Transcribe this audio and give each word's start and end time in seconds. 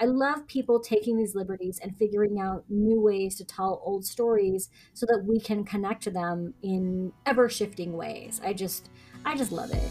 I 0.00 0.04
love 0.04 0.46
people 0.46 0.80
taking 0.80 1.16
these 1.16 1.34
liberties 1.34 1.80
and 1.82 1.96
figuring 1.96 2.40
out 2.40 2.64
new 2.68 3.00
ways 3.00 3.36
to 3.36 3.44
tell 3.44 3.82
old 3.84 4.04
stories 4.04 4.70
so 4.94 5.06
that 5.06 5.24
we 5.24 5.40
can 5.40 5.64
connect 5.64 6.04
to 6.04 6.10
them 6.10 6.54
in 6.62 7.12
ever 7.26 7.48
shifting 7.48 7.94
ways. 7.94 8.40
I 8.44 8.52
just 8.52 8.90
I 9.24 9.36
just 9.36 9.50
love 9.52 9.72
it. 9.72 9.90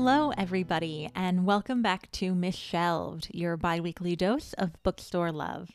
Hello, 0.00 0.32
everybody, 0.38 1.10
and 1.12 1.44
welcome 1.44 1.82
back 1.82 2.08
to 2.12 2.32
Mishelved, 2.32 3.30
your 3.34 3.56
bi 3.56 3.80
weekly 3.80 4.14
dose 4.14 4.52
of 4.52 4.80
bookstore 4.84 5.32
love. 5.32 5.72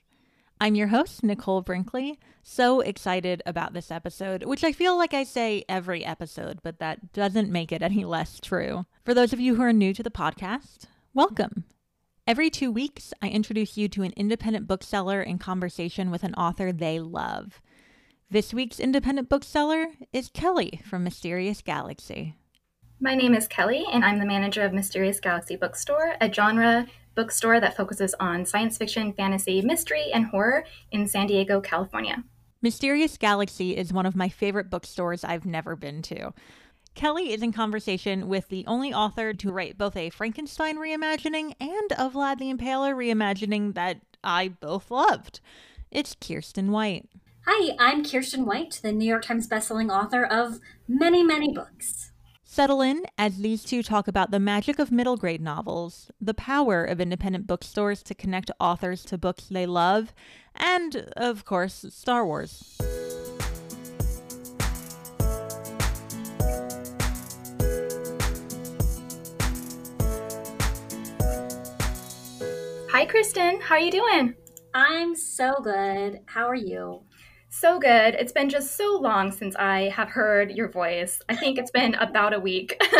I'm 0.61 0.75
your 0.75 0.87
host, 0.87 1.23
Nicole 1.23 1.61
Brinkley. 1.61 2.17
So 2.41 2.79
excited 2.79 3.43
about 3.45 3.73
this 3.73 3.91
episode, 3.91 4.45
which 4.45 4.63
I 4.63 4.71
feel 4.71 4.97
like 4.97 5.13
I 5.13 5.25
say 5.25 5.65
every 5.67 6.05
episode, 6.05 6.59
but 6.63 6.79
that 6.79 7.11
doesn't 7.11 7.51
make 7.51 7.73
it 7.73 7.83
any 7.83 8.05
less 8.05 8.39
true. 8.39 8.85
For 9.03 9.13
those 9.13 9.33
of 9.33 9.41
you 9.41 9.55
who 9.55 9.61
are 9.61 9.73
new 9.73 9.93
to 9.93 10.01
the 10.01 10.09
podcast, 10.09 10.85
welcome. 11.13 11.65
Every 12.25 12.49
two 12.49 12.71
weeks, 12.71 13.13
I 13.21 13.27
introduce 13.27 13.75
you 13.75 13.89
to 13.89 14.03
an 14.03 14.13
independent 14.15 14.67
bookseller 14.67 15.21
in 15.21 15.37
conversation 15.37 16.11
with 16.11 16.23
an 16.23 16.33
author 16.35 16.71
they 16.71 16.97
love. 16.97 17.61
This 18.31 18.53
week's 18.53 18.79
independent 18.79 19.27
bookseller 19.27 19.87
is 20.13 20.29
Kelly 20.29 20.79
from 20.85 21.03
Mysterious 21.03 21.61
Galaxy. 21.61 22.35
My 23.03 23.15
name 23.15 23.35
is 23.35 23.49
Kelly, 23.49 23.83
and 23.91 24.05
I'm 24.05 24.17
the 24.17 24.25
manager 24.25 24.61
of 24.61 24.71
Mysterious 24.71 25.19
Galaxy 25.19 25.57
Bookstore, 25.57 26.15
a 26.21 26.31
genre 26.31 26.87
bookstore 27.15 27.59
that 27.59 27.75
focuses 27.75 28.15
on 28.17 28.45
science 28.45 28.77
fiction, 28.77 29.11
fantasy, 29.11 29.61
mystery, 29.61 30.05
and 30.13 30.27
horror 30.27 30.63
in 30.89 31.05
San 31.05 31.27
Diego, 31.27 31.59
California. 31.59 32.23
Mysterious 32.61 33.17
Galaxy 33.17 33.75
is 33.75 33.91
one 33.91 34.05
of 34.05 34.15
my 34.15 34.29
favorite 34.29 34.69
bookstores 34.69 35.25
I've 35.25 35.45
never 35.45 35.75
been 35.75 36.01
to. 36.03 36.33
Kelly 36.95 37.33
is 37.33 37.41
in 37.41 37.51
conversation 37.51 38.29
with 38.29 38.47
the 38.47 38.63
only 38.67 38.93
author 38.93 39.33
to 39.33 39.51
write 39.51 39.77
both 39.77 39.97
a 39.97 40.09
Frankenstein 40.09 40.77
reimagining 40.77 41.55
and 41.59 41.91
a 41.97 42.09
Vlad 42.09 42.37
the 42.37 42.53
Impaler 42.53 42.95
reimagining 42.95 43.73
that 43.73 43.99
I 44.23 44.47
both 44.47 44.89
loved. 44.89 45.41
It's 45.91 46.15
Kiersten 46.15 46.69
White. 46.69 47.09
Hi, 47.47 47.75
I'm 47.77 48.05
Kiersten 48.05 48.45
White, 48.45 48.79
the 48.81 48.93
New 48.93 49.05
York 49.05 49.25
Times 49.25 49.49
bestselling 49.49 49.91
author 49.91 50.23
of 50.23 50.61
many, 50.87 51.21
many 51.21 51.53
books. 51.53 52.12
Settle 52.53 52.81
in 52.81 53.07
as 53.17 53.39
these 53.39 53.63
two 53.63 53.81
talk 53.81 54.07
about 54.07 54.29
the 54.29 54.39
magic 54.39 54.77
of 54.77 54.91
middle 54.91 55.17
grade 55.17 55.41
novels, 55.41 56.11
the 56.21 56.35
power 56.35 56.85
of 56.85 57.01
independent 57.01 57.47
bookstores 57.47 58.03
to 58.03 58.13
connect 58.13 58.51
authors 58.59 59.03
to 59.05 59.17
books 59.17 59.45
they 59.49 59.65
love, 59.65 60.13
and, 60.55 61.11
of 61.17 61.45
course, 61.45 61.83
Star 61.89 62.23
Wars. 62.23 62.77
Hi, 72.91 73.07
Kristen. 73.07 73.61
How 73.61 73.73
are 73.73 73.79
you 73.79 73.91
doing? 73.91 74.35
I'm 74.75 75.15
so 75.15 75.55
good. 75.63 76.19
How 76.27 76.47
are 76.47 76.53
you? 76.53 77.01
So 77.63 77.79
good. 77.79 78.15
It's 78.15 78.33
been 78.33 78.49
just 78.49 78.75
so 78.75 78.99
long 79.01 79.31
since 79.31 79.55
I 79.55 79.83
have 79.87 80.09
heard 80.09 80.51
your 80.51 80.67
voice. 80.67 81.21
I 81.29 81.35
think 81.37 81.57
it's 81.57 81.71
been 81.71 81.95
about 81.95 82.33
a 82.33 82.39
week. 82.41 82.75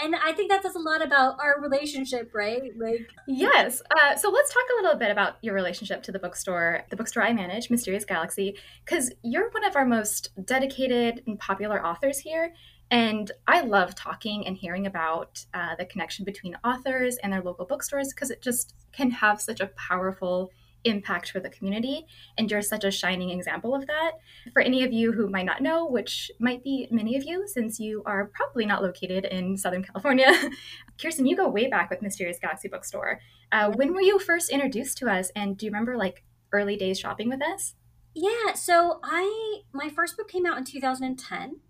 and 0.00 0.16
I 0.16 0.32
think 0.32 0.50
that 0.50 0.62
says 0.62 0.74
a 0.74 0.78
lot 0.78 1.04
about 1.04 1.38
our 1.38 1.60
relationship, 1.60 2.30
right? 2.34 2.72
Like, 2.78 3.10
yes. 3.28 3.82
Uh, 3.94 4.16
so 4.16 4.30
let's 4.30 4.54
talk 4.54 4.62
a 4.72 4.82
little 4.82 4.98
bit 4.98 5.10
about 5.10 5.34
your 5.42 5.52
relationship 5.52 6.02
to 6.04 6.12
the 6.12 6.18
bookstore, 6.18 6.84
the 6.88 6.96
bookstore 6.96 7.24
I 7.24 7.34
manage, 7.34 7.68
Mysterious 7.68 8.06
Galaxy, 8.06 8.56
because 8.86 9.12
you're 9.22 9.50
one 9.50 9.64
of 9.64 9.76
our 9.76 9.84
most 9.84 10.30
dedicated 10.46 11.22
and 11.26 11.38
popular 11.38 11.84
authors 11.84 12.20
here. 12.20 12.54
And 12.90 13.30
I 13.46 13.60
love 13.60 13.94
talking 13.94 14.46
and 14.46 14.56
hearing 14.56 14.86
about 14.86 15.44
uh, 15.52 15.76
the 15.76 15.84
connection 15.84 16.24
between 16.24 16.56
authors 16.64 17.18
and 17.18 17.34
their 17.34 17.42
local 17.42 17.66
bookstores 17.66 18.14
because 18.14 18.30
it 18.30 18.40
just 18.40 18.74
can 18.92 19.10
have 19.10 19.42
such 19.42 19.60
a 19.60 19.66
powerful 19.76 20.52
impact 20.86 21.30
for 21.30 21.40
the 21.40 21.50
community. 21.50 22.06
And 22.38 22.50
you're 22.50 22.62
such 22.62 22.84
a 22.84 22.90
shining 22.90 23.30
example 23.30 23.74
of 23.74 23.86
that. 23.86 24.12
For 24.52 24.62
any 24.62 24.84
of 24.84 24.92
you 24.92 25.12
who 25.12 25.28
might 25.28 25.46
not 25.46 25.62
know, 25.62 25.86
which 25.86 26.30
might 26.38 26.62
be 26.64 26.88
many 26.90 27.16
of 27.16 27.24
you 27.24 27.46
since 27.46 27.78
you 27.78 28.02
are 28.06 28.30
probably 28.34 28.66
not 28.66 28.82
located 28.82 29.24
in 29.26 29.56
Southern 29.56 29.84
California, 29.84 30.32
Kiersten, 30.98 31.28
you 31.28 31.36
go 31.36 31.48
way 31.48 31.66
back 31.66 31.90
with 31.90 32.02
Mysterious 32.02 32.38
Galaxy 32.40 32.68
Bookstore. 32.68 33.20
Uh, 33.52 33.70
when 33.72 33.92
were 33.92 34.00
you 34.00 34.18
first 34.18 34.50
introduced 34.50 34.98
to 34.98 35.08
us? 35.08 35.30
And 35.36 35.56
do 35.56 35.66
you 35.66 35.72
remember 35.72 35.96
like 35.96 36.24
early 36.52 36.76
days 36.76 36.98
shopping 36.98 37.28
with 37.28 37.42
us? 37.42 37.74
Yeah, 38.14 38.54
so 38.54 38.98
I 39.02 39.60
my 39.72 39.90
first 39.90 40.16
book 40.16 40.28
came 40.28 40.46
out 40.46 40.56
in 40.56 40.64
2010 40.64 41.60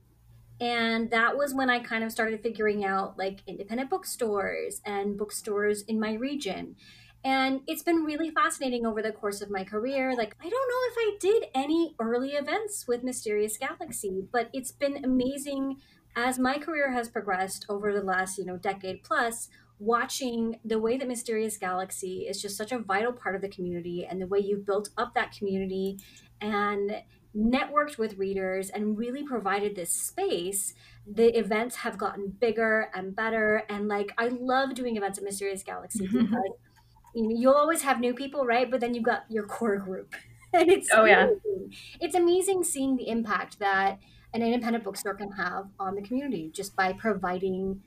and 0.60 1.10
that 1.10 1.36
was 1.36 1.52
when 1.52 1.68
I 1.68 1.80
kind 1.80 2.02
of 2.02 2.10
started 2.10 2.42
figuring 2.42 2.84
out 2.84 3.18
like 3.18 3.40
independent 3.46 3.90
bookstores 3.90 4.80
and 4.84 5.18
bookstores 5.18 5.82
in 5.82 6.00
my 6.00 6.14
region. 6.14 6.76
And 7.26 7.62
it's 7.66 7.82
been 7.82 8.04
really 8.04 8.30
fascinating 8.30 8.86
over 8.86 9.02
the 9.02 9.10
course 9.10 9.40
of 9.40 9.50
my 9.50 9.64
career. 9.64 10.14
Like, 10.16 10.36
I 10.40 10.48
don't 10.48 10.52
know 10.52 10.92
if 10.92 10.94
I 10.96 11.16
did 11.18 11.46
any 11.56 11.96
early 11.98 12.30
events 12.30 12.86
with 12.86 13.02
Mysterious 13.02 13.56
Galaxy, 13.56 14.22
but 14.30 14.48
it's 14.52 14.70
been 14.70 15.04
amazing 15.04 15.78
as 16.14 16.38
my 16.38 16.56
career 16.56 16.92
has 16.92 17.08
progressed 17.08 17.66
over 17.68 17.92
the 17.92 18.04
last, 18.04 18.38
you 18.38 18.44
know, 18.44 18.56
decade 18.56 19.02
plus, 19.02 19.48
watching 19.80 20.60
the 20.64 20.78
way 20.78 20.98
that 20.98 21.08
Mysterious 21.08 21.56
Galaxy 21.56 22.28
is 22.28 22.40
just 22.40 22.56
such 22.56 22.70
a 22.70 22.78
vital 22.78 23.12
part 23.12 23.34
of 23.34 23.42
the 23.42 23.48
community 23.48 24.06
and 24.08 24.22
the 24.22 24.28
way 24.28 24.38
you've 24.38 24.64
built 24.64 24.90
up 24.96 25.12
that 25.14 25.32
community 25.32 25.98
and 26.40 27.02
networked 27.36 27.98
with 27.98 28.18
readers 28.18 28.70
and 28.70 28.96
really 28.96 29.24
provided 29.24 29.74
this 29.74 29.90
space 29.90 30.74
the 31.06 31.38
events 31.38 31.76
have 31.76 31.98
gotten 31.98 32.28
bigger 32.28 32.88
and 32.94 33.14
better 33.14 33.62
and 33.68 33.88
like 33.88 34.10
i 34.16 34.28
love 34.28 34.74
doing 34.74 34.96
events 34.96 35.18
at 35.18 35.24
mysterious 35.24 35.62
galaxy 35.62 36.06
mm-hmm. 36.06 36.20
because 36.24 36.52
you 37.16 37.22
know, 37.22 37.34
you'll 37.34 37.54
always 37.54 37.80
have 37.80 37.98
new 37.98 38.12
people, 38.12 38.44
right? 38.44 38.70
But 38.70 38.80
then 38.80 38.92
you've 38.92 39.02
got 39.02 39.24
your 39.30 39.46
core 39.46 39.78
group. 39.78 40.14
and 40.52 40.70
it's 40.70 40.90
oh 40.92 41.06
yeah, 41.06 41.28
it's 41.98 42.14
amazing 42.14 42.62
seeing 42.62 42.96
the 42.96 43.08
impact 43.08 43.58
that 43.58 43.98
an 44.34 44.42
independent 44.42 44.84
bookstore 44.84 45.14
can 45.14 45.32
have 45.32 45.66
on 45.80 45.94
the 45.94 46.02
community 46.02 46.50
just 46.52 46.76
by 46.76 46.92
providing 46.92 47.80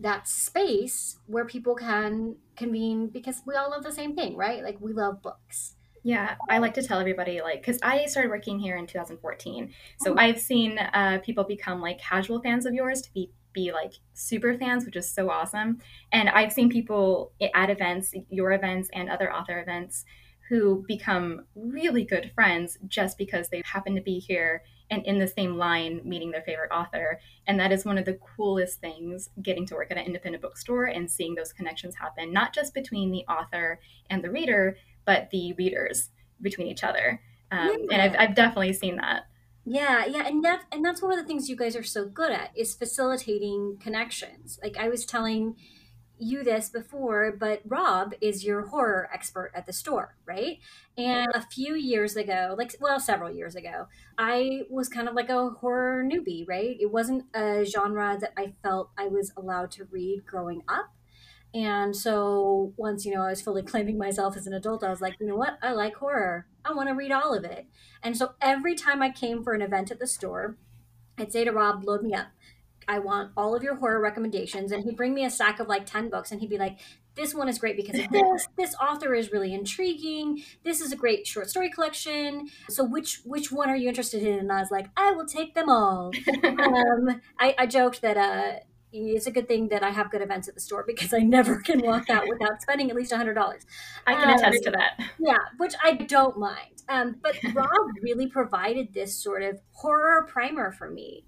that 0.00 0.26
space 0.26 1.18
where 1.26 1.44
people 1.44 1.76
can 1.76 2.34
convene 2.56 3.06
because 3.06 3.42
we 3.46 3.54
all 3.54 3.70
love 3.70 3.84
the 3.84 3.92
same 3.92 4.16
thing, 4.16 4.36
right? 4.36 4.64
Like 4.64 4.78
we 4.80 4.92
love 4.92 5.22
books. 5.22 5.76
Yeah, 6.02 6.34
I 6.50 6.58
like 6.58 6.74
to 6.74 6.82
tell 6.82 6.98
everybody 6.98 7.40
like 7.40 7.60
because 7.60 7.78
I 7.84 8.06
started 8.06 8.30
working 8.30 8.58
here 8.58 8.76
in 8.76 8.88
2014, 8.88 9.72
so 9.98 10.12
oh. 10.12 10.16
I've 10.18 10.40
seen 10.40 10.76
uh, 10.76 11.20
people 11.24 11.44
become 11.44 11.80
like 11.80 12.00
casual 12.00 12.42
fans 12.42 12.66
of 12.66 12.74
yours 12.74 13.00
to 13.02 13.12
be 13.14 13.30
be 13.52 13.72
like 13.72 13.94
super 14.14 14.56
fans, 14.56 14.84
which 14.84 14.96
is 14.96 15.10
so 15.10 15.30
awesome. 15.30 15.78
And 16.12 16.28
I've 16.28 16.52
seen 16.52 16.70
people 16.70 17.32
at 17.54 17.70
events, 17.70 18.14
your 18.28 18.52
events, 18.52 18.88
and 18.92 19.08
other 19.08 19.32
author 19.32 19.60
events 19.60 20.04
who 20.48 20.84
become 20.86 21.46
really 21.54 22.04
good 22.04 22.30
friends 22.34 22.76
just 22.88 23.16
because 23.16 23.48
they 23.48 23.62
happen 23.64 23.94
to 23.94 24.02
be 24.02 24.18
here 24.18 24.62
and 24.90 25.04
in 25.06 25.18
the 25.18 25.26
same 25.26 25.56
line 25.56 26.02
meeting 26.04 26.30
their 26.30 26.42
favorite 26.42 26.70
author. 26.70 27.18
And 27.46 27.58
that 27.58 27.72
is 27.72 27.86
one 27.86 27.96
of 27.96 28.04
the 28.04 28.18
coolest 28.36 28.80
things 28.80 29.30
getting 29.40 29.66
to 29.68 29.74
work 29.74 29.90
at 29.90 29.96
an 29.96 30.04
independent 30.04 30.42
bookstore 30.42 30.84
and 30.84 31.10
seeing 31.10 31.34
those 31.34 31.52
connections 31.52 31.94
happen, 31.96 32.32
not 32.32 32.52
just 32.52 32.74
between 32.74 33.10
the 33.10 33.24
author 33.32 33.80
and 34.10 34.22
the 34.22 34.30
reader, 34.30 34.76
but 35.06 35.30
the 35.30 35.54
readers 35.54 36.10
between 36.42 36.66
each 36.66 36.84
other. 36.84 37.22
Um, 37.50 37.68
yeah. 37.68 37.86
And 37.92 38.02
I've, 38.02 38.16
I've 38.18 38.34
definitely 38.34 38.74
seen 38.74 38.96
that. 38.96 39.22
Yeah, 39.64 40.04
yeah, 40.06 40.26
and 40.26 40.44
that's 40.44 40.64
and 40.72 40.84
that's 40.84 41.00
one 41.00 41.12
of 41.12 41.18
the 41.18 41.24
things 41.24 41.48
you 41.48 41.56
guys 41.56 41.76
are 41.76 41.84
so 41.84 42.04
good 42.06 42.32
at 42.32 42.50
is 42.56 42.74
facilitating 42.74 43.78
connections. 43.80 44.58
Like 44.62 44.76
I 44.76 44.88
was 44.88 45.04
telling 45.06 45.56
you 46.18 46.42
this 46.44 46.68
before, 46.68 47.32
but 47.32 47.62
Rob 47.66 48.14
is 48.20 48.44
your 48.44 48.66
horror 48.68 49.08
expert 49.12 49.52
at 49.54 49.66
the 49.66 49.72
store, 49.72 50.16
right? 50.26 50.58
And 50.96 51.28
a 51.34 51.42
few 51.42 51.74
years 51.74 52.16
ago, 52.16 52.54
like 52.58 52.74
well, 52.80 52.98
several 52.98 53.30
years 53.30 53.54
ago, 53.54 53.86
I 54.18 54.62
was 54.68 54.88
kind 54.88 55.08
of 55.08 55.14
like 55.14 55.28
a 55.30 55.50
horror 55.50 56.02
newbie, 56.04 56.44
right? 56.48 56.76
It 56.80 56.90
wasn't 56.90 57.24
a 57.34 57.64
genre 57.64 58.18
that 58.20 58.32
I 58.36 58.54
felt 58.64 58.90
I 58.98 59.06
was 59.08 59.32
allowed 59.36 59.70
to 59.72 59.84
read 59.84 60.26
growing 60.26 60.62
up. 60.68 60.90
And 61.54 61.94
so 61.94 62.72
once, 62.76 63.04
you 63.04 63.14
know, 63.14 63.22
I 63.22 63.30
was 63.30 63.42
fully 63.42 63.62
claiming 63.72 63.98
myself 63.98 64.36
as 64.36 64.46
an 64.46 64.54
adult, 64.54 64.84
I 64.84 64.90
was 64.90 65.00
like, 65.00 65.14
you 65.20 65.26
know 65.26 65.36
what? 65.36 65.58
I 65.62 65.72
like 65.72 65.96
horror. 65.96 66.46
I 66.64 66.72
want 66.72 66.88
to 66.88 66.94
read 66.94 67.12
all 67.12 67.34
of 67.34 67.44
it. 67.44 67.66
And 68.02 68.16
so 68.16 68.32
every 68.40 68.74
time 68.74 69.02
I 69.02 69.10
came 69.10 69.42
for 69.42 69.52
an 69.52 69.62
event 69.62 69.90
at 69.90 69.98
the 69.98 70.06
store, 70.06 70.56
I'd 71.18 71.32
say 71.32 71.44
to 71.44 71.52
Rob, 71.52 71.84
load 71.84 72.02
me 72.02 72.14
up. 72.14 72.28
I 72.88 72.98
want 72.98 73.30
all 73.36 73.54
of 73.54 73.62
your 73.62 73.76
horror 73.76 74.00
recommendations. 74.00 74.72
And 74.72 74.84
he'd 74.84 74.96
bring 74.96 75.14
me 75.14 75.24
a 75.24 75.30
stack 75.30 75.60
of 75.60 75.68
like 75.68 75.86
10 75.86 76.08
books 76.08 76.32
and 76.32 76.40
he'd 76.40 76.50
be 76.50 76.58
like, 76.58 76.78
this 77.14 77.34
one 77.34 77.48
is 77.48 77.58
great 77.58 77.76
because 77.76 78.00
of 78.00 78.08
this. 78.12 78.48
this 78.56 78.74
author 78.76 79.14
is 79.14 79.32
really 79.32 79.52
intriguing. 79.52 80.42
This 80.64 80.80
is 80.80 80.92
a 80.92 80.96
great 80.96 81.26
short 81.26 81.48
story 81.50 81.70
collection. 81.70 82.48
So 82.68 82.84
which 82.84 83.20
which 83.24 83.52
one 83.52 83.68
are 83.68 83.76
you 83.76 83.88
interested 83.88 84.22
in? 84.22 84.38
And 84.38 84.52
I 84.52 84.60
was 84.60 84.70
like, 84.70 84.88
I 84.96 85.12
will 85.12 85.26
take 85.26 85.54
them 85.54 85.68
all. 85.68 86.12
um, 86.44 87.20
I, 87.38 87.54
I 87.58 87.66
joked 87.66 88.00
that 88.02 88.16
uh, 88.16 88.60
it's 88.92 89.26
a 89.26 89.30
good 89.30 89.48
thing 89.48 89.68
that 89.68 89.82
I 89.82 89.90
have 89.90 90.10
good 90.10 90.22
events 90.22 90.48
at 90.48 90.54
the 90.54 90.60
store 90.60 90.84
because 90.86 91.12
I 91.12 91.18
never 91.18 91.56
can 91.64 91.80
walk 91.80 92.10
out 92.10 92.24
without 92.28 92.60
spending 92.60 92.90
at 92.90 92.96
least 92.96 93.12
hundred 93.12 93.34
dollars. 93.34 93.62
I 94.06 94.14
can 94.14 94.28
um, 94.28 94.36
attest 94.36 94.64
to 94.64 94.70
that. 94.72 95.00
Yeah, 95.18 95.38
which 95.58 95.74
I 95.82 95.94
don't 95.94 96.38
mind. 96.38 96.82
Um, 96.88 97.16
but 97.22 97.36
Rob 97.54 97.68
really 98.02 98.26
provided 98.26 98.92
this 98.92 99.16
sort 99.16 99.42
of 99.42 99.60
horror 99.72 100.26
primer 100.30 100.72
for 100.72 100.90
me. 100.90 101.24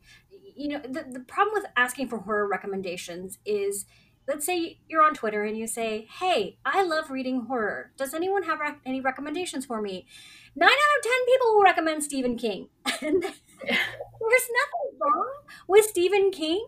You 0.57 0.69
know, 0.69 0.81
the, 0.81 1.05
the 1.11 1.21
problem 1.21 1.55
with 1.55 1.67
asking 1.77 2.09
for 2.09 2.19
horror 2.19 2.49
recommendations 2.49 3.39
is 3.45 3.87
let's 4.27 4.47
say 4.47 4.79
you're 4.89 5.03
on 5.03 5.15
Twitter 5.15 5.45
and 5.45 5.57
you 5.57 5.67
say, 5.67 6.07
Hey, 6.19 6.59
I 6.65 6.83
love 6.85 7.11
reading 7.11 7.47
horror. 7.47 7.93
Does 7.97 8.15
anyone 8.15 8.45
have 8.45 8.61
rec- 8.61 8.81
any 8.87 9.01
recommendations 9.01 9.67
for 9.67 9.81
me? 9.81 10.07
Nine 10.57 10.69
out 10.69 10.99
of 10.99 11.03
10 11.03 11.13
people 11.27 11.55
will 11.55 11.63
recommend 11.63 12.05
Stephen 12.05 12.37
King. 12.37 12.69
and 13.03 13.23
there's 13.23 13.35
nothing 13.67 14.99
wrong 15.01 15.33
with 15.69 15.85
Stephen 15.85 16.31
King. 16.31 16.67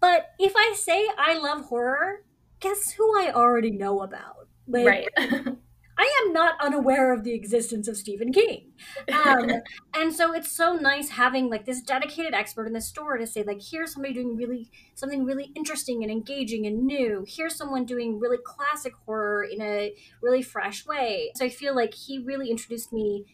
But 0.00 0.30
if 0.38 0.52
I 0.56 0.74
say 0.76 1.08
I 1.18 1.38
love 1.38 1.66
horror, 1.66 2.24
guess 2.60 2.92
who 2.92 3.18
I 3.18 3.32
already 3.32 3.70
know 3.70 4.00
about? 4.00 4.48
Like, 4.66 4.86
right. 4.86 5.08
I 5.98 6.22
am 6.24 6.32
not 6.32 6.60
unaware 6.60 7.12
of 7.14 7.24
the 7.24 7.32
existence 7.32 7.88
of 7.88 7.96
Stephen 7.96 8.30
King. 8.30 8.72
Um, 9.10 9.50
and 9.94 10.12
so 10.12 10.34
it's 10.34 10.52
so 10.52 10.74
nice 10.74 11.08
having 11.08 11.48
like 11.48 11.64
this 11.64 11.80
dedicated 11.80 12.34
expert 12.34 12.66
in 12.66 12.74
the 12.74 12.82
store 12.82 13.16
to 13.16 13.26
say 13.26 13.42
like, 13.44 13.62
here's 13.62 13.94
somebody 13.94 14.12
doing 14.12 14.36
really 14.36 14.70
something 14.94 15.24
really 15.24 15.52
interesting 15.54 16.02
and 16.02 16.12
engaging 16.12 16.66
and 16.66 16.84
new. 16.84 17.24
Here's 17.26 17.56
someone 17.56 17.86
doing 17.86 18.18
really 18.18 18.38
classic 18.44 18.92
horror 19.06 19.44
in 19.44 19.62
a 19.62 19.94
really 20.22 20.42
fresh 20.42 20.84
way. 20.86 21.32
So 21.34 21.46
I 21.46 21.48
feel 21.48 21.74
like 21.74 21.94
he 21.94 22.18
really 22.18 22.50
introduced 22.50 22.92
me 22.92 23.24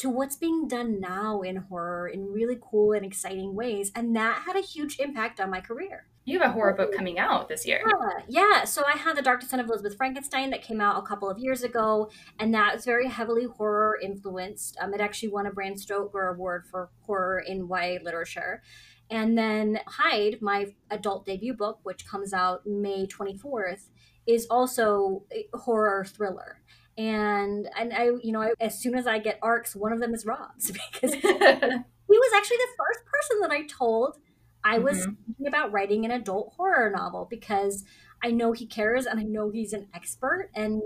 to 0.00 0.08
what's 0.08 0.36
being 0.36 0.66
done 0.66 0.98
now 0.98 1.42
in 1.42 1.56
horror 1.56 2.08
in 2.08 2.32
really 2.32 2.58
cool 2.58 2.92
and 2.92 3.04
exciting 3.04 3.54
ways. 3.54 3.92
And 3.94 4.16
that 4.16 4.44
had 4.46 4.56
a 4.56 4.62
huge 4.62 4.98
impact 4.98 5.40
on 5.40 5.50
my 5.50 5.60
career. 5.60 6.06
You 6.24 6.38
have 6.38 6.50
a 6.50 6.52
horror 6.52 6.72
book 6.72 6.94
coming 6.96 7.18
out 7.18 7.48
this 7.48 7.66
year. 7.66 7.82
Yeah, 7.86 8.22
yeah. 8.28 8.64
So 8.64 8.82
I 8.86 8.96
had 8.96 9.14
The 9.16 9.22
Dark 9.22 9.40
Descent 9.40 9.60
of 9.60 9.68
Elizabeth 9.68 9.98
Frankenstein 9.98 10.48
that 10.50 10.62
came 10.62 10.80
out 10.80 11.02
a 11.02 11.06
couple 11.06 11.28
of 11.28 11.38
years 11.38 11.62
ago, 11.62 12.10
and 12.38 12.54
that 12.54 12.74
was 12.74 12.86
very 12.86 13.08
heavily 13.08 13.44
horror 13.44 13.98
influenced. 14.02 14.78
Um, 14.80 14.94
it 14.94 15.02
actually 15.02 15.30
won 15.30 15.46
a 15.46 15.50
Bram 15.50 15.76
Stoker 15.76 16.28
Award 16.28 16.64
for 16.70 16.88
horror 17.02 17.40
in 17.40 17.68
YA 17.68 17.98
literature. 18.02 18.62
And 19.10 19.36
then 19.36 19.80
Hyde, 19.86 20.38
my 20.40 20.68
adult 20.90 21.26
debut 21.26 21.52
book, 21.52 21.80
which 21.82 22.06
comes 22.06 22.32
out 22.32 22.66
May 22.66 23.06
24th, 23.06 23.88
is 24.26 24.46
also 24.48 25.24
a 25.32 25.46
horror 25.58 26.06
thriller 26.06 26.60
and 27.00 27.66
and 27.78 27.94
I 27.94 28.10
you 28.22 28.30
know 28.32 28.42
I, 28.42 28.52
as 28.60 28.78
soon 28.78 28.94
as 28.94 29.06
I 29.06 29.18
get 29.18 29.38
arcs, 29.42 29.74
one 29.74 29.92
of 29.92 30.00
them 30.00 30.12
is 30.12 30.26
Rob's 30.26 30.70
because 30.92 31.14
he 31.14 31.20
was 31.22 32.32
actually 32.36 32.56
the 32.58 32.76
first 32.76 33.00
person 33.06 33.40
that 33.40 33.50
I 33.50 33.62
told 33.66 34.18
I 34.62 34.78
was 34.78 34.98
mm-hmm. 34.98 35.12
thinking 35.26 35.46
about 35.46 35.72
writing 35.72 36.04
an 36.04 36.10
adult 36.10 36.52
horror 36.56 36.90
novel 36.94 37.26
because 37.30 37.84
I 38.22 38.30
know 38.30 38.52
he 38.52 38.66
cares 38.66 39.06
and 39.06 39.18
I 39.18 39.22
know 39.22 39.50
he's 39.50 39.72
an 39.72 39.88
expert 39.94 40.50
and 40.54 40.82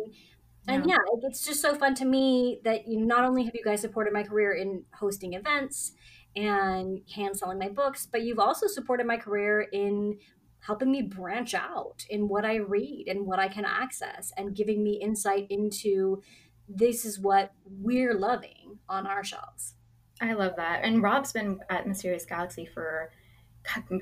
yeah. 0.68 0.74
and 0.74 0.88
yeah, 0.88 0.98
it's 1.24 1.44
just 1.44 1.60
so 1.60 1.74
fun 1.74 1.96
to 1.96 2.04
me 2.04 2.60
that 2.64 2.86
you 2.86 3.04
not 3.04 3.24
only 3.24 3.44
have 3.44 3.54
you 3.54 3.64
guys 3.64 3.80
supported 3.80 4.12
my 4.12 4.22
career 4.22 4.52
in 4.52 4.84
hosting 4.94 5.34
events 5.34 5.94
and 6.36 7.00
hand 7.14 7.36
selling 7.36 7.58
my 7.58 7.68
books, 7.68 8.06
but 8.10 8.22
you've 8.22 8.38
also 8.38 8.66
supported 8.68 9.06
my 9.06 9.16
career 9.16 9.66
in 9.72 10.18
helping 10.66 10.90
me 10.90 11.02
branch 11.02 11.54
out 11.54 12.06
in 12.08 12.28
what 12.28 12.44
I 12.44 12.56
read 12.56 13.06
and 13.08 13.26
what 13.26 13.38
I 13.38 13.48
can 13.48 13.64
access 13.64 14.32
and 14.36 14.54
giving 14.54 14.82
me 14.82 14.94
insight 14.94 15.46
into 15.50 16.22
this 16.68 17.04
is 17.04 17.20
what 17.20 17.52
we're 17.66 18.14
loving 18.14 18.78
on 18.88 19.06
our 19.06 19.22
shelves. 19.22 19.74
I 20.20 20.32
love 20.32 20.56
that. 20.56 20.80
And 20.82 21.02
Rob's 21.02 21.32
been 21.32 21.60
at 21.68 21.86
Mysterious 21.86 22.24
Galaxy 22.24 22.64
for 22.64 23.10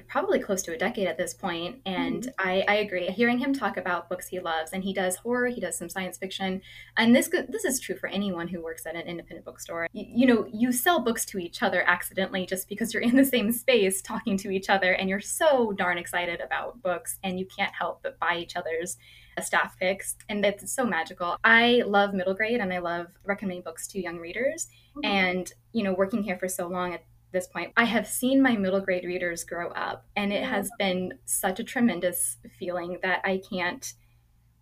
probably 0.09 0.41
close 0.41 0.63
to 0.63 0.73
a 0.73 0.79
decade 0.79 1.07
at 1.07 1.17
this 1.17 1.35
point, 1.35 1.81
and 1.87 2.23
mm-hmm. 2.23 2.49
I, 2.49 2.65
I, 2.69 2.75
agree. 2.77 3.07
Hearing 3.07 3.39
him 3.39 3.53
talk 3.53 3.77
about 3.77 4.09
books 4.09 4.27
he 4.27 4.41
loves, 4.41 4.73
and 4.73 4.83
he 4.83 4.93
does 4.93 5.17
horror, 5.17 5.47
he 5.49 5.61
does 5.61 5.79
some 5.79 5.89
science 5.89 6.19
fiction, 6.19 6.61
and 6.97 7.15
this 7.15 7.29
this 7.29 7.65
is 7.65 7.81
true 7.81 7.97
for 7.97 8.09
anyone 8.09 8.49
who 8.49 8.63
works 8.63 8.87
at 8.87 8.97
an 8.97 9.03
independent 9.03 9.45
bookstore. 9.45 9.89
You, 9.93 10.07
you 10.09 10.27
know, 10.27 10.47
you 10.53 10.73
sell 10.73 11.01
books 11.01 11.25
to 11.27 11.39
each 11.39 11.63
other 11.63 11.83
accidentally 11.87 12.45
just 12.45 12.69
because 12.69 12.93
you're 12.93 13.03
in 13.03 13.17
the 13.17 13.25
same 13.25 13.53
space 13.53 14.03
talking 14.03 14.37
to 14.39 14.51
each 14.51 14.69
other, 14.69 14.93
and 14.93 15.09
you're 15.09 15.21
so 15.21 15.73
darn 15.73 15.99
excited 15.99 16.41
about 16.41 16.83
books, 16.83 17.19
and 17.23 17.39
you 17.39 17.47
can't 17.47 17.75
help 17.75 18.03
but 18.03 18.19
buy 18.19 18.37
each 18.37 18.57
other's 18.57 18.97
staff 19.41 19.79
picks, 19.79 20.17
and 20.29 20.45
it's 20.45 20.73
so 20.73 20.85
magical. 20.85 21.37
I 21.45 21.83
love 21.87 22.15
middle 22.15 22.35
grade, 22.35 22.61
and 22.61 22.73
I 22.73 22.79
love 22.79 23.07
recommending 23.25 23.63
books 23.63 23.87
to 23.89 24.01
young 24.01 24.19
readers, 24.19 24.69
mm-hmm. 24.97 25.05
and 25.05 25.53
you 25.73 25.83
know, 25.83 25.95
working 25.95 26.23
here 26.23 26.37
for 26.37 26.49
so 26.49 26.67
long 26.67 26.95
at 26.95 27.05
this 27.33 27.47
point, 27.47 27.73
I 27.77 27.85
have 27.85 28.07
seen 28.07 28.43
my 28.43 28.57
middle 28.57 28.81
grade 28.81 29.05
readers 29.05 29.45
grow 29.45 29.71
up, 29.71 30.07
and 30.17 30.33
it 30.33 30.45
has 30.45 30.71
been 30.79 31.19
such 31.25 31.61
a 31.61 31.65
tremendous 31.65 32.39
feeling 32.59 32.99
that 33.03 33.21
I 33.25 33.41
can't. 33.51 33.93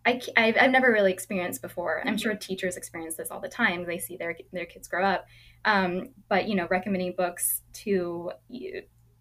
I, 0.06 0.20
I've, 0.36 0.56
I've 0.58 0.70
never 0.70 0.90
really 0.90 1.12
experienced 1.12 1.60
before. 1.60 2.02
I'm 2.06 2.16
sure 2.16 2.34
teachers 2.34 2.76
experience 2.76 3.16
this 3.16 3.30
all 3.30 3.40
the 3.40 3.48
time. 3.48 3.84
They 3.84 3.98
see 3.98 4.16
their 4.16 4.36
their 4.52 4.66
kids 4.66 4.88
grow 4.88 5.04
up, 5.04 5.26
um, 5.64 6.10
but 6.28 6.48
you 6.48 6.54
know, 6.54 6.66
recommending 6.70 7.14
books 7.16 7.62
to 7.84 8.30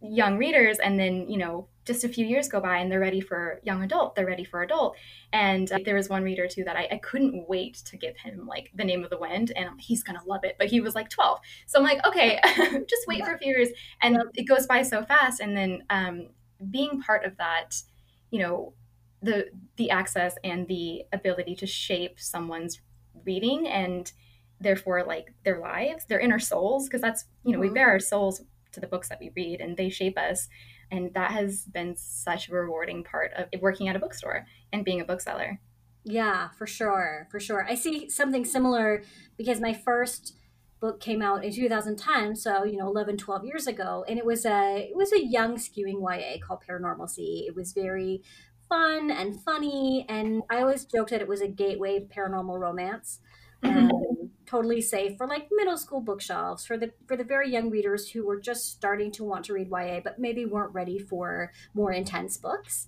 young 0.01 0.37
readers 0.37 0.79
and 0.79 0.97
then 0.99 1.27
you 1.29 1.37
know 1.37 1.67
just 1.85 2.03
a 2.03 2.09
few 2.09 2.25
years 2.25 2.47
go 2.47 2.61
by 2.61 2.77
and 2.77 2.91
they're 2.91 2.99
ready 2.99 3.19
for 3.19 3.59
young 3.63 3.83
adult 3.83 4.15
they're 4.15 4.25
ready 4.25 4.43
for 4.43 4.61
adult. 4.61 4.95
And 5.33 5.71
uh, 5.71 5.79
there 5.83 5.95
was 5.95 6.09
one 6.09 6.23
reader 6.23 6.47
too 6.47 6.63
that 6.63 6.75
I, 6.75 6.87
I, 6.91 6.97
couldn't 6.97 7.49
wait 7.49 7.75
to 7.85 7.97
give 7.97 8.15
him 8.17 8.45
like 8.47 8.71
the 8.75 8.83
name 8.83 9.03
of 9.03 9.09
the 9.09 9.17
wind 9.17 9.51
and 9.55 9.69
he's 9.79 10.03
gonna 10.03 10.23
love 10.25 10.43
it. 10.43 10.55
But 10.57 10.67
he 10.67 10.81
was 10.81 10.95
like 10.95 11.09
12 11.09 11.39
so 11.67 11.79
i'm 11.79 11.85
like 11.85 12.05
okay 12.05 12.39
just 12.87 13.07
wait 13.07 13.23
for 13.25 13.33
a 13.33 13.37
few 13.37 13.53
years. 13.55 13.69
And 14.01 14.17
it 14.35 14.43
goes 14.43 14.67
by 14.67 14.83
so 14.83 15.03
fast 15.03 15.39
and 15.39 15.55
then 15.55 15.83
um, 15.89 16.29
being 16.69 17.01
part 17.01 17.25
of 17.25 17.37
that 17.37 17.81
you 18.31 18.39
know 18.39 18.73
the 19.21 19.47
the 19.75 19.89
access 19.89 20.35
and 20.43 20.67
the 20.67 21.03
ability 21.11 21.55
to 21.55 21.67
shape 21.67 22.19
someone's 22.19 22.81
reading 23.25 23.67
and 23.67 24.11
therefore 24.61 25.03
like 25.05 25.33
their 25.43 25.59
lives 25.59 26.05
their 26.05 26.19
inner 26.19 26.39
souls 26.39 26.87
because 26.87 27.01
that's 27.01 27.25
you 27.43 27.51
know 27.51 27.59
mm-hmm. 27.59 27.69
we 27.69 27.73
bare 27.73 27.89
our 27.89 27.99
souls 27.99 28.41
to 28.71 28.79
the 28.79 28.87
books 28.87 29.09
that 29.09 29.19
we 29.19 29.31
read 29.35 29.61
and 29.61 29.77
they 29.77 29.89
shape 29.89 30.17
us 30.17 30.47
and 30.91 31.13
that 31.13 31.31
has 31.31 31.63
been 31.65 31.95
such 31.95 32.49
a 32.49 32.53
rewarding 32.53 33.03
part 33.03 33.31
of 33.33 33.47
working 33.61 33.87
at 33.87 33.95
a 33.95 33.99
bookstore 33.99 34.45
and 34.73 34.85
being 34.85 35.01
a 35.01 35.05
bookseller. 35.05 35.59
Yeah 36.03 36.49
for 36.57 36.67
sure 36.67 37.27
for 37.31 37.39
sure. 37.39 37.65
I 37.67 37.75
see 37.75 38.09
something 38.09 38.45
similar 38.45 39.03
because 39.37 39.59
my 39.59 39.73
first 39.73 40.35
book 40.79 41.01
came 41.01 41.21
out 41.21 41.43
in 41.43 41.53
2010 41.53 42.35
so 42.37 42.63
you 42.63 42.77
know 42.77 42.87
11 42.87 43.17
12 43.17 43.43
years 43.43 43.67
ago 43.67 44.05
and 44.07 44.17
it 44.17 44.25
was 44.25 44.45
a 44.45 44.87
it 44.89 44.95
was 44.95 45.11
a 45.11 45.21
young 45.21 45.57
skewing 45.57 46.01
ya 46.01 46.37
called 46.45 46.63
paranormalcy. 46.67 47.47
It 47.47 47.55
was 47.55 47.73
very 47.73 48.23
fun 48.69 49.09
and 49.09 49.41
funny 49.41 50.05
and 50.07 50.43
i 50.51 50.61
always 50.61 50.85
joked 50.85 51.09
that 51.09 51.21
it 51.21 51.27
was 51.27 51.41
a 51.41 51.47
gateway 51.47 52.05
paranormal 52.05 52.59
romance. 52.59 53.19
And 53.61 54.28
totally 54.49 54.81
safe 54.81 55.15
for 55.17 55.27
like 55.27 55.47
middle 55.51 55.77
school 55.77 56.01
bookshelves 56.01 56.65
for 56.65 56.75
the 56.75 56.91
for 57.07 57.15
the 57.15 57.23
very 57.23 57.51
young 57.51 57.69
readers 57.69 58.09
who 58.09 58.25
were 58.25 58.39
just 58.39 58.71
starting 58.71 59.11
to 59.11 59.23
want 59.23 59.45
to 59.45 59.53
read 59.53 59.69
YA 59.69 59.99
but 60.03 60.17
maybe 60.17 60.45
weren't 60.45 60.73
ready 60.73 60.97
for 60.97 61.51
more 61.73 61.91
intense 61.91 62.37
books. 62.37 62.87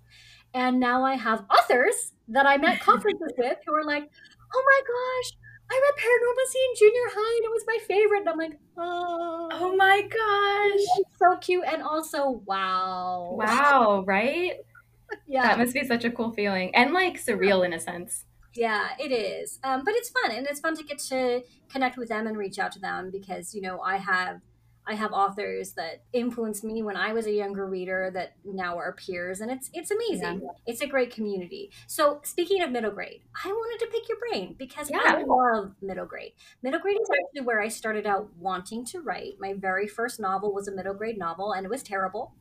And 0.54 0.80
now 0.80 1.04
I 1.06 1.16
have 1.16 1.46
authors 1.50 2.14
that 2.30 2.46
I'm 2.46 2.66
at 2.66 2.80
conferences 2.90 3.34
with 3.38 3.58
who 3.66 3.74
are 3.76 3.84
like, 3.84 4.10
"Oh 4.54 4.64
my 4.66 4.82
gosh, 4.92 5.38
I 5.72 5.80
read 5.84 5.96
Paranormalcy 6.04 6.62
in 6.68 6.76
junior 6.80 7.10
high 7.14 7.36
and 7.38 7.46
it 7.46 7.52
was 7.52 7.64
my 7.68 7.78
favorite." 7.88 8.20
And 8.22 8.30
I'm 8.30 8.38
like, 8.38 8.60
"Oh, 8.78 9.50
oh 9.52 9.76
my 9.76 10.02
gosh, 10.02 11.04
so 11.20 11.38
cute!" 11.38 11.66
And 11.72 11.84
also, 11.84 12.42
wow, 12.46 13.36
wow, 13.38 14.04
right? 14.08 14.54
yeah, 15.28 15.44
that 15.44 15.60
must 15.60 15.76
be 15.76 15.86
such 15.86 16.06
a 16.06 16.12
cool 16.12 16.32
feeling 16.32 16.74
and 16.76 16.92
like 16.92 17.24
surreal 17.24 17.64
in 17.64 17.72
a 17.72 17.80
sense. 17.80 18.26
Yeah, 18.54 18.90
it 19.00 19.12
is. 19.12 19.60
Um, 19.64 19.84
but 19.86 19.94
it's 19.96 20.10
fun, 20.10 20.32
and 20.32 20.46
it's 20.48 20.60
fun 20.60 20.76
to 20.76 20.84
get 20.84 21.00
to 21.00 21.44
connect 21.72 21.98
with 21.98 22.10
them 22.10 22.28
and 22.28 22.38
reach 22.38 22.60
out 22.60 22.72
to 22.74 22.80
them 22.80 23.10
because 23.12 23.56
you 23.56 23.62
know 23.62 23.80
I 23.82 23.98
have 23.98 24.42
I 24.86 24.96
have 24.96 25.14
authors 25.14 25.74
that 25.74 26.04
influenced 26.12 26.64
me 26.64 26.82
when 26.82 26.98
I 26.98 27.14
was 27.14 27.28
a 27.28 27.32
younger 27.32 27.68
reader 27.68 28.10
that 28.14 28.34
now 28.44 28.78
are 28.78 28.94
peers, 28.94 29.40
and 29.40 29.52
it's 29.52 29.70
it's 29.74 29.92
amazing. 29.92 30.42
Yeah. 30.44 30.50
It's 30.66 30.82
a 30.82 30.88
great 30.88 31.14
community. 31.14 31.72
So 31.88 32.20
speaking 32.24 32.62
of 32.62 32.72
middle 32.72 32.92
grade, 32.92 33.22
I 33.46 33.50
wanted 33.50 33.86
to 33.86 33.92
pick 33.92 34.10
your 34.10 34.18
brain 34.20 34.56
because 34.58 34.90
yeah. 34.90 35.00
I 35.04 35.24
love 35.24 35.76
middle 35.82 36.06
grade. 36.06 36.34
Middle 36.64 36.80
grade 36.80 36.98
is 37.00 37.10
actually 37.10 37.46
where 37.46 37.62
I 37.62 37.68
started 37.68 38.08
out 38.08 38.30
wanting 38.38 38.84
to 38.86 39.02
write. 39.02 39.36
My 39.40 39.54
very 39.54 39.88
first 39.88 40.20
novel 40.20 40.54
was 40.54 40.68
a 40.68 40.76
middle 40.76 40.96
grade 40.96 41.18
novel, 41.18 41.54
and 41.54 41.66
it 41.66 41.70
was 41.70 41.84
terrible 41.84 42.34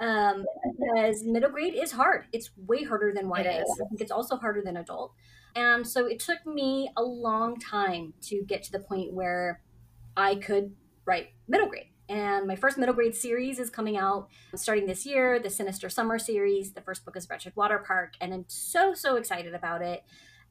um, 0.00 0.44
because 0.64 1.24
middle 1.24 1.50
grade 1.50 1.74
is 1.74 1.92
hard. 1.92 2.26
It's 2.32 2.50
way 2.56 2.82
harder 2.82 3.12
than 3.14 3.26
YA. 3.28 3.38
I 3.38 3.62
think 3.88 4.00
it's 4.00 4.10
also 4.10 4.36
harder 4.36 4.62
than 4.62 4.76
adult. 4.76 5.12
And 5.56 5.86
so 5.86 6.06
it 6.06 6.18
took 6.18 6.44
me 6.46 6.90
a 6.96 7.02
long 7.02 7.58
time 7.58 8.14
to 8.22 8.42
get 8.44 8.62
to 8.64 8.72
the 8.72 8.80
point 8.80 9.12
where 9.12 9.60
I 10.16 10.36
could 10.36 10.74
write 11.04 11.28
middle 11.46 11.68
grade. 11.68 11.90
And 12.08 12.46
my 12.46 12.56
first 12.56 12.76
middle 12.76 12.94
grade 12.94 13.14
series 13.14 13.58
is 13.58 13.70
coming 13.70 13.96
out 13.96 14.28
starting 14.56 14.86
this 14.86 15.06
year, 15.06 15.38
the 15.38 15.48
Sinister 15.48 15.88
Summer 15.88 16.18
series. 16.18 16.72
The 16.72 16.82
first 16.82 17.04
book 17.04 17.16
is 17.16 17.28
Wretched 17.30 17.56
Water 17.56 17.82
Park, 17.86 18.14
and 18.20 18.34
I'm 18.34 18.44
so, 18.46 18.92
so 18.92 19.16
excited 19.16 19.54
about 19.54 19.80
it. 19.80 20.04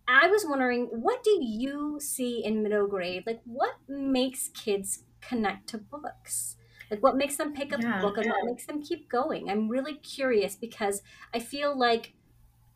I 0.07 0.27
was 0.27 0.45
wondering, 0.47 0.87
what 0.91 1.23
do 1.23 1.37
you 1.41 1.99
see 1.99 2.43
in 2.43 2.63
middle 2.63 2.87
grade? 2.87 3.23
Like, 3.25 3.41
what 3.45 3.75
makes 3.87 4.49
kids 4.49 5.03
connect 5.21 5.69
to 5.69 5.77
books? 5.77 6.57
Like, 6.93 7.01
what 7.01 7.17
makes 7.17 7.37
them 7.37 7.53
pick 7.53 7.73
up 7.73 7.81
yeah. 7.81 7.97
a 7.97 8.01
book 8.01 8.17
and 8.17 8.29
what 8.29 8.45
makes 8.45 8.67
them 8.67 8.83
keep 8.83 9.09
going? 9.09 9.49
I'm 9.49 9.67
really 9.67 9.95
curious 9.95 10.55
because 10.55 11.01
I 11.33 11.39
feel 11.39 11.75
like 11.75 12.13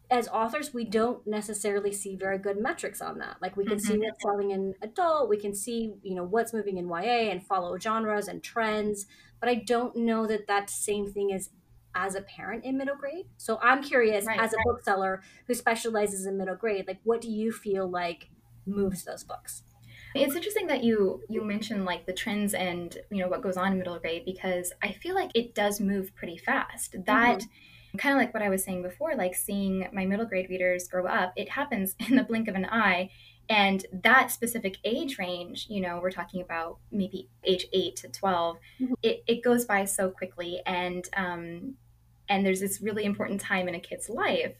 as 0.09 0.27
authors, 0.29 0.73
we 0.73 0.85
don't 0.85 1.25
necessarily 1.27 1.91
see 1.91 2.15
very 2.15 2.39
good 2.39 2.57
metrics 2.59 2.99
on 2.99 3.19
that. 3.19 3.37
Like 3.41 3.55
we 3.55 3.63
can 3.63 3.77
mm-hmm. 3.77 3.91
see 3.91 3.97
what's 3.99 4.23
selling 4.23 4.51
in 4.51 4.73
adult, 4.81 5.29
we 5.29 5.37
can 5.37 5.53
see 5.53 5.93
you 6.01 6.15
know 6.15 6.23
what's 6.23 6.51
moving 6.51 6.77
in 6.77 6.87
YA 6.87 7.29
and 7.29 7.45
follow 7.45 7.77
genres 7.77 8.27
and 8.27 8.41
trends, 8.41 9.05
but 9.39 9.49
I 9.49 9.55
don't 9.55 9.95
know 9.95 10.25
that 10.25 10.47
that 10.47 10.69
same 10.71 11.11
thing 11.11 11.29
is 11.29 11.49
as 11.93 12.15
a 12.15 12.21
parent 12.21 12.63
in 12.63 12.77
middle 12.77 12.95
grade. 12.95 13.25
So 13.37 13.59
I'm 13.61 13.83
curious, 13.83 14.25
right, 14.25 14.39
as 14.39 14.53
a 14.53 14.57
right. 14.57 14.65
bookseller 14.65 15.21
who 15.45 15.53
specializes 15.53 16.25
in 16.25 16.37
middle 16.37 16.55
grade, 16.55 16.87
like 16.87 16.99
what 17.03 17.21
do 17.21 17.29
you 17.29 17.51
feel 17.51 17.87
like 17.87 18.29
moves 18.65 19.03
those 19.03 19.23
books? 19.23 19.63
It's 20.19 20.35
interesting 20.35 20.67
that 20.67 20.83
you 20.83 21.21
you 21.29 21.43
mentioned 21.43 21.85
like 21.85 22.05
the 22.05 22.13
trends 22.13 22.53
and 22.53 22.97
you 23.09 23.21
know 23.21 23.27
what 23.27 23.41
goes 23.41 23.57
on 23.57 23.71
in 23.71 23.77
middle 23.77 23.99
grade 23.99 24.25
because 24.25 24.73
I 24.81 24.91
feel 24.91 25.15
like 25.15 25.31
it 25.35 25.55
does 25.55 25.79
move 25.79 26.15
pretty 26.15 26.37
fast. 26.37 26.95
That 27.05 27.39
mm-hmm 27.39 27.51
kind 27.97 28.13
of 28.13 28.19
like 28.19 28.33
what 28.33 28.43
I 28.43 28.49
was 28.49 28.63
saying 28.63 28.81
before, 28.81 29.15
like 29.15 29.35
seeing 29.35 29.87
my 29.91 30.05
middle 30.05 30.25
grade 30.25 30.49
readers 30.49 30.87
grow 30.87 31.05
up, 31.05 31.33
it 31.35 31.49
happens 31.49 31.95
in 32.07 32.15
the 32.15 32.23
blink 32.23 32.47
of 32.47 32.55
an 32.55 32.65
eye. 32.65 33.09
And 33.49 33.85
that 34.03 34.31
specific 34.31 34.77
age 34.83 35.17
range, 35.17 35.67
you 35.69 35.79
know, 35.79 35.99
we're 36.01 36.11
talking 36.11 36.41
about 36.41 36.79
maybe 36.91 37.29
age 37.45 37.65
eight 37.71 37.95
to 37.97 38.09
12, 38.09 38.57
mm-hmm. 38.81 38.93
it, 39.01 39.23
it 39.25 39.43
goes 39.43 39.63
by 39.65 39.85
so 39.85 40.09
quickly. 40.09 40.61
And, 40.65 41.07
um, 41.15 41.75
and 42.27 42.45
there's 42.45 42.59
this 42.59 42.81
really 42.81 43.05
important 43.05 43.39
time 43.39 43.69
in 43.69 43.75
a 43.75 43.79
kid's 43.79 44.09
life. 44.09 44.55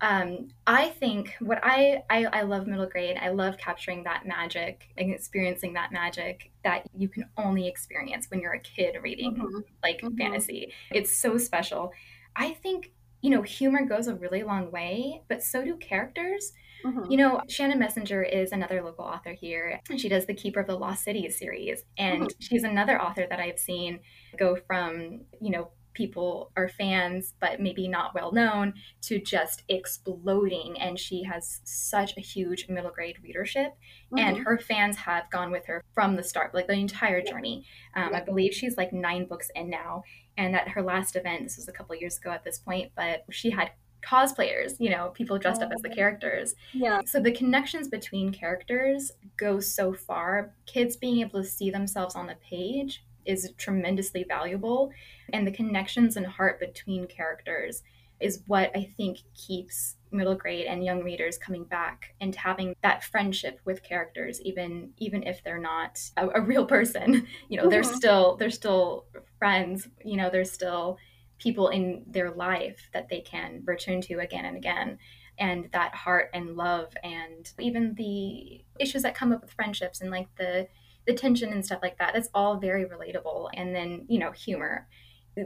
Um, 0.00 0.48
I 0.66 0.88
think 0.88 1.34
what 1.40 1.58
I, 1.62 2.02
I, 2.08 2.24
I 2.26 2.42
love 2.42 2.66
middle 2.66 2.86
grade. 2.86 3.18
I 3.20 3.28
love 3.28 3.58
capturing 3.58 4.04
that 4.04 4.26
magic 4.26 4.88
and 4.96 5.12
experiencing 5.12 5.74
that 5.74 5.92
magic 5.92 6.50
that 6.64 6.86
you 6.96 7.08
can 7.08 7.26
only 7.36 7.68
experience 7.68 8.30
when 8.30 8.40
you're 8.40 8.54
a 8.54 8.60
kid 8.60 8.96
reading 9.02 9.34
mm-hmm. 9.34 9.58
like 9.82 10.00
mm-hmm. 10.00 10.16
fantasy. 10.16 10.72
It's 10.90 11.12
so 11.12 11.36
special. 11.36 11.92
I 12.34 12.52
think, 12.54 12.92
you 13.20 13.30
know, 13.30 13.42
humor 13.42 13.84
goes 13.84 14.06
a 14.06 14.14
really 14.14 14.42
long 14.42 14.70
way, 14.70 15.22
but 15.28 15.42
so 15.42 15.64
do 15.64 15.76
characters. 15.76 16.52
Mm-hmm. 16.84 17.10
You 17.10 17.18
know, 17.18 17.42
Shannon 17.48 17.78
Messenger 17.78 18.22
is 18.22 18.52
another 18.52 18.82
local 18.82 19.04
author 19.04 19.34
here. 19.34 19.82
And 19.90 20.00
she 20.00 20.08
does 20.08 20.24
the 20.24 20.32
Keeper 20.32 20.60
of 20.60 20.66
the 20.66 20.78
Lost 20.78 21.04
Cities 21.04 21.38
series. 21.38 21.84
And 21.98 22.22
mm-hmm. 22.22 22.28
she's 22.38 22.64
another 22.64 23.00
author 23.00 23.26
that 23.28 23.38
I've 23.38 23.58
seen 23.58 24.00
go 24.38 24.56
from, 24.66 25.20
you 25.42 25.50
know, 25.50 25.72
people 26.00 26.50
are 26.56 26.66
fans 26.66 27.34
but 27.40 27.60
maybe 27.60 27.86
not 27.86 28.14
well 28.14 28.32
known 28.32 28.72
to 29.02 29.20
just 29.20 29.64
exploding. 29.68 30.80
And 30.80 30.98
she 30.98 31.22
has 31.24 31.60
such 31.64 32.16
a 32.16 32.22
huge 32.22 32.70
middle 32.70 32.90
grade 32.90 33.16
readership. 33.22 33.72
Mm-hmm. 34.12 34.18
and 34.18 34.38
her 34.38 34.58
fans 34.58 34.96
have 34.96 35.30
gone 35.30 35.52
with 35.52 35.66
her 35.66 35.84
from 35.94 36.16
the 36.16 36.22
start 36.22 36.54
like 36.54 36.66
the 36.66 36.72
entire 36.72 37.22
journey. 37.22 37.66
Um, 37.94 38.14
i 38.14 38.20
believe 38.20 38.54
she's 38.54 38.78
like 38.78 38.92
nine 38.94 39.26
books 39.26 39.50
in 39.54 39.68
now. 39.68 40.04
And 40.38 40.56
at 40.56 40.68
her 40.68 40.82
last 40.82 41.16
event 41.16 41.44
this 41.44 41.58
was 41.58 41.68
a 41.68 41.72
couple 41.72 41.94
years 41.96 42.16
ago 42.16 42.30
at 42.30 42.44
this 42.44 42.58
point 42.58 42.92
but 42.96 43.24
she 43.30 43.50
had 43.50 43.72
cosplayers 44.02 44.76
you 44.78 44.88
know 44.88 45.10
people 45.10 45.36
dressed 45.36 45.60
up 45.60 45.70
as 45.70 45.82
the 45.82 45.90
oh. 45.90 45.94
characters. 45.94 46.54
Yeah. 46.72 47.02
So 47.04 47.20
the 47.20 47.32
connections 47.32 47.88
between 47.88 48.32
characters 48.32 49.12
go 49.36 49.60
so 49.60 49.92
far. 49.92 50.54
Kids 50.64 50.96
being 50.96 51.20
able 51.20 51.42
to 51.42 51.48
see 51.48 51.70
themselves 51.70 52.14
on 52.14 52.26
the 52.26 52.36
page 52.36 53.04
is 53.30 53.52
tremendously 53.56 54.24
valuable 54.24 54.90
and 55.32 55.46
the 55.46 55.52
connections 55.52 56.16
and 56.16 56.26
heart 56.26 56.60
between 56.60 57.06
characters 57.06 57.82
is 58.20 58.42
what 58.46 58.70
I 58.76 58.92
think 58.96 59.18
keeps 59.34 59.96
middle 60.12 60.34
grade 60.34 60.66
and 60.66 60.84
young 60.84 61.02
readers 61.02 61.38
coming 61.38 61.64
back 61.64 62.14
and 62.20 62.34
having 62.34 62.74
that 62.82 63.04
friendship 63.04 63.60
with 63.64 63.82
characters 63.82 64.40
even 64.42 64.90
even 64.98 65.22
if 65.22 65.42
they're 65.42 65.58
not 65.58 66.00
a, 66.16 66.28
a 66.34 66.40
real 66.40 66.66
person 66.66 67.26
you 67.48 67.56
know 67.56 67.62
mm-hmm. 67.62 67.70
they're 67.70 67.82
still 67.82 68.36
they're 68.36 68.50
still 68.50 69.06
friends 69.38 69.88
you 70.04 70.16
know 70.16 70.28
they're 70.30 70.44
still 70.44 70.98
people 71.38 71.68
in 71.68 72.04
their 72.06 72.32
life 72.32 72.88
that 72.92 73.08
they 73.08 73.20
can 73.20 73.62
return 73.64 74.00
to 74.00 74.18
again 74.18 74.44
and 74.44 74.56
again 74.56 74.98
and 75.38 75.68
that 75.72 75.94
heart 75.94 76.28
and 76.34 76.56
love 76.56 76.92
and 77.02 77.52
even 77.58 77.94
the 77.94 78.62
issues 78.78 79.02
that 79.02 79.14
come 79.14 79.32
up 79.32 79.40
with 79.40 79.52
friendships 79.52 80.00
and 80.00 80.10
like 80.10 80.28
the 80.36 80.68
the 81.10 81.18
tension 81.18 81.52
and 81.52 81.64
stuff 81.64 81.80
like 81.82 81.98
that 81.98 82.14
that's 82.14 82.28
all 82.34 82.58
very 82.58 82.84
relatable. 82.84 83.50
And 83.54 83.74
then 83.74 84.04
you 84.08 84.18
know 84.18 84.30
humor. 84.30 84.86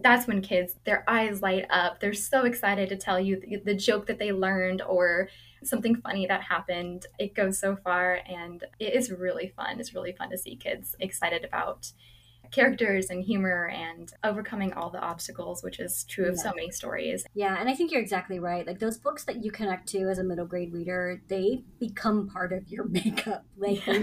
That's 0.02 0.26
when 0.26 0.40
kids 0.40 0.76
their 0.84 1.04
eyes 1.08 1.42
light 1.42 1.66
up. 1.70 2.00
They're 2.00 2.14
so 2.14 2.44
excited 2.44 2.88
to 2.88 2.96
tell 2.96 3.20
you 3.20 3.40
the, 3.40 3.62
the, 3.64 3.74
joke 3.74 4.06
that 4.06 4.18
they 4.18 4.32
learned 4.32 4.80
or 4.82 5.28
something 5.62 5.96
funny 5.96 6.26
that 6.26 6.42
happened. 6.42 7.06
It 7.18 7.34
goes 7.34 7.58
so 7.58 7.76
far 7.76 8.20
and 8.26 8.64
it 8.78 8.94
is 8.94 9.10
really 9.10 9.52
fun. 9.54 9.78
It's 9.78 9.94
really 9.94 10.12
fun 10.12 10.30
to 10.30 10.38
see 10.38 10.56
kids 10.56 10.96
excited 11.00 11.44
about 11.44 11.92
characters 12.50 13.10
and 13.10 13.24
humor 13.24 13.68
and 13.68 14.12
overcoming 14.22 14.72
all 14.74 14.88
the 14.90 15.00
obstacles 15.00 15.62
which 15.62 15.80
is 15.80 16.04
true 16.04 16.26
of 16.26 16.36
yeah. 16.36 16.42
so 16.42 16.52
many 16.54 16.70
stories. 16.70 17.24
Yeah 17.34 17.56
and 17.58 17.68
i 17.68 17.74
think 17.74 17.90
you're 17.92 18.02
exactly 18.02 18.38
right. 18.38 18.66
Like 18.66 18.78
those 18.78 18.98
books 18.98 19.24
that 19.24 19.44
you 19.44 19.50
connect 19.50 19.88
to 19.90 20.08
as 20.08 20.18
a 20.18 20.24
middle 20.24 20.46
grade 20.46 20.72
reader 20.72 21.22
they 21.28 21.62
become 21.78 22.28
part 22.28 22.52
of 22.52 22.68
your 22.68 22.84
makeup. 22.98 23.44
Like 23.56 23.86
yeah, 23.86 23.98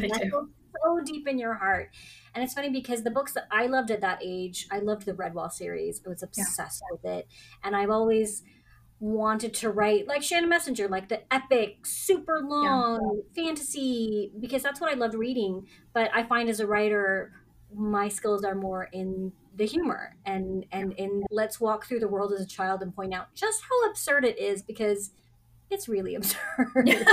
so 0.84 1.00
deep 1.04 1.28
in 1.28 1.38
your 1.38 1.54
heart. 1.54 1.92
And 2.34 2.44
it's 2.44 2.54
funny 2.54 2.70
because 2.70 3.04
the 3.04 3.12
books 3.12 3.34
that 3.34 3.48
I 3.52 3.68
loved 3.68 3.92
at 3.92 4.02
that 4.02 4.20
age, 4.24 4.68
I 4.72 4.80
loved 4.80 5.06
the 5.06 5.14
Redwall 5.14 5.52
series. 5.52 6.02
I 6.06 6.10
was 6.10 6.24
obsessed 6.24 6.82
yeah. 6.82 6.92
with 6.92 7.06
it. 7.06 7.28
And 7.64 7.76
I've 7.76 7.90
always 7.90 8.44
wanted 9.00 9.54
to 9.56 9.70
write 9.70 10.08
like 10.08 10.24
Shannon 10.24 10.50
Messenger, 10.50 10.88
like 10.88 11.10
the 11.10 11.22
epic, 11.34 11.86
super 11.86 12.40
long 12.44 13.24
yeah. 13.36 13.44
fantasy, 13.44 14.32
because 14.40 14.64
that's 14.64 14.80
what 14.80 14.92
I 14.92 14.96
loved 14.96 15.16
reading. 15.16 15.68
But 15.94 16.12
I 16.14 16.24
find 16.24 16.50
as 16.50 16.60
a 16.60 16.68
writer, 16.68 17.34
my 17.74 18.08
skills 18.08 18.44
are 18.44 18.56
more 18.56 18.90
in 18.92 19.32
the 19.56 19.66
humor 19.66 20.16
and 20.26 20.66
and 20.72 20.94
in 20.94 21.24
let's 21.30 21.60
walk 21.60 21.86
through 21.86 22.00
the 22.00 22.08
world 22.08 22.32
as 22.32 22.40
a 22.40 22.46
child 22.46 22.82
and 22.82 22.96
point 22.96 23.14
out 23.14 23.34
just 23.36 23.62
how 23.62 23.90
absurd 23.90 24.24
it 24.24 24.40
is 24.40 24.62
because 24.62 25.12
it's 25.70 25.90
really 25.90 26.16
absurd. 26.16 26.38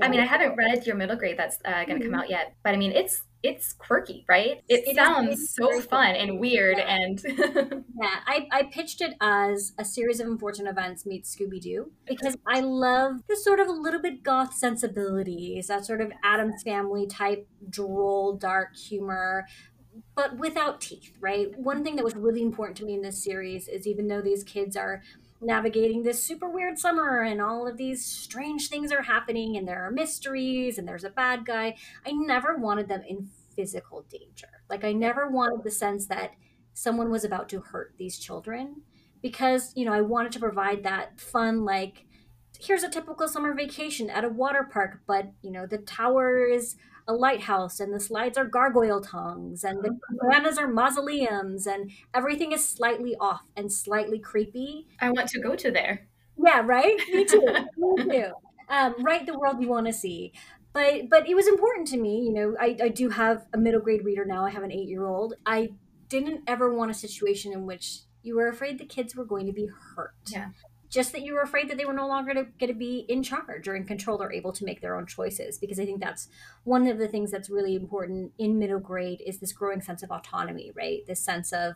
I 0.00 0.08
mean, 0.08 0.20
I 0.20 0.24
haven't 0.24 0.56
read 0.56 0.86
your 0.86 0.96
middle 0.96 1.16
grade 1.16 1.38
that's 1.38 1.58
uh, 1.64 1.84
going 1.84 1.98
to 1.98 2.04
come 2.04 2.12
mm-hmm. 2.12 2.14
out 2.14 2.30
yet, 2.30 2.54
but 2.62 2.74
I 2.74 2.76
mean, 2.76 2.92
it's 2.92 3.22
it's 3.42 3.72
quirky, 3.72 4.24
right? 4.28 4.62
It, 4.68 4.88
it 4.88 4.96
sounds 4.96 5.54
so 5.54 5.80
fun 5.80 6.16
and 6.16 6.40
weird, 6.40 6.78
yeah. 6.78 6.96
and 6.96 7.22
yeah, 7.28 8.20
I, 8.26 8.48
I 8.50 8.62
pitched 8.64 9.00
it 9.00 9.14
as 9.20 9.72
a 9.78 9.84
series 9.84 10.20
of 10.20 10.26
unfortunate 10.26 10.70
events 10.70 11.06
meets 11.06 11.34
Scooby 11.34 11.60
Doo 11.60 11.92
because 12.06 12.36
I 12.46 12.60
love 12.60 13.22
the 13.28 13.36
sort 13.36 13.60
of 13.60 13.68
a 13.68 13.72
little 13.72 14.00
bit 14.00 14.22
goth 14.22 14.54
sensibilities, 14.54 15.68
that 15.68 15.86
sort 15.86 16.00
of 16.00 16.12
Addams 16.24 16.62
Family 16.62 17.06
type 17.06 17.46
droll, 17.70 18.34
dark 18.34 18.76
humor, 18.76 19.46
but 20.14 20.36
without 20.38 20.80
teeth, 20.80 21.16
right? 21.20 21.56
One 21.58 21.84
thing 21.84 21.96
that 21.96 22.04
was 22.04 22.16
really 22.16 22.42
important 22.42 22.76
to 22.78 22.84
me 22.84 22.94
in 22.94 23.02
this 23.02 23.22
series 23.22 23.68
is 23.68 23.86
even 23.86 24.08
though 24.08 24.22
these 24.22 24.42
kids 24.42 24.76
are 24.76 25.02
navigating 25.40 26.02
this 26.02 26.22
super 26.22 26.48
weird 26.48 26.78
summer 26.78 27.22
and 27.22 27.40
all 27.40 27.66
of 27.66 27.76
these 27.76 28.04
strange 28.04 28.68
things 28.68 28.92
are 28.92 29.02
happening 29.02 29.56
and 29.56 29.68
there 29.68 29.84
are 29.84 29.90
mysteries 29.90 30.78
and 30.78 30.88
there's 30.88 31.04
a 31.04 31.10
bad 31.10 31.44
guy. 31.44 31.76
I 32.06 32.12
never 32.12 32.56
wanted 32.56 32.88
them 32.88 33.02
in 33.06 33.28
physical 33.54 34.04
danger. 34.10 34.48
Like 34.68 34.84
I 34.84 34.92
never 34.92 35.28
wanted 35.28 35.64
the 35.64 35.70
sense 35.70 36.06
that 36.06 36.32
someone 36.74 37.10
was 37.10 37.24
about 37.24 37.48
to 37.50 37.60
hurt 37.60 37.94
these 37.98 38.18
children 38.18 38.82
because, 39.22 39.72
you 39.74 39.84
know, 39.84 39.92
I 39.92 40.02
wanted 40.02 40.32
to 40.32 40.40
provide 40.40 40.82
that 40.84 41.20
fun 41.20 41.64
like 41.64 42.04
here's 42.58 42.82
a 42.82 42.88
typical 42.88 43.28
summer 43.28 43.54
vacation 43.54 44.08
at 44.08 44.24
a 44.24 44.28
water 44.28 44.66
park, 44.70 45.00
but, 45.06 45.32
you 45.42 45.50
know, 45.50 45.66
the 45.66 45.78
tower 45.78 46.46
is 46.46 46.76
a 47.08 47.12
lighthouse 47.12 47.78
and 47.80 47.92
the 47.92 48.00
slides 48.00 48.36
are 48.36 48.44
gargoyle 48.44 49.00
tongues 49.00 49.62
and 49.64 49.82
the 49.82 49.98
cabanas 50.20 50.58
are 50.58 50.66
mausoleums 50.66 51.66
and 51.66 51.90
everything 52.12 52.52
is 52.52 52.66
slightly 52.68 53.16
off 53.20 53.42
and 53.56 53.72
slightly 53.72 54.18
creepy. 54.18 54.88
I 55.00 55.10
want 55.10 55.28
to 55.28 55.40
go 55.40 55.54
to 55.54 55.70
there. 55.70 56.08
Yeah, 56.36 56.62
right? 56.64 56.98
Me 57.12 57.24
too. 57.24 57.42
Me 57.76 58.04
too. 58.04 58.32
Um, 58.68 58.94
write 59.04 59.26
the 59.26 59.38
world 59.38 59.60
you 59.60 59.68
want 59.68 59.86
to 59.86 59.92
see. 59.92 60.32
But 60.72 61.08
but 61.08 61.28
it 61.28 61.34
was 61.34 61.46
important 61.46 61.88
to 61.88 61.96
me, 61.96 62.22
you 62.22 62.32
know, 62.32 62.56
I, 62.60 62.76
I 62.82 62.88
do 62.88 63.08
have 63.10 63.46
a 63.54 63.58
middle 63.58 63.80
grade 63.80 64.04
reader 64.04 64.24
now. 64.24 64.44
I 64.44 64.50
have 64.50 64.62
an 64.62 64.72
eight 64.72 64.88
year 64.88 65.06
old. 65.06 65.34
I 65.46 65.70
didn't 66.08 66.42
ever 66.46 66.72
want 66.74 66.90
a 66.90 66.94
situation 66.94 67.52
in 67.52 67.66
which 67.66 68.00
you 68.22 68.36
were 68.36 68.48
afraid 68.48 68.78
the 68.78 68.84
kids 68.84 69.14
were 69.16 69.24
going 69.24 69.46
to 69.46 69.52
be 69.52 69.68
hurt. 69.94 70.14
Yeah 70.26 70.50
just 70.88 71.12
that 71.12 71.22
you 71.22 71.34
were 71.34 71.40
afraid 71.40 71.68
that 71.68 71.78
they 71.78 71.84
were 71.84 71.92
no 71.92 72.06
longer 72.06 72.32
going 72.34 72.48
to 72.60 72.74
be 72.74 73.04
in 73.08 73.22
charge 73.22 73.66
or 73.66 73.74
in 73.74 73.84
control 73.84 74.22
or 74.22 74.32
able 74.32 74.52
to 74.52 74.64
make 74.64 74.80
their 74.80 74.96
own 74.96 75.06
choices 75.06 75.58
because 75.58 75.80
i 75.80 75.84
think 75.84 76.00
that's 76.00 76.28
one 76.64 76.86
of 76.86 76.98
the 76.98 77.08
things 77.08 77.30
that's 77.30 77.50
really 77.50 77.74
important 77.74 78.32
in 78.38 78.58
middle 78.58 78.78
grade 78.78 79.22
is 79.26 79.38
this 79.38 79.52
growing 79.52 79.80
sense 79.80 80.02
of 80.02 80.10
autonomy 80.10 80.72
right 80.74 81.06
this 81.06 81.20
sense 81.20 81.52
of 81.52 81.74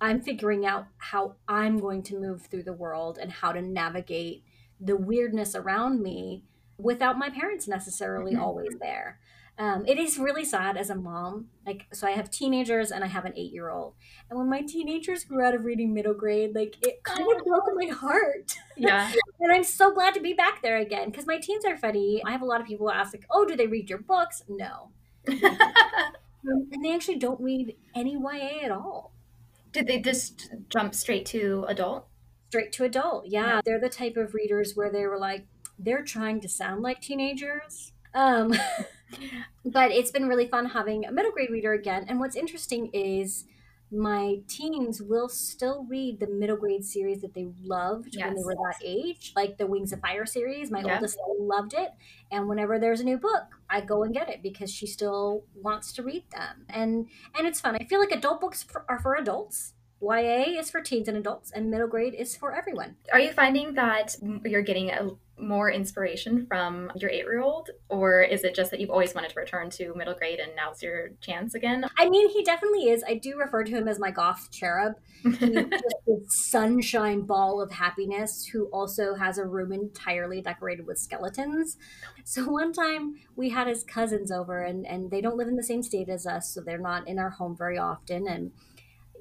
i'm 0.00 0.20
figuring 0.20 0.66
out 0.66 0.86
how 0.98 1.34
i'm 1.46 1.78
going 1.78 2.02
to 2.02 2.18
move 2.18 2.42
through 2.42 2.62
the 2.62 2.72
world 2.72 3.18
and 3.20 3.30
how 3.30 3.52
to 3.52 3.62
navigate 3.62 4.42
the 4.80 4.96
weirdness 4.96 5.54
around 5.54 6.02
me 6.02 6.44
without 6.78 7.18
my 7.18 7.28
parents 7.28 7.66
necessarily 7.66 8.32
mm-hmm. 8.32 8.42
always 8.42 8.76
there 8.80 9.18
Um, 9.58 9.84
it 9.86 9.98
is 9.98 10.18
really 10.18 10.44
sad 10.44 10.76
as 10.76 10.88
a 10.88 10.94
mom. 10.94 11.48
Like, 11.66 11.86
so 11.92 12.06
I 12.06 12.12
have 12.12 12.30
teenagers 12.30 12.92
and 12.92 13.02
I 13.02 13.08
have 13.08 13.24
an 13.24 13.32
eight 13.36 13.52
year 13.52 13.70
old. 13.70 13.94
And 14.30 14.38
when 14.38 14.48
my 14.48 14.62
teenagers 14.62 15.24
grew 15.24 15.44
out 15.44 15.54
of 15.54 15.64
reading 15.64 15.92
middle 15.92 16.14
grade, 16.14 16.54
like, 16.54 16.76
it 16.86 17.02
kind 17.02 17.20
of 17.20 17.44
broke 17.44 17.64
my 17.74 17.92
heart. 17.92 18.54
Yeah. 18.76 19.10
and 19.40 19.52
I'm 19.52 19.64
so 19.64 19.92
glad 19.92 20.14
to 20.14 20.20
be 20.20 20.32
back 20.32 20.62
there 20.62 20.78
again 20.78 21.10
because 21.10 21.26
my 21.26 21.38
teens 21.38 21.64
are 21.64 21.76
funny. 21.76 22.22
I 22.24 22.30
have 22.30 22.42
a 22.42 22.46
lot 22.46 22.60
of 22.60 22.68
people 22.68 22.88
ask, 22.90 23.12
like, 23.12 23.26
oh, 23.30 23.44
do 23.44 23.56
they 23.56 23.66
read 23.66 23.90
your 23.90 23.98
books? 23.98 24.44
No. 24.48 24.90
um, 25.28 26.68
and 26.72 26.84
they 26.84 26.94
actually 26.94 27.18
don't 27.18 27.40
read 27.40 27.74
any 27.96 28.12
YA 28.12 28.64
at 28.64 28.70
all. 28.70 29.12
Did 29.72 29.88
they 29.88 30.00
just 30.00 30.50
jump 30.68 30.94
straight 30.94 31.26
to 31.26 31.64
adult? 31.68 32.06
Straight 32.48 32.72
to 32.72 32.84
adult, 32.84 33.26
yeah. 33.26 33.46
yeah. 33.46 33.60
They're 33.64 33.80
the 33.80 33.88
type 33.88 34.16
of 34.16 34.34
readers 34.34 34.72
where 34.74 34.90
they 34.90 35.04
were 35.06 35.18
like, 35.18 35.46
they're 35.78 36.04
trying 36.04 36.40
to 36.42 36.48
sound 36.48 36.82
like 36.82 37.00
teenagers. 37.00 37.92
Um, 38.14 38.54
but 39.64 39.90
it's 39.90 40.10
been 40.10 40.28
really 40.28 40.46
fun 40.46 40.66
having 40.66 41.04
a 41.04 41.12
middle 41.12 41.32
grade 41.32 41.50
reader 41.50 41.72
again. 41.72 42.04
And 42.08 42.20
what's 42.20 42.36
interesting 42.36 42.90
is 42.92 43.44
my 43.90 44.40
teens 44.46 45.00
will 45.00 45.28
still 45.28 45.86
read 45.88 46.20
the 46.20 46.26
middle 46.26 46.56
grade 46.56 46.84
series 46.84 47.22
that 47.22 47.32
they 47.32 47.48
loved 47.62 48.14
yes. 48.14 48.26
when 48.26 48.34
they 48.36 48.42
were 48.44 48.54
that 48.54 48.76
age, 48.84 49.32
like 49.34 49.56
the 49.56 49.66
Wings 49.66 49.92
of 49.92 50.00
Fire 50.00 50.26
series. 50.26 50.70
My 50.70 50.82
oldest 50.82 51.16
loved 51.38 51.72
it. 51.72 51.90
And 52.30 52.48
whenever 52.48 52.78
there's 52.78 53.00
a 53.00 53.04
new 53.04 53.16
book, 53.16 53.44
I 53.70 53.80
go 53.80 54.02
and 54.02 54.12
get 54.12 54.28
it 54.28 54.42
because 54.42 54.70
she 54.70 54.86
still 54.86 55.44
wants 55.54 55.92
to 55.94 56.02
read 56.02 56.24
them. 56.30 56.66
And 56.68 57.08
and 57.36 57.46
it's 57.46 57.60
fun. 57.60 57.76
I 57.76 57.84
feel 57.84 58.00
like 58.00 58.10
adult 58.10 58.40
books 58.40 58.62
for, 58.62 58.84
are 58.88 58.98
for 58.98 59.14
adults. 59.14 59.72
YA 60.00 60.58
is 60.58 60.70
for 60.70 60.80
teens 60.80 61.08
and 61.08 61.16
adults, 61.16 61.50
and 61.50 61.70
middle 61.70 61.88
grade 61.88 62.14
is 62.14 62.36
for 62.36 62.54
everyone. 62.54 62.96
Are 63.12 63.18
you 63.18 63.32
finding 63.32 63.74
that 63.74 64.14
you're 64.44 64.62
getting 64.62 64.90
a 64.90 65.10
more 65.40 65.70
inspiration 65.70 66.46
from 66.46 66.90
your 66.96 67.10
eight 67.10 67.24
year 67.24 67.40
old, 67.40 67.70
or 67.88 68.22
is 68.22 68.44
it 68.44 68.54
just 68.54 68.70
that 68.70 68.80
you've 68.80 68.90
always 68.90 69.14
wanted 69.14 69.30
to 69.30 69.40
return 69.40 69.70
to 69.70 69.94
middle 69.94 70.14
grade 70.14 70.38
and 70.38 70.52
now's 70.56 70.82
your 70.82 71.10
chance 71.20 71.54
again? 71.54 71.84
I 71.96 72.08
mean, 72.08 72.28
he 72.30 72.44
definitely 72.44 72.90
is. 72.90 73.04
I 73.06 73.14
do 73.14 73.38
refer 73.38 73.64
to 73.64 73.70
him 73.70 73.88
as 73.88 73.98
my 73.98 74.10
goth 74.10 74.50
cherub. 74.50 74.94
He's 75.22 75.40
a 75.42 75.70
sunshine 76.28 77.22
ball 77.22 77.60
of 77.60 77.72
happiness 77.72 78.48
who 78.52 78.66
also 78.66 79.14
has 79.14 79.38
a 79.38 79.46
room 79.46 79.72
entirely 79.72 80.40
decorated 80.40 80.86
with 80.86 80.98
skeletons. 80.98 81.76
So 82.24 82.48
one 82.48 82.72
time 82.72 83.16
we 83.36 83.50
had 83.50 83.66
his 83.66 83.84
cousins 83.84 84.30
over, 84.30 84.62
and, 84.62 84.86
and 84.86 85.10
they 85.10 85.20
don't 85.20 85.36
live 85.36 85.48
in 85.48 85.56
the 85.56 85.62
same 85.62 85.82
state 85.82 86.08
as 86.08 86.26
us, 86.26 86.52
so 86.52 86.60
they're 86.60 86.78
not 86.78 87.08
in 87.08 87.18
our 87.18 87.30
home 87.30 87.56
very 87.56 87.78
often. 87.78 88.28
And 88.28 88.52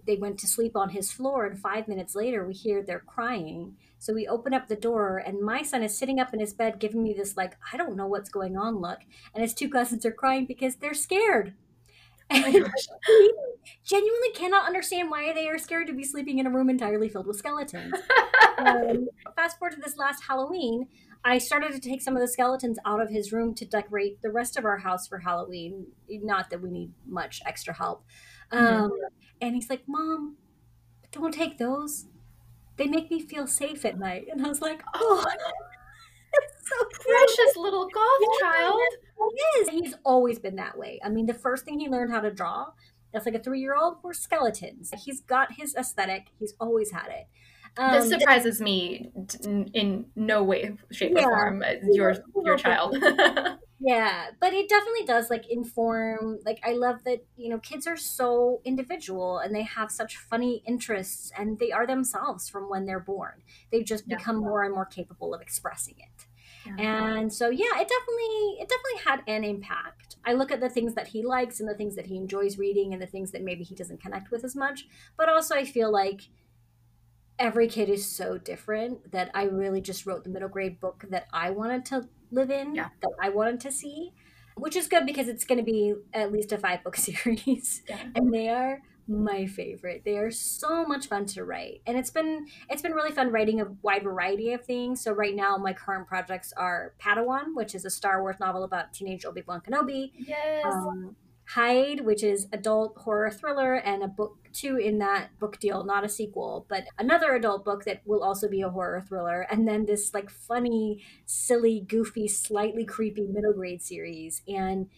they 0.05 0.15
went 0.15 0.39
to 0.39 0.47
sleep 0.47 0.75
on 0.75 0.89
his 0.89 1.11
floor, 1.11 1.45
and 1.45 1.59
five 1.59 1.87
minutes 1.87 2.15
later, 2.15 2.47
we 2.47 2.53
hear 2.53 2.81
they're 2.81 2.99
crying 2.99 3.75
so 3.99 4.13
we 4.13 4.27
open 4.27 4.53
up 4.53 4.67
the 4.67 4.75
door, 4.75 5.17
and 5.17 5.41
my 5.41 5.61
son 5.63 5.83
is 5.83 5.97
sitting 5.97 6.19
up 6.19 6.33
in 6.33 6.39
his 6.39 6.53
bed 6.53 6.79
giving 6.79 7.03
me 7.03 7.13
this, 7.13 7.35
like, 7.35 7.57
I 7.73 7.77
don't 7.77 7.95
know 7.95 8.07
what's 8.07 8.29
going 8.29 8.57
on 8.57 8.79
look. 8.79 8.99
And 9.33 9.41
his 9.41 9.53
two 9.53 9.69
cousins 9.69 10.05
are 10.05 10.11
crying 10.11 10.45
because 10.45 10.75
they're 10.75 10.93
scared. 10.93 11.53
Oh 12.29 12.35
and 12.35 12.67
genuinely 13.85 14.31
cannot 14.35 14.67
understand 14.67 15.09
why 15.09 15.33
they 15.33 15.47
are 15.47 15.57
scared 15.57 15.87
to 15.87 15.93
be 15.93 16.03
sleeping 16.03 16.39
in 16.39 16.45
a 16.45 16.49
room 16.49 16.69
entirely 16.69 17.09
filled 17.09 17.27
with 17.27 17.37
skeletons. 17.37 17.93
um, 18.57 19.07
fast 19.35 19.57
forward 19.57 19.75
to 19.75 19.81
this 19.81 19.97
last 19.97 20.23
Halloween, 20.23 20.87
I 21.23 21.37
started 21.37 21.71
to 21.71 21.79
take 21.79 22.01
some 22.01 22.15
of 22.15 22.21
the 22.21 22.27
skeletons 22.27 22.77
out 22.85 23.01
of 23.01 23.09
his 23.09 23.31
room 23.31 23.55
to 23.55 23.65
decorate 23.65 24.21
the 24.21 24.31
rest 24.31 24.57
of 24.57 24.65
our 24.65 24.77
house 24.77 25.07
for 25.07 25.19
Halloween. 25.19 25.87
Not 26.09 26.49
that 26.49 26.61
we 26.61 26.69
need 26.69 26.91
much 27.05 27.41
extra 27.45 27.73
help. 27.73 28.03
Um, 28.51 28.65
mm-hmm. 28.65 28.93
And 29.41 29.55
he's 29.55 29.69
like, 29.69 29.83
Mom, 29.87 30.37
don't 31.11 31.33
take 31.33 31.57
those 31.57 32.07
they 32.77 32.87
make 32.87 33.11
me 33.11 33.19
feel 33.19 33.47
safe 33.47 33.85
at 33.85 33.99
night. 33.99 34.27
And 34.31 34.45
I 34.45 34.49
was 34.49 34.61
like, 34.61 34.83
oh, 34.93 35.25
it's 36.33 36.69
so 36.69 36.85
precious 37.35 37.55
little 37.57 37.87
goth 37.87 38.03
yeah, 38.21 38.49
child. 38.49 38.79
He 39.35 39.59
is. 39.59 39.69
He's 39.69 39.95
always 40.05 40.39
been 40.39 40.55
that 40.57 40.77
way. 40.77 40.99
I 41.03 41.09
mean, 41.09 41.25
the 41.25 41.33
first 41.33 41.65
thing 41.65 41.79
he 41.79 41.89
learned 41.89 42.11
how 42.11 42.21
to 42.21 42.31
draw, 42.31 42.67
that's 43.11 43.25
like 43.25 43.35
a 43.35 43.39
three 43.39 43.59
year 43.59 43.75
old, 43.75 43.97
were 44.03 44.13
skeletons. 44.13 44.91
He's 45.03 45.21
got 45.21 45.53
his 45.53 45.75
aesthetic, 45.75 46.27
he's 46.39 46.53
always 46.59 46.91
had 46.91 47.07
it. 47.07 47.27
Um, 47.79 47.93
this 47.93 48.09
surprises 48.09 48.59
me 48.59 49.11
in 49.73 50.05
no 50.15 50.43
way, 50.43 50.77
shape, 50.91 51.11
yeah, 51.15 51.25
or 51.25 51.51
form. 51.51 51.63
Your 51.91 52.15
your 52.43 52.57
child. 52.57 52.97
yeah 53.79 54.27
but 54.39 54.53
it 54.53 54.67
definitely 54.67 55.05
does 55.05 55.29
like 55.29 55.49
inform 55.49 56.39
like 56.45 56.59
i 56.65 56.71
love 56.71 57.03
that 57.03 57.23
you 57.35 57.49
know 57.49 57.59
kids 57.59 57.85
are 57.85 57.97
so 57.97 58.61
individual 58.65 59.37
and 59.39 59.53
they 59.53 59.63
have 59.63 59.91
such 59.91 60.17
funny 60.17 60.63
interests 60.67 61.31
and 61.37 61.59
they 61.59 61.71
are 61.71 61.85
themselves 61.85 62.49
from 62.49 62.69
when 62.69 62.85
they're 62.85 62.99
born 62.99 63.43
they've 63.71 63.85
just 63.85 64.05
yeah. 64.07 64.17
become 64.17 64.37
more 64.37 64.63
and 64.63 64.73
more 64.73 64.85
capable 64.85 65.33
of 65.33 65.41
expressing 65.41 65.95
it 65.99 66.25
yeah. 66.77 67.17
and 67.17 67.31
so 67.31 67.49
yeah 67.49 67.79
it 67.79 67.87
definitely 67.87 68.57
it 68.59 68.67
definitely 68.67 69.03
had 69.05 69.21
an 69.27 69.43
impact 69.43 70.15
i 70.25 70.33
look 70.33 70.51
at 70.51 70.59
the 70.59 70.69
things 70.69 70.95
that 70.95 71.07
he 71.07 71.23
likes 71.23 71.59
and 71.59 71.69
the 71.69 71.75
things 71.75 71.95
that 71.95 72.07
he 72.07 72.17
enjoys 72.17 72.57
reading 72.57 72.93
and 72.93 73.01
the 73.01 73.07
things 73.07 73.31
that 73.31 73.43
maybe 73.43 73.63
he 73.63 73.75
doesn't 73.75 74.01
connect 74.01 74.31
with 74.31 74.43
as 74.43 74.55
much 74.55 74.85
but 75.17 75.29
also 75.29 75.53
i 75.55 75.63
feel 75.63 75.91
like 75.91 76.21
every 77.39 77.67
kid 77.67 77.89
is 77.89 78.05
so 78.05 78.37
different 78.37 79.11
that 79.11 79.31
I 79.33 79.43
really 79.43 79.81
just 79.81 80.05
wrote 80.05 80.23
the 80.23 80.29
middle 80.29 80.49
grade 80.49 80.79
book 80.79 81.05
that 81.09 81.27
I 81.33 81.51
wanted 81.51 81.85
to 81.85 82.07
live 82.31 82.51
in 82.51 82.75
yeah. 82.75 82.89
that 83.01 83.11
I 83.21 83.29
wanted 83.29 83.59
to 83.61 83.71
see, 83.71 84.11
which 84.55 84.75
is 84.75 84.87
good 84.87 85.05
because 85.05 85.27
it's 85.27 85.45
going 85.45 85.59
to 85.59 85.63
be 85.63 85.93
at 86.13 86.31
least 86.31 86.51
a 86.51 86.57
five 86.57 86.83
book 86.83 86.95
series, 86.97 87.83
yeah. 87.87 87.99
and 88.15 88.33
they 88.33 88.49
are 88.49 88.81
my 89.07 89.45
favorite. 89.45 90.01
They 90.03 90.17
are 90.17 90.31
so 90.31 90.85
much 90.85 91.07
fun 91.07 91.25
to 91.27 91.45
write, 91.45 91.81
and 91.85 91.97
it's 91.97 92.09
been 92.09 92.47
it's 92.69 92.81
been 92.81 92.93
really 92.93 93.11
fun 93.11 93.31
writing 93.31 93.61
a 93.61 93.67
wide 93.81 94.03
variety 94.03 94.53
of 94.53 94.65
things. 94.65 95.01
So 95.01 95.11
right 95.11 95.35
now, 95.35 95.57
my 95.57 95.73
current 95.73 96.07
projects 96.07 96.53
are 96.57 96.93
Padawan, 96.99 97.55
which 97.55 97.75
is 97.75 97.85
a 97.85 97.89
Star 97.89 98.21
Wars 98.21 98.37
novel 98.39 98.63
about 98.63 98.93
teenage 98.93 99.25
Obi 99.25 99.43
Wan 99.47 99.61
Kenobi. 99.61 100.11
Yes. 100.17 100.65
Um, 100.65 101.15
Hyde, 101.51 102.01
which 102.01 102.23
is 102.23 102.47
adult 102.51 102.97
horror 102.97 103.31
thriller, 103.31 103.75
and 103.75 104.03
a 104.03 104.07
book 104.07 104.49
two 104.51 104.75
in 104.75 104.99
that 104.99 105.37
book 105.39 105.59
deal, 105.59 105.83
not 105.85 106.03
a 106.03 106.09
sequel, 106.09 106.65
but 106.67 106.85
another 106.97 107.33
adult 107.35 107.63
book 107.63 107.85
that 107.85 108.01
will 108.05 108.21
also 108.21 108.49
be 108.49 108.61
a 108.61 108.69
horror 108.69 109.01
thriller, 109.01 109.41
and 109.49 109.67
then 109.67 109.85
this 109.85 110.13
like 110.13 110.29
funny, 110.29 111.03
silly, 111.25 111.79
goofy, 111.79 112.27
slightly 112.27 112.85
creepy 112.85 113.27
middle 113.27 113.53
grade 113.53 113.81
series. 113.81 114.41
And 114.47 114.89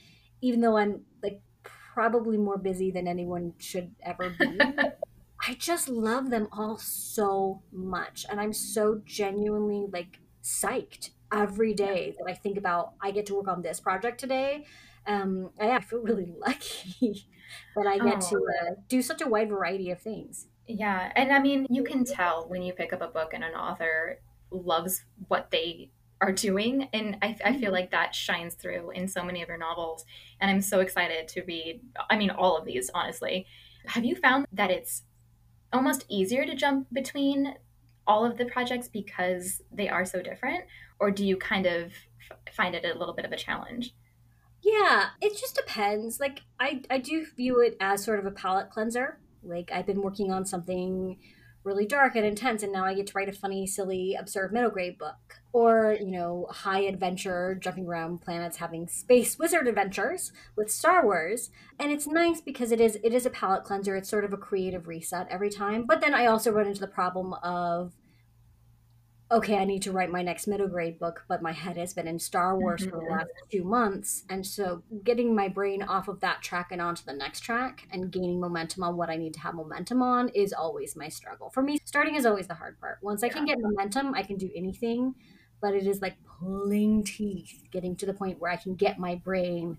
even 0.41 0.61
though 0.61 0.77
I'm 0.77 1.05
like 1.21 1.41
probably 1.63 2.37
more 2.37 2.57
busy 2.57 2.91
than 2.91 3.07
anyone 3.07 3.53
should 3.57 3.93
ever 4.01 4.29
be. 4.29 4.57
I 5.47 5.53
just 5.55 5.89
love 5.89 6.29
them 6.29 6.47
all 6.51 6.77
so 6.77 7.61
much. 7.71 8.25
And 8.29 8.39
I'm 8.39 8.53
so 8.53 9.01
genuinely 9.05 9.87
like 9.91 10.19
psyched 10.43 11.11
every 11.31 11.73
day 11.73 12.15
that 12.17 12.29
I 12.29 12.33
think 12.33 12.57
about 12.57 12.93
I 13.01 13.11
get 13.11 13.25
to 13.27 13.35
work 13.35 13.47
on 13.47 13.61
this 13.61 13.79
project 13.79 14.19
today 14.19 14.65
um, 15.09 15.49
I, 15.59 15.71
I 15.71 15.79
feel 15.81 15.99
really 15.99 16.31
lucky 16.39 17.27
that 17.75 17.87
I 17.87 17.97
get 17.97 18.23
oh. 18.23 18.29
to 18.29 18.35
uh, 18.35 18.75
do 18.87 19.01
such 19.01 19.21
a 19.21 19.27
wide 19.27 19.49
variety 19.49 19.91
of 19.91 19.99
things. 19.99 20.47
Yeah, 20.67 21.11
and 21.15 21.33
I 21.33 21.39
mean, 21.39 21.65
you 21.69 21.83
can 21.83 22.05
tell 22.05 22.47
when 22.47 22.61
you 22.61 22.73
pick 22.73 22.93
up 22.93 23.01
a 23.01 23.07
book 23.07 23.33
and 23.33 23.43
an 23.43 23.55
author 23.55 24.19
loves 24.51 25.03
what 25.27 25.49
they 25.49 25.89
are 26.21 26.31
doing, 26.31 26.89
and 26.93 27.17
I, 27.23 27.35
I 27.43 27.53
feel 27.53 27.63
mm-hmm. 27.63 27.71
like 27.71 27.91
that 27.91 28.13
shines 28.13 28.53
through 28.53 28.91
in 28.91 29.07
so 29.07 29.23
many 29.23 29.41
of 29.41 29.49
your 29.49 29.57
novels. 29.57 30.05
And 30.39 30.51
I'm 30.51 30.61
so 30.61 30.79
excited 30.79 31.27
to 31.29 31.41
read. 31.43 31.81
I 32.09 32.17
mean, 32.17 32.29
all 32.29 32.55
of 32.55 32.65
these, 32.65 32.91
honestly. 32.93 33.47
Have 33.87 34.05
you 34.05 34.15
found 34.15 34.45
that 34.51 34.69
it's 34.69 35.03
almost 35.73 36.05
easier 36.07 36.45
to 36.45 36.55
jump 36.55 36.87
between 36.91 37.55
all 38.05 38.25
of 38.25 38.37
the 38.37 38.45
projects 38.45 38.87
because 38.87 39.61
they 39.71 39.89
are 39.89 40.05
so 40.05 40.21
different, 40.21 40.65
or 40.99 41.09
do 41.09 41.25
you 41.25 41.37
kind 41.37 41.65
of 41.65 41.93
find 42.51 42.75
it 42.75 42.85
a 42.85 42.97
little 42.97 43.15
bit 43.15 43.25
of 43.25 43.31
a 43.31 43.37
challenge? 43.37 43.95
Yeah, 44.61 45.09
it 45.21 45.37
just 45.37 45.55
depends. 45.55 46.19
Like 46.19 46.41
I 46.59 46.81
I 46.89 46.97
do 46.99 47.25
view 47.37 47.61
it 47.61 47.77
as 47.79 48.03
sort 48.03 48.19
of 48.19 48.25
a 48.25 48.31
palate 48.31 48.69
cleanser. 48.69 49.19
Like 49.43 49.71
I've 49.71 49.85
been 49.85 50.01
working 50.01 50.31
on 50.31 50.45
something 50.45 51.17
really 51.63 51.85
dark 51.85 52.15
and 52.15 52.25
intense 52.25 52.63
and 52.63 52.71
now 52.71 52.85
I 52.85 52.93
get 52.93 53.07
to 53.07 53.13
write 53.15 53.29
a 53.29 53.33
funny, 53.33 53.67
silly, 53.67 54.15
absurd 54.15 54.53
middle 54.53 54.69
grade 54.71 54.97
book. 54.97 55.41
Or, 55.51 55.97
you 55.99 56.11
know, 56.11 56.47
high 56.51 56.81
adventure, 56.81 57.55
jumping 57.61 57.87
around 57.87 58.21
planets, 58.21 58.57
having 58.57 58.87
space 58.87 59.37
wizard 59.39 59.67
adventures 59.67 60.31
with 60.55 60.71
Star 60.71 61.03
Wars. 61.03 61.49
And 61.79 61.91
it's 61.91 62.07
nice 62.07 62.41
because 62.41 62.71
it 62.71 62.81
is 62.81 62.97
it 63.03 63.13
is 63.13 63.25
a 63.25 63.29
palate 63.29 63.63
cleanser. 63.63 63.95
It's 63.95 64.09
sort 64.09 64.25
of 64.25 64.33
a 64.33 64.37
creative 64.37 64.87
reset 64.87 65.27
every 65.29 65.49
time. 65.49 65.85
But 65.85 66.01
then 66.01 66.13
I 66.13 66.25
also 66.25 66.51
run 66.51 66.67
into 66.67 66.81
the 66.81 66.87
problem 66.87 67.33
of 67.43 67.93
okay, 69.31 69.57
I 69.57 69.65
need 69.65 69.83
to 69.83 69.91
write 69.91 70.11
my 70.11 70.23
next 70.23 70.47
middle 70.47 70.67
grade 70.67 70.97
book, 70.97 71.23
but 71.27 71.41
my 71.41 71.51
head 71.51 71.77
has 71.77 71.93
been 71.93 72.07
in 72.07 72.17
Star 72.17 72.57
Wars 72.57 72.81
mm-hmm. 72.81 72.89
for 72.89 72.97
the 72.97 73.03
mm-hmm. 73.03 73.13
last 73.13 73.29
two 73.51 73.63
months. 73.63 74.23
And 74.29 74.45
so 74.45 74.81
getting 75.03 75.35
my 75.35 75.47
brain 75.47 75.83
off 75.83 76.07
of 76.07 76.19
that 76.21 76.41
track 76.41 76.69
and 76.71 76.81
onto 76.81 77.03
the 77.05 77.13
next 77.13 77.41
track 77.41 77.87
and 77.91 78.11
gaining 78.11 78.39
momentum 78.39 78.83
on 78.83 78.97
what 78.97 79.09
I 79.09 79.17
need 79.17 79.33
to 79.35 79.39
have 79.41 79.53
momentum 79.53 80.01
on 80.01 80.29
is 80.29 80.51
always 80.51 80.95
my 80.95 81.09
struggle. 81.09 81.49
For 81.51 81.61
me, 81.61 81.79
starting 81.85 82.15
is 82.15 82.25
always 82.25 82.47
the 82.47 82.55
hard 82.55 82.79
part. 82.79 82.97
Once 83.01 83.23
I 83.23 83.29
can 83.29 83.45
get 83.45 83.59
momentum, 83.59 84.15
I 84.15 84.23
can 84.23 84.37
do 84.37 84.49
anything, 84.55 85.13
but 85.61 85.75
it 85.75 85.85
is 85.85 86.01
like 86.01 86.15
pulling 86.39 87.03
teeth, 87.03 87.63
getting 87.71 87.95
to 87.97 88.05
the 88.07 88.13
point 88.13 88.39
where 88.39 88.51
I 88.51 88.55
can 88.55 88.75
get 88.75 88.97
my 88.97 89.15
brain 89.15 89.77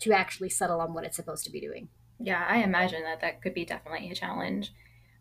to 0.00 0.12
actually 0.12 0.50
settle 0.50 0.80
on 0.80 0.94
what 0.94 1.04
it's 1.04 1.16
supposed 1.16 1.44
to 1.44 1.50
be 1.50 1.60
doing. 1.60 1.88
Yeah, 2.18 2.44
I 2.48 2.62
imagine 2.62 3.02
that 3.02 3.20
that 3.20 3.42
could 3.42 3.52
be 3.52 3.66
definitely 3.66 4.10
a 4.10 4.14
challenge. 4.14 4.72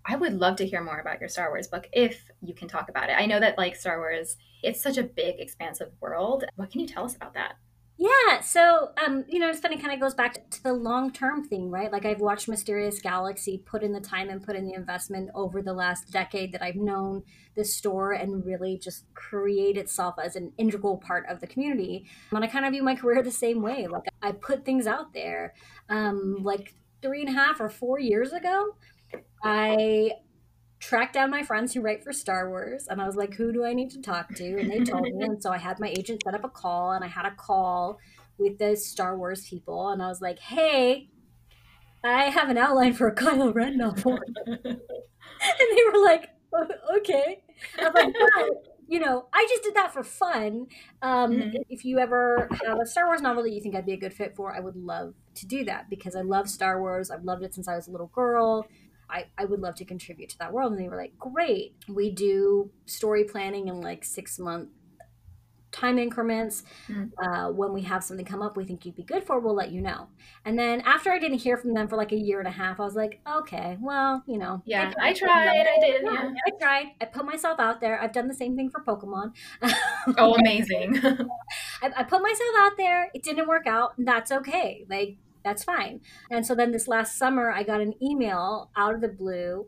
I 0.05 0.15
would 0.15 0.33
love 0.33 0.57
to 0.57 0.65
hear 0.65 0.83
more 0.83 0.99
about 0.99 1.19
your 1.19 1.29
Star 1.29 1.49
Wars 1.49 1.67
book 1.67 1.87
if 1.91 2.25
you 2.41 2.53
can 2.53 2.67
talk 2.67 2.89
about 2.89 3.09
it. 3.09 3.13
I 3.13 3.25
know 3.25 3.39
that 3.39 3.57
like 3.57 3.75
Star 3.75 3.97
Wars, 3.97 4.37
it's 4.61 4.81
such 4.81 4.97
a 4.97 5.03
big, 5.03 5.39
expansive 5.39 5.91
world. 5.99 6.45
What 6.55 6.71
can 6.71 6.81
you 6.81 6.87
tell 6.87 7.05
us 7.05 7.15
about 7.15 7.33
that? 7.33 7.53
Yeah, 7.97 8.41
so 8.41 8.89
um, 9.03 9.23
you 9.29 9.39
know, 9.39 9.49
it's 9.49 9.61
funny. 9.61 9.77
Kind 9.77 9.93
of 9.93 10.01
goes 10.01 10.13
back 10.13 10.49
to 10.49 10.63
the 10.63 10.73
long 10.73 11.13
term 11.13 11.47
thing, 11.47 11.71
right? 11.71 11.89
Like 11.91 12.05
I've 12.05 12.19
watched 12.19 12.49
Mysterious 12.49 12.99
Galaxy 12.99 13.63
put 13.65 13.83
in 13.83 13.93
the 13.93 14.01
time 14.01 14.29
and 14.29 14.43
put 14.43 14.57
in 14.57 14.65
the 14.65 14.73
investment 14.73 15.29
over 15.33 15.61
the 15.61 15.71
last 15.71 16.11
decade 16.11 16.51
that 16.51 16.61
I've 16.61 16.75
known 16.75 17.23
this 17.55 17.73
store 17.73 18.11
and 18.11 18.45
really 18.45 18.77
just 18.77 19.05
create 19.13 19.77
itself 19.77 20.15
as 20.21 20.35
an 20.35 20.51
integral 20.57 20.97
part 20.97 21.25
of 21.29 21.39
the 21.39 21.47
community. 21.47 22.05
And 22.31 22.43
I 22.43 22.47
kind 22.47 22.65
of 22.65 22.73
view 22.73 22.83
my 22.83 22.95
career 22.97 23.23
the 23.23 23.31
same 23.31 23.61
way. 23.61 23.87
Like 23.87 24.03
I 24.21 24.33
put 24.33 24.65
things 24.65 24.87
out 24.87 25.13
there. 25.13 25.53
Um, 25.87 26.39
like 26.43 26.75
three 27.01 27.21
and 27.21 27.29
a 27.29 27.33
half 27.33 27.61
or 27.61 27.69
four 27.69 27.99
years 27.99 28.33
ago, 28.33 28.75
I 29.43 30.11
tracked 30.79 31.13
down 31.13 31.31
my 31.31 31.43
friends 31.43 31.73
who 31.73 31.81
write 31.81 32.03
for 32.03 32.13
Star 32.13 32.49
Wars 32.49 32.87
and 32.89 33.01
I 33.01 33.07
was 33.07 33.15
like, 33.15 33.33
who 33.33 33.51
do 33.51 33.65
I 33.65 33.73
need 33.73 33.89
to 33.91 34.01
talk 34.01 34.33
to? 34.35 34.59
And 34.59 34.69
they 34.69 34.79
told 34.83 35.03
me. 35.03 35.11
And 35.21 35.41
so 35.41 35.51
I 35.51 35.57
had 35.57 35.79
my 35.79 35.89
agent 35.89 36.21
set 36.23 36.35
up 36.35 36.43
a 36.43 36.49
call 36.49 36.91
and 36.91 37.03
I 37.03 37.07
had 37.07 37.25
a 37.25 37.31
call 37.31 37.97
with 38.37 38.59
the 38.59 38.75
Star 38.75 39.17
Wars 39.17 39.47
people 39.47 39.89
and 39.89 40.01
I 40.01 40.07
was 40.07 40.21
like, 40.21 40.39
hey, 40.39 41.09
I 42.03 42.25
have 42.25 42.49
an 42.49 42.57
outline 42.57 42.93
for 42.93 43.07
a 43.07 43.15
Kylo 43.15 43.53
Ren 43.53 43.77
novel. 43.77 44.19
and 44.45 44.57
they 44.63 45.81
were 45.91 46.03
like, 46.03 46.29
okay. 46.97 47.41
I 47.79 47.87
was 47.87 47.93
like, 47.95 48.13
you 48.87 48.99
know, 48.99 49.25
I 49.33 49.45
just 49.49 49.63
did 49.63 49.75
that 49.75 49.91
for 49.91 50.03
fun. 50.03 50.67
Um, 51.01 51.31
mm-hmm. 51.31 51.57
If 51.69 51.83
you 51.85 51.97
ever 51.97 52.47
have 52.65 52.79
a 52.79 52.85
Star 52.85 53.07
Wars 53.07 53.21
novel 53.21 53.43
that 53.43 53.51
you 53.51 53.61
think 53.61 53.75
I'd 53.75 53.85
be 53.85 53.93
a 53.93 53.97
good 53.97 54.13
fit 54.13 54.35
for, 54.35 54.55
I 54.55 54.59
would 54.59 54.75
love 54.75 55.15
to 55.35 55.47
do 55.47 55.65
that 55.65 55.89
because 55.89 56.15
I 56.15 56.21
love 56.21 56.47
Star 56.47 56.79
Wars. 56.79 57.09
I've 57.09 57.23
loved 57.23 57.43
it 57.43 57.55
since 57.55 57.67
I 57.67 57.75
was 57.75 57.87
a 57.87 57.91
little 57.91 58.11
girl. 58.13 58.67
I, 59.09 59.25
I 59.37 59.45
would 59.45 59.59
love 59.59 59.75
to 59.75 59.85
contribute 59.85 60.29
to 60.29 60.37
that 60.39 60.53
world. 60.53 60.71
And 60.71 60.81
they 60.81 60.89
were 60.89 60.97
like, 60.97 61.17
great. 61.17 61.75
We 61.87 62.11
do 62.11 62.71
story 62.85 63.23
planning 63.23 63.67
in 63.67 63.81
like 63.81 64.03
six 64.03 64.39
month 64.39 64.69
time 65.75 65.99
increments. 65.99 66.63
Mm. 66.87 67.11
Uh, 67.21 67.51
when 67.51 67.73
we 67.73 67.81
have 67.81 68.03
something 68.03 68.25
come 68.25 68.41
up 68.41 68.55
we 68.55 68.63
think 68.63 68.85
you'd 68.85 68.95
be 68.95 69.03
good 69.03 69.23
for, 69.23 69.39
we'll 69.39 69.53
let 69.53 69.71
you 69.71 69.81
know. 69.81 70.07
And 70.45 70.57
then 70.57 70.81
after 70.81 71.11
I 71.11 71.19
didn't 71.19 71.39
hear 71.39 71.57
from 71.57 71.73
them 71.73 71.87
for 71.87 71.97
like 71.97 72.13
a 72.13 72.17
year 72.17 72.39
and 72.39 72.47
a 72.47 72.51
half, 72.51 72.79
I 72.79 72.85
was 72.85 72.95
like, 72.95 73.19
okay, 73.29 73.77
well, 73.81 74.23
you 74.25 74.37
know. 74.37 74.63
Yeah, 74.65 74.93
I 74.99 75.13
tried. 75.13 75.47
I, 75.49 75.61
I 75.61 75.79
did. 75.81 76.01
Yeah. 76.03 76.31
I 76.47 76.51
tried. 76.59 76.85
I 77.01 77.05
put 77.05 77.25
myself 77.25 77.59
out 77.59 77.81
there. 77.81 78.01
I've 78.01 78.13
done 78.13 78.27
the 78.27 78.33
same 78.33 78.55
thing 78.55 78.69
for 78.69 78.81
Pokemon. 78.81 79.33
oh, 80.17 80.35
amazing. 80.39 80.97
I, 81.81 81.91
I 81.97 82.03
put 82.03 82.21
myself 82.21 82.51
out 82.57 82.77
there. 82.77 83.09
It 83.13 83.23
didn't 83.23 83.47
work 83.47 83.67
out. 83.67 83.97
And 83.97 84.07
that's 84.07 84.31
okay. 84.31 84.85
Like, 84.89 85.17
that's 85.45 85.63
fine. 85.63 86.01
And 86.31 86.45
so 86.45 86.55
then 86.55 86.71
this 86.71 86.87
last 86.87 87.17
summer, 87.17 87.51
I 87.51 87.63
got 87.63 87.79
an 87.79 87.93
email 88.03 88.71
out 88.75 88.95
of 88.95 89.01
the 89.01 89.07
blue, 89.07 89.67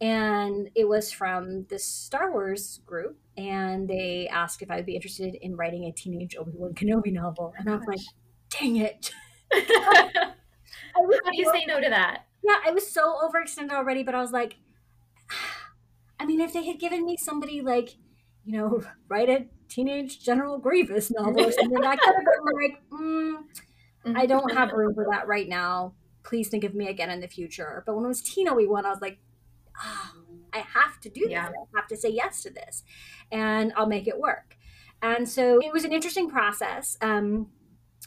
and 0.00 0.70
it 0.74 0.88
was 0.88 1.12
from 1.12 1.66
the 1.66 1.78
Star 1.78 2.32
Wars 2.32 2.80
group, 2.86 3.18
and 3.36 3.88
they 3.88 4.26
asked 4.32 4.62
if 4.62 4.70
I 4.70 4.76
would 4.76 4.86
be 4.86 4.96
interested 4.96 5.36
in 5.36 5.54
writing 5.54 5.84
a 5.84 5.92
teenage 5.92 6.34
Obi 6.34 6.52
Wan 6.54 6.72
Kenobi 6.72 7.12
novel, 7.12 7.52
and 7.58 7.68
I 7.68 7.76
was 7.76 7.86
like, 7.86 8.00
"Dang 8.48 8.76
it!" 8.76 9.12
How 9.52 11.06
do 11.06 11.30
you 11.32 11.50
say 11.52 11.64
no 11.66 11.78
to 11.78 11.90
that? 11.90 12.26
Yeah, 12.42 12.56
I 12.66 12.70
was 12.70 12.90
so 12.90 13.18
overextended 13.22 13.70
already, 13.72 14.02
but 14.02 14.14
I 14.14 14.20
was 14.20 14.32
like, 14.32 14.56
I 16.18 16.24
mean, 16.24 16.40
if 16.40 16.52
they 16.52 16.64
had 16.64 16.80
given 16.80 17.04
me 17.04 17.16
somebody 17.16 17.60
like, 17.60 17.96
you 18.44 18.52
know, 18.56 18.82
write 19.08 19.28
a 19.28 19.46
teenage 19.68 20.24
General 20.24 20.58
Grievous 20.58 21.10
novel 21.10 21.46
or 21.46 21.52
something, 21.52 21.84
I 21.84 21.96
could 21.96 22.14
have 22.14 22.24
been 22.24 22.62
like, 22.62 22.82
mm. 22.92 23.44
I 24.04 24.26
don't 24.26 24.52
have 24.52 24.72
room 24.72 24.94
for 24.94 25.06
that 25.10 25.26
right 25.26 25.48
now. 25.48 25.94
Please 26.24 26.48
think 26.48 26.64
of 26.64 26.74
me 26.74 26.88
again 26.88 27.10
in 27.10 27.20
the 27.20 27.28
future. 27.28 27.82
But 27.86 27.94
when 27.94 28.04
it 28.04 28.08
was 28.08 28.22
Teen 28.22 28.48
Obi-Wan, 28.48 28.86
I 28.86 28.90
was 28.90 29.00
like, 29.00 29.18
oh, 29.82 30.12
I 30.52 30.58
have 30.58 31.00
to 31.00 31.08
do 31.08 31.26
yeah. 31.28 31.48
this. 31.48 31.56
I 31.74 31.78
have 31.78 31.88
to 31.88 31.96
say 31.96 32.10
yes 32.10 32.42
to 32.42 32.50
this, 32.50 32.84
and 33.30 33.72
I'll 33.76 33.86
make 33.86 34.06
it 34.06 34.18
work. 34.18 34.56
And 35.00 35.28
so 35.28 35.58
it 35.60 35.72
was 35.72 35.84
an 35.84 35.92
interesting 35.92 36.28
process. 36.28 36.96
Um, 37.00 37.48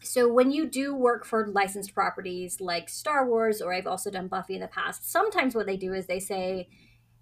so 0.02 0.32
when 0.32 0.52
you 0.52 0.68
do 0.68 0.96
work 0.96 1.26
for 1.26 1.48
licensed 1.48 1.94
properties 1.94 2.62
like 2.62 2.90
Star 2.90 3.28
Wars, 3.28 3.62
or 3.62 3.74
I've 3.74 3.88
also 3.88 4.12
done 4.12 4.28
Buffy 4.28 4.56
in 4.56 4.62
the 4.62 4.68
past, 4.68 5.10
sometimes 5.10 5.56
what 5.56 5.66
they 5.66 5.78
do 5.78 5.94
is 5.94 6.06
they 6.06 6.20
say, 6.20 6.70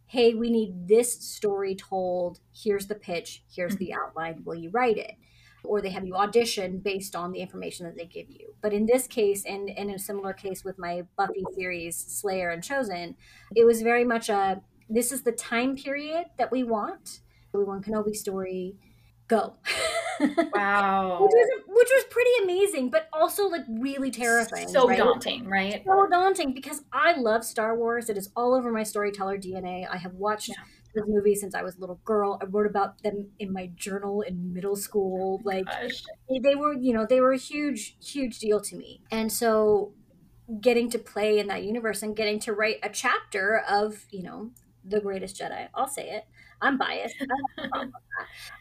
"Hey, 0.05 0.33
we 0.33 0.51
need 0.51 0.87
this 0.87 1.13
story 1.13 1.75
told. 1.75 2.39
Here's 2.53 2.87
the 2.87 2.95
pitch. 2.95 3.43
Here's 3.49 3.77
the 3.77 3.89
mm-hmm. 3.89 4.07
outline. 4.07 4.43
Will 4.45 4.55
you 4.55 4.69
write 4.69 4.97
it?" 4.97 5.15
Or 5.63 5.81
they 5.81 5.89
have 5.89 6.05
you 6.05 6.15
audition 6.15 6.79
based 6.79 7.15
on 7.15 7.31
the 7.31 7.39
information 7.39 7.85
that 7.85 7.95
they 7.95 8.05
give 8.05 8.29
you. 8.29 8.53
But 8.61 8.73
in 8.73 8.85
this 8.85 9.07
case, 9.07 9.45
and, 9.45 9.69
and 9.69 9.89
in 9.89 9.95
a 9.95 9.99
similar 9.99 10.33
case 10.33 10.63
with 10.63 10.77
my 10.77 11.03
Buffy 11.17 11.43
series, 11.55 11.95
Slayer 11.95 12.49
and 12.49 12.63
Chosen, 12.63 13.15
it 13.55 13.65
was 13.65 13.81
very 13.81 14.03
much 14.03 14.29
a 14.29 14.61
this 14.89 15.11
is 15.11 15.23
the 15.23 15.31
time 15.31 15.75
period 15.75 16.25
that 16.37 16.51
we 16.51 16.63
want. 16.63 17.21
We 17.53 17.63
want 17.63 17.85
Kenobi 17.85 18.15
story. 18.15 18.75
Go. 19.27 19.55
Wow. 20.53 21.23
which, 21.23 21.31
was, 21.33 21.49
which 21.67 21.89
was 21.91 22.03
pretty 22.11 22.29
amazing, 22.43 22.91
but 22.91 23.09
also 23.11 23.47
like 23.47 23.63
really 23.67 24.11
terrifying. 24.11 24.67
So 24.67 24.87
right? 24.87 24.97
daunting, 24.97 25.47
right? 25.47 25.81
So 25.83 26.07
daunting 26.07 26.53
because 26.53 26.83
I 26.93 27.17
love 27.17 27.43
Star 27.43 27.75
Wars. 27.75 28.09
It 28.09 28.17
is 28.17 28.29
all 28.35 28.53
over 28.53 28.71
my 28.71 28.83
storyteller 28.83 29.39
DNA. 29.39 29.87
I 29.91 29.97
have 29.97 30.13
watched 30.13 30.49
yeah 30.49 30.63
this 30.93 31.03
movie 31.07 31.35
since 31.35 31.55
I 31.55 31.63
was 31.63 31.75
a 31.75 31.79
little 31.79 31.99
girl. 32.05 32.39
I 32.41 32.45
wrote 32.45 32.67
about 32.67 33.01
them 33.03 33.29
in 33.39 33.51
my 33.51 33.71
journal 33.75 34.21
in 34.21 34.53
middle 34.53 34.75
school. 34.75 35.41
Like 35.43 35.65
Gosh. 35.65 36.03
they 36.43 36.55
were, 36.55 36.73
you 36.73 36.93
know, 36.93 37.05
they 37.05 37.21
were 37.21 37.31
a 37.31 37.37
huge, 37.37 37.97
huge 38.03 38.39
deal 38.39 38.61
to 38.61 38.75
me. 38.75 39.01
And 39.11 39.31
so 39.31 39.93
getting 40.59 40.89
to 40.91 40.99
play 40.99 41.39
in 41.39 41.47
that 41.47 41.63
universe 41.63 42.03
and 42.03 42.15
getting 42.15 42.39
to 42.41 42.53
write 42.53 42.77
a 42.83 42.89
chapter 42.89 43.63
of, 43.69 44.05
you 44.11 44.23
know, 44.23 44.51
the 44.83 44.99
greatest 44.99 45.39
Jedi, 45.39 45.67
I'll 45.73 45.87
say 45.87 46.09
it. 46.09 46.25
I'm 46.61 46.77
biased. 46.77 47.15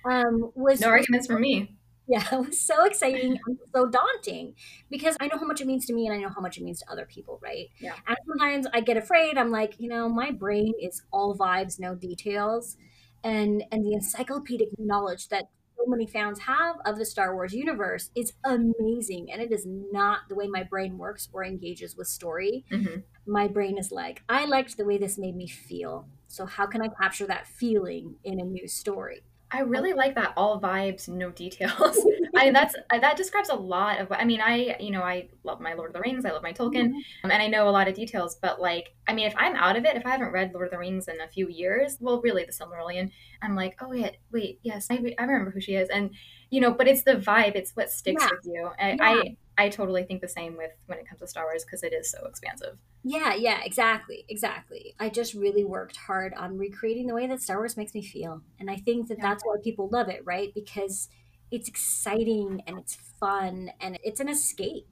um, 0.05 0.51
was 0.55 0.81
no 0.81 0.89
arguments 0.89 1.27
for 1.27 1.39
me 1.39 1.77
yeah, 2.07 2.25
it 2.33 2.47
was 2.47 2.61
so 2.61 2.85
exciting 2.85 3.39
and 3.47 3.59
so 3.75 3.87
daunting 3.87 4.55
because 4.91 5.17
I 5.21 5.27
know 5.27 5.39
how 5.39 5.47
much 5.47 5.61
it 5.61 5.67
means 5.67 5.87
to 5.87 5.93
me 5.93 6.07
and 6.07 6.15
I 6.15 6.19
know 6.19 6.29
how 6.29 6.41
much 6.41 6.59
it 6.59 6.65
means 6.65 6.81
to 6.81 6.91
other 6.91 7.07
people, 7.07 7.39
right? 7.43 7.69
Yeah. 7.79 7.95
And 8.07 8.17
sometimes 8.27 8.67
I 8.73 8.81
get 8.81 8.97
afraid. 8.97 9.39
I'm 9.39 9.51
like, 9.51 9.75
you 9.79 9.89
know, 9.89 10.09
my 10.09 10.31
brain 10.31 10.73
is 10.81 11.03
all 11.13 11.37
vibes, 11.37 11.79
no 11.79 11.95
details. 11.95 12.77
And 13.25 13.63
and 13.71 13.85
the 13.85 13.93
encyclopedic 13.93 14.69
knowledge 14.79 15.29
that 15.29 15.45
so 15.79 15.85
many 15.87 16.07
fans 16.07 16.41
have 16.41 16.77
of 16.85 16.99
the 16.99 17.05
Star 17.05 17.35
Wars 17.35 17.53
universe 17.53 18.11
is 18.17 18.33
amazing. 18.45 19.31
And 19.33 19.41
it 19.41 19.53
is 19.53 19.65
not 19.67 20.21
the 20.29 20.35
way 20.35 20.49
my 20.49 20.65
brain 20.65 20.99
works 20.99 21.29
or 21.33 21.45
engages 21.45 21.97
with 21.97 22.09
story. 22.09 22.65
Mm-hmm. 22.71 23.01
My 23.27 23.47
brain 23.47 23.79
is 23.79 23.93
like, 23.93 24.23
I 24.29 24.45
liked 24.45 24.77
the 24.77 24.85
way 24.85 24.99
this 24.99 25.19
made 25.19 25.37
me 25.37 25.47
feel. 25.47 26.09
So 26.27 26.47
how 26.47 26.67
can 26.67 26.83
I 26.83 26.89
capture 26.89 27.27
that 27.27 27.47
feeling 27.47 28.17
in 28.25 28.41
a 28.41 28.45
new 28.45 28.67
story? 28.67 29.23
I 29.55 29.61
really 29.61 29.93
like 29.93 30.15
that 30.15 30.33
all 30.37 30.59
vibes, 30.59 31.09
no 31.09 31.31
details. 31.31 32.01
I 32.37 32.45
mean, 32.45 32.55
that's 32.55 32.75
uh, 32.91 32.99
that 32.99 33.17
describes 33.17 33.51
a 33.51 33.55
lot 33.55 34.01
of. 34.01 34.11
I 34.11 34.25
mean, 34.25 34.41
I 34.41 34.77
you 34.81 34.91
know 34.91 35.03
I 35.03 35.29
love 35.45 35.61
my 35.61 35.75
Lord 35.75 35.91
of 35.91 35.95
the 35.95 36.01
Rings. 36.01 36.25
I 36.25 36.31
love 36.31 36.43
my 36.43 36.53
Tolkien, 36.53 36.89
mm-hmm. 36.89 37.25
um, 37.25 37.31
and 37.31 37.43
I 37.43 37.49
know 37.49 37.69
a 37.69 37.71
lot 37.71 37.87
of 37.87 37.95
details. 37.95 38.37
But 38.37 38.61
like, 38.61 38.95
I 39.07 39.13
mean, 39.13 39.27
if 39.27 39.35
I'm 39.37 39.55
out 39.57 39.77
of 39.77 39.85
it, 39.85 39.95
if 39.95 40.07
I 40.07 40.11
haven't 40.11 40.33
read 40.33 40.53
Lord 40.55 40.69
of 40.69 40.73
the 40.73 40.79
Rings 40.79 41.07
in 41.07 41.21
a 41.21 41.29
few 41.29 41.49
years, 41.49 41.99
well, 42.01 42.23
really 42.23 42.45
the 42.45 42.53
Silmarillion, 42.53 43.11
I'm 43.43 43.55
like, 43.55 43.77
oh 43.83 43.93
yeah, 43.93 44.11
wait, 44.33 44.61
yes, 44.63 44.87
I, 44.91 44.95
I 45.19 45.25
remember 45.25 45.51
who 45.51 45.61
she 45.61 45.75
is, 45.75 45.91
and 45.91 46.11
you 46.49 46.61
know, 46.61 46.73
but 46.73 46.89
it's 46.89 47.03
the 47.03 47.17
vibe, 47.17 47.55
it's 47.55 47.77
what 47.77 47.91
sticks 47.91 48.23
yeah. 48.23 48.31
with 48.31 48.55
you. 48.55 48.71
And 48.79 49.01
yeah. 49.01 49.07
I 49.07 49.37
I 49.59 49.69
totally 49.69 50.05
think 50.05 50.21
the 50.21 50.29
same 50.29 50.57
with 50.57 50.73
when 50.87 50.99
it 50.99 51.09
comes 51.09 51.21
to 51.21 51.27
Star 51.27 51.45
Wars 51.45 51.65
because 51.65 51.83
it 51.83 51.93
is 51.93 52.11
so 52.11 52.25
expansive. 52.27 52.79
Yeah, 53.05 53.35
yeah, 53.35 53.61
exactly, 53.65 54.25
exactly. 54.29 54.95
I 54.99 55.09
just 55.09 55.35
really 55.35 55.65
worked 55.65 55.97
hard 55.97 56.33
on 56.35 56.57
recreating 56.57 57.07
the 57.07 57.15
way 57.15 57.27
that 57.27 57.43
Star 57.43 57.59
Wars 57.59 57.77
makes 57.77 57.95
me 57.95 58.03
feel, 58.03 58.43
and 58.59 58.71
I 58.71 58.77
think 58.77 59.09
that 59.09 59.19
yeah. 59.19 59.29
that's 59.29 59.45
why 59.45 59.57
people 59.63 59.89
love 59.89 60.09
it, 60.09 60.23
right? 60.25 60.53
Because 60.55 61.09
it's 61.51 61.69
exciting 61.69 62.63
and 62.67 62.79
it's 62.79 62.95
fun 63.21 63.71
and 63.81 63.99
it's 64.03 64.21
an 64.21 64.29
escape. 64.29 64.87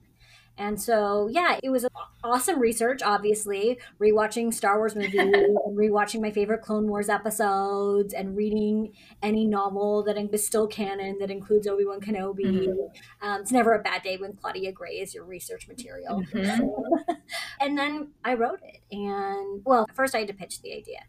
And 0.61 0.79
so, 0.79 1.27
yeah, 1.33 1.59
it 1.63 1.71
was 1.71 1.87
awesome 2.23 2.61
research, 2.61 3.01
obviously, 3.03 3.79
rewatching 3.99 4.53
Star 4.53 4.77
Wars 4.77 4.95
movies 4.95 5.15
and 5.19 5.57
rewatching 5.71 6.21
my 6.21 6.31
favorite 6.31 6.61
Clone 6.61 6.87
Wars 6.87 7.09
episodes 7.09 8.13
and 8.13 8.37
reading 8.37 8.93
any 9.23 9.47
novel 9.47 10.03
that 10.05 10.19
is 10.19 10.47
still 10.47 10.67
canon 10.67 11.17
that 11.19 11.31
includes 11.31 11.67
Obi 11.67 11.87
Wan 11.87 12.03
Kenobi. 12.03 12.45
Mm-hmm. 12.45 13.27
Um, 13.27 13.41
it's 13.41 13.51
never 13.51 13.73
a 13.73 13.83
bad 13.83 14.03
day 14.03 14.19
when 14.19 14.35
Claudia 14.35 14.71
Gray 14.71 15.01
is 15.01 15.15
your 15.15 15.25
research 15.25 15.67
material. 15.67 16.23
Mm-hmm. 16.35 17.13
and 17.61 17.79
then 17.79 18.11
I 18.23 18.35
wrote 18.35 18.61
it. 18.63 18.83
And, 18.93 19.63
well, 19.65 19.87
first 19.95 20.15
I 20.15 20.19
had 20.19 20.29
to 20.29 20.35
pitch 20.35 20.61
the 20.61 20.75
idea. 20.75 21.01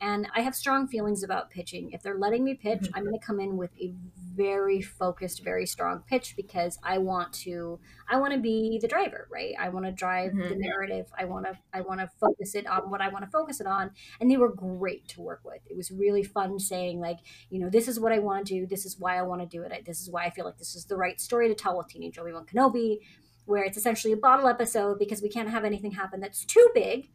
And 0.00 0.28
I 0.34 0.40
have 0.40 0.54
strong 0.54 0.88
feelings 0.88 1.22
about 1.22 1.50
pitching. 1.50 1.92
If 1.92 2.02
they're 2.02 2.16
letting 2.16 2.42
me 2.42 2.54
pitch, 2.54 2.80
mm-hmm. 2.80 2.96
I'm 2.96 3.04
going 3.04 3.18
to 3.18 3.24
come 3.24 3.38
in 3.38 3.58
with 3.58 3.70
a 3.78 3.92
very 4.34 4.80
focused, 4.80 5.44
very 5.44 5.66
strong 5.66 6.02
pitch 6.08 6.34
because 6.36 6.78
I 6.82 6.98
want 6.98 7.32
to 7.44 7.78
I 8.08 8.16
want 8.18 8.32
to 8.32 8.38
be 8.38 8.78
the 8.80 8.88
driver, 8.88 9.28
right? 9.30 9.54
I 9.60 9.68
want 9.68 9.84
to 9.84 9.92
drive 9.92 10.32
mm-hmm. 10.32 10.48
the 10.48 10.56
narrative. 10.56 11.06
I 11.18 11.26
want 11.26 11.46
to 11.46 11.58
I 11.74 11.82
want 11.82 12.00
to 12.00 12.10
focus 12.18 12.54
it 12.54 12.66
on 12.66 12.90
what 12.90 13.02
I 13.02 13.08
want 13.08 13.24
to 13.26 13.30
focus 13.30 13.60
it 13.60 13.66
on. 13.66 13.90
And 14.20 14.30
they 14.30 14.38
were 14.38 14.52
great 14.52 15.06
to 15.08 15.20
work 15.20 15.42
with. 15.44 15.60
It 15.68 15.76
was 15.76 15.90
really 15.90 16.22
fun 16.22 16.58
saying 16.58 17.00
like, 17.00 17.18
you 17.50 17.58
know, 17.58 17.68
this 17.68 17.86
is 17.86 18.00
what 18.00 18.12
I 18.12 18.20
want 18.20 18.46
to 18.46 18.54
do. 18.54 18.66
This 18.66 18.86
is 18.86 18.98
why 18.98 19.18
I 19.18 19.22
want 19.22 19.42
to 19.42 19.46
do 19.46 19.62
it. 19.62 19.84
This 19.84 20.00
is 20.00 20.10
why 20.10 20.24
I 20.24 20.30
feel 20.30 20.46
like 20.46 20.56
this 20.56 20.74
is 20.74 20.86
the 20.86 20.96
right 20.96 21.20
story 21.20 21.48
to 21.48 21.54
tell 21.54 21.76
with 21.76 21.88
Teenage 21.88 22.18
Obi-Wan 22.18 22.46
Kenobi, 22.46 23.00
where 23.44 23.64
it's 23.64 23.76
essentially 23.76 24.14
a 24.14 24.16
bottle 24.16 24.46
episode 24.46 24.98
because 24.98 25.20
we 25.20 25.28
can't 25.28 25.50
have 25.50 25.64
anything 25.64 25.92
happen 25.92 26.20
that's 26.20 26.46
too 26.46 26.70
big 26.74 27.10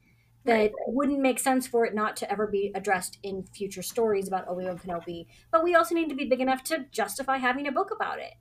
that 0.45 0.53
right. 0.53 0.73
wouldn't 0.87 1.19
make 1.19 1.39
sense 1.39 1.67
for 1.67 1.85
it 1.85 1.93
not 1.93 2.15
to 2.17 2.31
ever 2.31 2.47
be 2.47 2.71
addressed 2.75 3.17
in 3.23 3.43
future 3.53 3.81
stories 3.81 4.27
about 4.27 4.47
Obi-Wan 4.47 4.77
Kenobi. 4.77 5.27
But 5.51 5.63
we 5.63 5.75
also 5.75 5.95
need 5.95 6.09
to 6.09 6.15
be 6.15 6.25
big 6.25 6.41
enough 6.41 6.63
to 6.65 6.85
justify 6.91 7.37
having 7.37 7.67
a 7.67 7.71
book 7.71 7.91
about 7.91 8.19
it. 8.19 8.33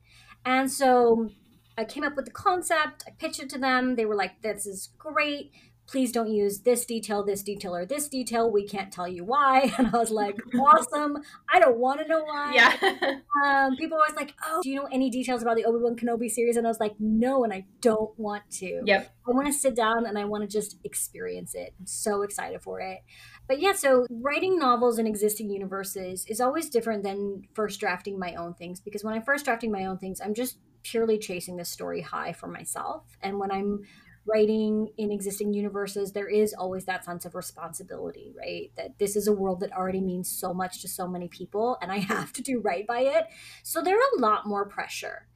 And 0.45 0.71
so 0.71 1.31
I 1.77 1.85
came 1.85 2.05
up 2.05 2.15
with 2.17 2.27
the 2.27 2.31
concept, 2.31 3.05
I 3.07 3.11
pitched 3.13 3.41
it 3.41 3.49
to 3.51 3.59
them. 3.59 3.97
They 3.97 4.07
were 4.07 4.15
like, 4.15 4.43
this 4.43 4.67
is 4.67 4.91
great. 4.99 5.53
Please 5.87 6.13
don't 6.13 6.31
use 6.31 6.61
this 6.61 6.85
detail, 6.85 7.23
this 7.25 7.43
detail, 7.43 7.75
or 7.75 7.85
this 7.85 8.09
detail. 8.09 8.51
We 8.51 8.67
can't 8.67 8.93
tell 8.93 9.09
you 9.09 9.25
why. 9.25 9.73
And 9.79 9.95
I 9.95 9.99
was 9.99 10.11
like, 10.11 10.39
awesome. 10.59 11.19
I 11.53 11.59
don't 11.61 11.79
want 11.79 12.01
to 12.01 12.09
know 12.09 12.23
why. 12.25 12.55
Yeah. 12.55 13.19
Um, 13.45 13.77
people 13.77 13.97
were 13.97 14.05
always 14.05 14.17
like, 14.17 14.33
oh, 14.47 14.61
do 14.63 14.71
you 14.71 14.77
know 14.77 14.89
any 14.91 15.11
details 15.11 15.43
about 15.43 15.57
the 15.57 15.65
Obi 15.65 15.79
Wan 15.83 15.97
Kenobi 15.97 16.31
series? 16.31 16.57
And 16.57 16.67
I 16.67 16.71
was 16.71 16.81
like, 16.81 16.95
no, 16.99 17.45
and 17.45 17.53
I 17.53 17.67
don't 17.81 18.17
want 18.19 18.49
to. 18.53 18.83
yep. 18.85 19.13
I 19.27 19.33
want 19.33 19.47
to 19.47 19.53
sit 19.53 19.75
down 19.75 20.07
and 20.07 20.19
I 20.19 20.25
want 20.25 20.43
to 20.43 20.49
just 20.49 20.77
experience 20.85 21.55
it. 21.55 21.75
I'm 21.79 21.87
so 21.87 22.23
excited 22.23 22.63
for 22.63 22.81
it. 22.81 23.01
But 23.47 23.61
yeah, 23.61 23.73
so 23.73 24.07
writing 24.09 24.59
novels 24.59 24.99
in 24.99 25.07
existing 25.07 25.51
universes 25.51 26.25
is 26.27 26.41
always 26.41 26.71
different 26.71 27.03
than 27.03 27.43
first 27.55 27.81
drafting 27.81 28.19
my 28.19 28.35
own 28.35 28.55
things 28.55 28.81
because 28.81 29.05
when 29.05 29.15
I'm 29.15 29.23
first 29.23 29.45
drafting 29.45 29.71
my 29.71 29.85
own 29.87 29.99
things, 29.99 30.21
I'm 30.21 30.35
just 30.35 30.59
purely 30.83 31.19
chasing 31.19 31.57
the 31.57 31.65
story 31.65 32.01
high 32.01 32.33
for 32.33 32.47
myself. 32.47 33.05
And 33.23 33.39
when 33.39 33.51
I'm 33.51 33.83
writing 34.27 34.89
in 34.97 35.11
existing 35.11 35.53
universes, 35.53 36.13
there 36.13 36.29
is 36.29 36.55
always 36.55 36.85
that 36.87 37.05
sense 37.05 37.25
of 37.25 37.35
responsibility, 37.35 38.33
right? 38.37 38.71
That 38.77 38.99
this 38.99 39.17
is 39.17 39.27
a 39.27 39.33
world 39.33 39.61
that 39.61 39.73
already 39.73 40.01
means 40.01 40.31
so 40.31 40.55
much 40.55 40.81
to 40.83 40.89
so 40.89 41.07
many 41.07 41.29
people 41.29 41.79
and 41.83 41.93
I 41.93 41.99
have 42.15 42.33
to 42.35 42.43
do 42.43 42.61
right 42.61 42.87
by 42.87 43.01
it. 43.01 43.27
So 43.63 43.83
there 43.83 43.97
are 43.97 44.17
a 44.17 44.21
lot 44.21 44.47
more 44.47 44.65
pressure. 44.65 45.27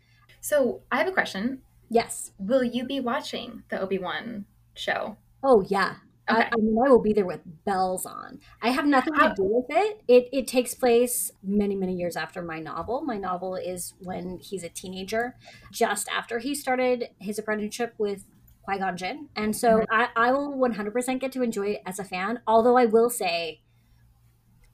So 0.40 0.82
I 0.90 0.98
have 0.98 1.08
a 1.08 1.12
question. 1.12 1.62
Yes. 1.90 2.32
Will 2.38 2.62
you 2.64 2.84
be 2.84 3.00
watching 3.00 3.64
the 3.70 3.80
Obi 3.80 3.98
Wan 3.98 4.46
show? 4.74 5.16
Oh, 5.42 5.64
yeah. 5.68 5.96
Okay. 6.30 6.42
I, 6.42 6.48
I 6.52 6.56
mean, 6.56 6.76
I 6.84 6.90
will 6.90 7.00
be 7.00 7.12
there 7.12 7.24
with 7.24 7.40
bells 7.64 8.04
on. 8.04 8.40
I 8.60 8.70
have 8.70 8.86
nothing 8.86 9.14
to 9.14 9.32
do 9.34 9.44
with 9.44 9.66
it. 9.70 10.02
It 10.06 10.28
it 10.30 10.46
takes 10.46 10.74
place 10.74 11.30
many 11.42 11.74
many 11.74 11.94
years 11.94 12.16
after 12.16 12.42
my 12.42 12.60
novel. 12.60 13.00
My 13.00 13.16
novel 13.16 13.54
is 13.54 13.94
when 14.00 14.38
he's 14.38 14.62
a 14.62 14.68
teenager, 14.68 15.36
just 15.72 16.06
after 16.10 16.38
he 16.38 16.54
started 16.54 17.08
his 17.18 17.38
apprenticeship 17.38 17.94
with 17.96 18.24
Qui 18.68 18.78
Gon 18.78 18.96
Jinn, 18.96 19.28
and 19.34 19.56
so 19.56 19.84
I, 19.90 20.08
I 20.14 20.32
will 20.32 20.56
one 20.58 20.72
hundred 20.74 20.92
percent 20.92 21.20
get 21.20 21.32
to 21.32 21.42
enjoy 21.42 21.68
it 21.68 21.82
as 21.86 21.98
a 21.98 22.04
fan. 22.04 22.40
Although 22.46 22.76
I 22.76 22.84
will 22.84 23.08
say, 23.10 23.62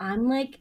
I'm 0.01 0.29
like 0.29 0.61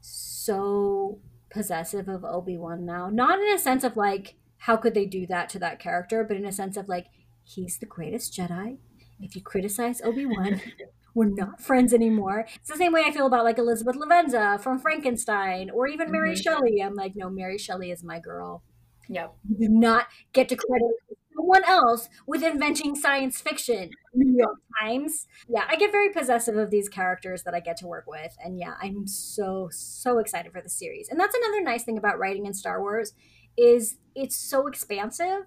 so 0.00 1.20
possessive 1.50 2.08
of 2.08 2.24
Obi 2.24 2.56
Wan 2.56 2.84
now. 2.84 3.08
Not 3.10 3.38
in 3.38 3.48
a 3.52 3.58
sense 3.58 3.84
of 3.84 3.96
like 3.96 4.36
how 4.58 4.76
could 4.76 4.94
they 4.94 5.04
do 5.06 5.26
that 5.26 5.48
to 5.50 5.58
that 5.58 5.78
character, 5.78 6.24
but 6.24 6.36
in 6.36 6.44
a 6.46 6.52
sense 6.52 6.76
of 6.76 6.88
like 6.88 7.06
he's 7.44 7.78
the 7.78 7.86
greatest 7.86 8.32
Jedi 8.36 8.78
if 9.20 9.36
you 9.36 9.42
criticize 9.42 10.02
Obi-Wan, 10.02 10.60
we're 11.14 11.26
not 11.26 11.60
friends 11.60 11.94
anymore. 11.94 12.46
It's 12.56 12.68
the 12.68 12.76
same 12.76 12.92
way 12.92 13.02
I 13.06 13.12
feel 13.12 13.26
about 13.26 13.44
like 13.44 13.58
Elizabeth 13.58 13.96
Lavenza 13.96 14.60
from 14.60 14.78
Frankenstein 14.80 15.70
or 15.70 15.86
even 15.86 16.10
Mary 16.10 16.32
Mhm. 16.32 16.42
Shelley. 16.42 16.82
I'm 16.82 16.94
like, 16.94 17.12
no, 17.14 17.30
Mary 17.30 17.56
Shelley 17.56 17.90
is 17.90 18.02
my 18.02 18.18
girl. 18.18 18.62
Yep. 19.08 19.34
You 19.48 19.68
do 19.68 19.72
not 19.72 20.06
get 20.32 20.48
to 20.48 20.56
credit 20.56 20.88
someone 21.36 21.64
else 21.64 22.08
with 22.26 22.42
inventing 22.42 22.94
science 22.94 23.40
fiction. 23.40 23.90
New 24.14 24.38
York 24.38 24.58
Times. 24.80 25.26
Yeah, 25.48 25.64
I 25.68 25.76
get 25.76 25.92
very 25.92 26.10
possessive 26.10 26.56
of 26.56 26.70
these 26.70 26.88
characters 26.88 27.42
that 27.44 27.54
I 27.54 27.60
get 27.60 27.76
to 27.78 27.86
work 27.86 28.04
with. 28.06 28.36
And 28.44 28.58
yeah, 28.58 28.74
I'm 28.80 29.06
so, 29.06 29.68
so 29.72 30.18
excited 30.18 30.52
for 30.52 30.60
the 30.60 30.68
series. 30.68 31.08
And 31.08 31.18
that's 31.18 31.36
another 31.36 31.62
nice 31.62 31.84
thing 31.84 31.98
about 31.98 32.18
writing 32.18 32.46
in 32.46 32.54
Star 32.54 32.80
Wars 32.80 33.12
is 33.56 33.98
it's 34.14 34.36
so 34.36 34.66
expansive 34.66 35.46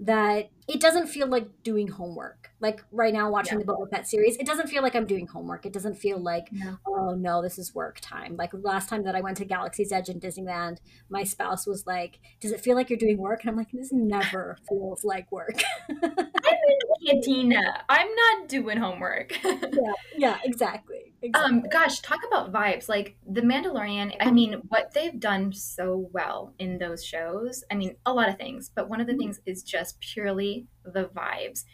that 0.00 0.50
it 0.68 0.80
doesn't 0.80 1.08
feel 1.08 1.26
like 1.26 1.48
doing 1.64 1.88
homework. 1.88 2.50
Like 2.60 2.84
right 2.92 3.12
now, 3.12 3.30
watching 3.30 3.58
Yeah. 3.58 3.64
the 3.66 3.72
Boba 3.72 3.90
Fett 3.90 4.06
series, 4.06 4.36
it 4.36 4.46
doesn't 4.46 4.68
feel 4.68 4.82
like 4.82 4.94
I'm 4.94 5.06
doing 5.06 5.26
homework. 5.26 5.66
It 5.66 5.72
doesn't 5.72 5.94
feel 5.96 6.18
like, 6.18 6.48
No. 6.52 6.78
oh 6.86 7.14
no, 7.14 7.42
this 7.42 7.58
is 7.58 7.74
work 7.74 7.98
time. 8.00 8.36
Like 8.36 8.52
last 8.54 8.88
time 8.88 9.02
that 9.04 9.16
I 9.16 9.20
went 9.20 9.36
to 9.38 9.44
Galaxy's 9.44 9.90
Edge 9.90 10.08
in 10.08 10.20
Disneyland, 10.20 10.78
my 11.10 11.24
spouse 11.24 11.66
was 11.66 11.86
like, 11.86 12.20
"Does 12.40 12.52
it 12.52 12.60
feel 12.60 12.76
like 12.76 12.88
you're 12.90 12.98
doing 12.98 13.18
work?" 13.18 13.40
And 13.42 13.50
I'm 13.50 13.56
like, 13.56 13.72
"This 13.72 13.92
never 13.92 14.56
feels 14.68 15.04
like 15.04 15.30
work." 15.32 15.60
I'm 15.88 15.98
in 16.02 17.20
cantina. 17.20 17.84
I'm 17.88 18.08
not 18.14 18.48
doing 18.48 18.78
homework. 18.78 19.32
yeah, 20.16 20.38
exactly. 20.44 21.12
exactly. 21.22 21.32
um, 21.58 21.62
gosh, 21.70 22.00
talk 22.00 22.20
about 22.26 22.52
vibes. 22.52 22.88
Like 22.88 23.16
The 23.28 23.40
Mandalorian, 23.40 24.14
I 24.20 24.30
mean, 24.30 24.62
what 24.68 24.92
they've 24.94 25.18
done 25.18 25.52
so 25.52 26.08
well 26.12 26.54
in 26.58 26.78
those 26.78 27.04
shows, 27.04 27.64
I 27.70 27.74
mean, 27.74 27.96
a 28.06 28.12
lot 28.12 28.28
of 28.28 28.36
things, 28.36 28.70
but 28.74 28.88
one 28.88 29.00
of 29.00 29.06
the 29.06 29.16
things 29.16 29.40
is 29.46 29.62
just 29.62 29.98
purely 30.00 30.51
the 30.84 31.04
vibes. 31.04 31.64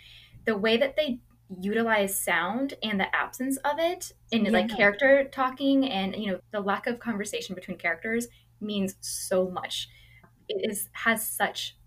The 0.44 0.56
way 0.56 0.76
that 0.76 0.96
they 0.96 1.20
utilize 1.60 2.18
sound 2.18 2.74
and 2.82 3.00
the 3.00 3.14
absence 3.14 3.56
of 3.58 3.78
it 3.78 4.12
in 4.30 4.52
like 4.52 4.68
character 4.68 5.26
talking 5.32 5.88
and 5.90 6.14
you 6.14 6.30
know 6.30 6.40
the 6.50 6.60
lack 6.60 6.86
of 6.86 6.98
conversation 6.98 7.54
between 7.54 7.78
characters 7.78 8.28
means 8.60 8.96
so 9.00 9.48
much 9.48 9.88
it 10.48 10.70
is 10.70 10.90
has 10.92 11.26
such 11.26 11.77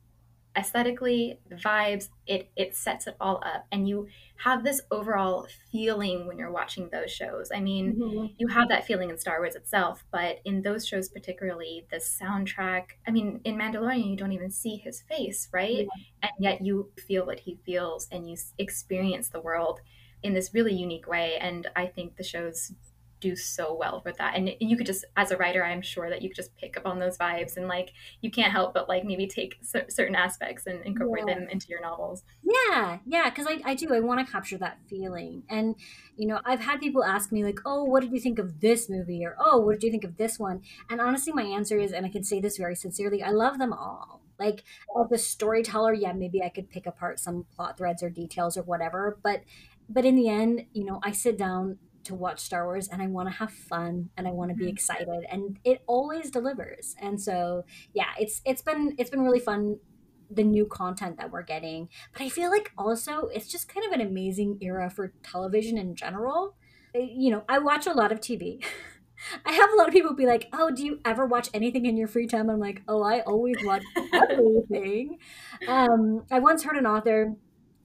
aesthetically 0.55 1.39
the 1.47 1.55
vibes 1.55 2.09
it 2.27 2.51
it 2.57 2.75
sets 2.75 3.07
it 3.07 3.15
all 3.21 3.41
up 3.45 3.65
and 3.71 3.87
you 3.87 4.07
have 4.37 4.63
this 4.63 4.81
overall 4.91 5.47
feeling 5.71 6.27
when 6.27 6.37
you're 6.37 6.51
watching 6.51 6.89
those 6.89 7.09
shows 7.11 7.49
i 7.53 7.59
mean 7.59 7.97
Mhm. 7.97 8.35
you 8.37 8.47
have 8.47 8.67
that 8.69 8.85
feeling 8.85 9.11
in 9.11 9.17
Star 9.19 9.39
Wars 9.39 9.55
itself, 9.55 10.03
but 10.11 10.39
in 10.45 10.63
those 10.63 10.87
shows 10.87 11.09
particularly, 11.09 11.85
the 11.91 11.97
soundtrack. 11.97 12.93
I 13.07 13.11
mean, 13.11 13.39
in 13.43 13.55
Mandalorian, 13.55 14.09
you 14.09 14.15
don't 14.15 14.31
even 14.31 14.49
see 14.49 14.77
his 14.77 14.99
face, 15.03 15.47
right? 15.53 15.91
And 16.23 16.31
yet 16.39 16.61
you 16.65 16.91
feel 16.97 17.23
what 17.27 17.41
he 17.41 17.59
feels 17.65 18.07
and 18.11 18.27
you 18.27 18.35
experience 18.57 19.29
the 19.29 19.41
world 19.41 19.79
in 20.23 20.33
this 20.33 20.55
really 20.55 20.73
unique 20.73 21.05
way. 21.07 21.37
And 21.37 21.69
I 21.75 21.85
think 21.85 22.15
the 22.15 22.23
shows 22.23 22.71
do 23.21 23.36
so 23.36 23.73
well 23.73 24.01
with 24.03 24.17
that. 24.17 24.36
And 24.36 24.51
you 24.60 24.75
could 24.75 24.86
just, 24.88 25.05
as 25.15 25.31
a 25.31 25.38
writer, 25.38 25.63
I'm 25.63 25.81
sure 25.81 26.10
that 26.10 26.21
you 26.21 26.29
could 26.29 26.36
just 26.36 26.55
pick 26.57 26.75
up 26.75 26.86
on 26.86 26.99
those 26.99 27.17
vibes 27.17 27.55
and 27.55 27.67
like 27.67 27.93
you 28.19 28.29
can't 28.29 28.51
help 28.51 28.73
but 28.73 28.89
like 28.89 29.05
maybe 29.05 29.27
take 29.27 29.57
cer- 29.62 29.86
certain 29.89 30.15
aspects 30.15 30.67
and 30.67 30.84
incorporate 30.86 31.25
Yeah. 31.27 31.36
them 31.36 31.47
into 31.49 31.67
your 31.69 31.81
novels. 31.81 32.23
Yeah, 32.43 32.97
yeah, 33.05 33.29
because 33.29 33.47
I, 33.47 33.62
I 33.63 33.75
do. 33.75 33.93
I 33.93 33.99
want 34.01 34.25
to 34.25 34.31
capture 34.31 34.57
that 34.57 34.79
feeling. 34.89 35.43
And, 35.49 35.75
you 36.17 36.27
know, 36.27 36.41
I've 36.43 36.60
had 36.60 36.79
people 36.81 37.03
ask 37.03 37.31
me, 37.31 37.43
like, 37.43 37.60
oh, 37.65 37.84
what 37.84 38.01
did 38.01 38.12
you 38.12 38.19
think 38.19 38.39
of 38.39 38.60
this 38.60 38.89
movie? 38.89 39.23
Or, 39.25 39.36
oh, 39.39 39.60
what 39.60 39.79
did 39.79 39.84
you 39.84 39.91
think 39.91 40.03
of 40.03 40.17
this 40.17 40.38
one? 40.39 40.62
And 40.89 40.99
honestly, 40.99 41.31
my 41.31 41.43
answer 41.43 41.79
is, 41.79 41.91
and 41.93 42.05
I 42.05 42.10
can 42.10 42.23
say 42.23 42.41
this 42.41 42.57
very 42.57 42.75
sincerely, 42.75 43.23
I 43.23 43.29
love 43.29 43.60
them 43.60 43.71
all. 43.71 44.21
Like, 44.39 44.63
as 44.99 45.10
the 45.10 45.17
storyteller, 45.19 45.93
yeah, 45.93 46.13
maybe 46.13 46.41
I 46.41 46.49
could 46.49 46.69
pick 46.71 46.88
apart 46.88 47.19
some 47.19 47.45
plot 47.55 47.77
threads 47.77 48.01
or 48.01 48.10
details 48.10 48.57
or 48.57 48.63
whatever. 48.63 49.19
But, 49.23 49.43
but 49.88 50.03
in 50.05 50.15
the 50.15 50.29
end, 50.29 50.65
you 50.73 50.86
know, 50.86 50.99
I 51.03 51.12
sit 51.12 51.38
down 51.38 51.77
to 52.05 52.15
watch 52.15 52.39
Star 52.39 52.65
Wars 52.65 52.87
and 52.87 53.01
I 53.01 53.07
want 53.07 53.29
to 53.29 53.35
have 53.35 53.51
fun 53.51 54.09
and 54.17 54.27
I 54.27 54.31
want 54.31 54.49
to 54.49 54.55
be 54.55 54.67
Mhm. 54.67 54.69
excited 54.69 55.25
and 55.29 55.59
it 55.63 55.81
always 55.87 56.31
delivers. 56.31 56.95
And 56.99 57.21
so, 57.21 57.65
yeah, 57.93 58.13
it's 58.19 58.41
it's 58.45 58.61
been 58.61 58.95
it's 58.97 59.09
been 59.09 59.21
really 59.21 59.39
fun 59.39 59.79
the 60.29 60.43
new 60.43 60.65
content 60.65 61.17
that 61.17 61.31
we're 61.31 61.43
getting. 61.43 61.89
But 62.13 62.21
I 62.21 62.29
feel 62.29 62.49
like 62.49 62.71
also 62.77 63.27
it's 63.27 63.47
just 63.49 63.67
kind 63.67 63.85
of 63.85 63.91
an 63.91 64.01
amazing 64.05 64.57
era 64.61 64.89
for 64.89 65.13
television 65.23 65.77
in 65.77 65.95
general. 65.95 66.55
Uh, 66.95 66.99
You 66.99 67.31
know, 67.31 67.43
I 67.49 67.59
watch 67.59 67.87
a 67.87 67.93
lot 67.93 68.11
of 68.11 68.19
TV. 68.21 68.63
I 69.45 69.51
have 69.51 69.69
a 69.71 69.75
lot 69.75 69.87
of 69.87 69.93
people 69.93 70.15
be 70.15 70.25
like, 70.25 70.49
"Oh, 70.53 70.71
do 70.71 70.83
you 70.85 70.99
ever 71.05 71.25
watch 71.27 71.49
anything 71.53 71.85
in 71.85 71.95
your 71.97 72.07
free 72.07 72.27
time?" 72.27 72.49
I'm 72.49 72.59
like, 72.59 72.81
"Oh, 72.87 73.03
I 73.03 73.21
always 73.21 73.61
watch 73.63 73.83
everything." 74.13 75.19
Um, 75.67 76.25
I 76.31 76.39
once 76.39 76.63
heard 76.63 76.77
an 76.77 76.85
author, 76.87 77.35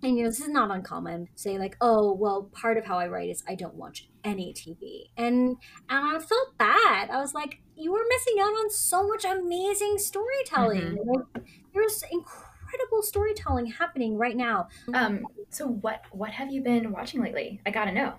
and 0.03 0.17
you 0.17 0.25
know, 0.25 0.31
this 0.31 0.41
is 0.41 0.49
not 0.49 0.71
uncommon, 0.71 1.29
say 1.35 1.59
like, 1.59 1.77
"Oh, 1.81 2.13
well, 2.13 2.45
part 2.53 2.77
of 2.77 2.85
how 2.85 2.99
I 2.99 3.09
write 3.09 3.31
is 3.31 3.43
I 3.49 3.55
don't 3.55 3.75
watch 3.75 4.09
any 4.25 4.53
TV," 4.53 5.11
and 5.17 5.57
and 5.89 6.17
I 6.17 6.19
felt 6.19 6.59
bad. 6.59 7.11
I 7.11 7.19
was 7.19 7.35
like, 7.35 7.61
"You 7.77 7.93
were 7.93 8.05
missing 8.09 8.37
out 8.41 8.53
on 8.53 8.71
so 8.71 9.07
much 9.07 9.25
amazing 9.25 9.99
storytelling." 9.99 10.99
Like, 11.05 11.45
there's 11.75 12.03
incredible 12.11 13.03
storytelling 13.03 13.67
happening 13.67 14.17
right 14.17 14.37
now. 14.37 14.69
Um, 14.93 15.27
so 15.51 15.67
what 15.67 16.03
what 16.13 16.31
have 16.31 16.51
you 16.51 16.63
been 16.63 16.93
watching 16.93 17.23
lately? 17.23 17.61
I 17.65 17.71
gotta 17.71 17.93
know. 17.93 18.15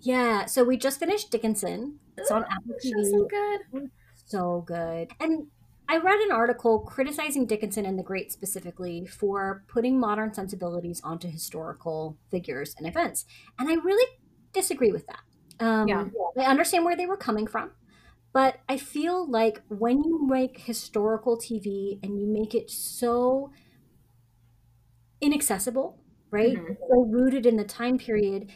Yeah, 0.00 0.46
so 0.46 0.64
we 0.64 0.76
just 0.76 0.98
finished 0.98 1.30
Dickinson. 1.30 2.00
It's 2.16 2.30
on 2.30 2.44
Apple 2.44 2.74
tv 2.84 3.10
so 3.10 3.24
good. 3.26 3.90
So 4.26 4.64
good. 4.66 5.12
And 5.20 5.46
I 5.88 5.98
read 5.98 6.20
an 6.20 6.32
article 6.32 6.80
criticizing 6.80 7.46
Dickinson 7.46 7.84
and 7.84 7.98
the 7.98 8.02
Great 8.02 8.32
specifically 8.32 9.06
for 9.06 9.64
putting 9.68 9.98
modern 10.00 10.32
sensibilities 10.32 11.00
onto 11.02 11.28
historical 11.28 12.16
figures 12.30 12.74
and 12.78 12.86
events. 12.86 13.26
And 13.58 13.68
I 13.68 13.74
really 13.74 14.18
disagree 14.52 14.92
with 14.92 15.06
that. 15.06 15.20
Um, 15.60 15.88
Yeah. 15.88 16.08
I 16.38 16.44
understand 16.44 16.84
where 16.84 16.96
they 16.96 17.06
were 17.06 17.16
coming 17.16 17.46
from, 17.46 17.72
but 18.32 18.60
I 18.68 18.78
feel 18.78 19.30
like 19.30 19.62
when 19.68 20.02
you 20.04 20.26
make 20.26 20.60
historical 20.60 21.36
TV 21.36 22.00
and 22.02 22.18
you 22.20 22.26
make 22.26 22.54
it 22.54 22.70
so 22.70 23.52
inaccessible, 25.20 25.98
right? 26.30 26.58
Mhm. 26.58 26.76
So 26.88 27.04
rooted 27.04 27.46
in 27.46 27.56
the 27.56 27.64
time 27.64 27.98
period, 27.98 28.50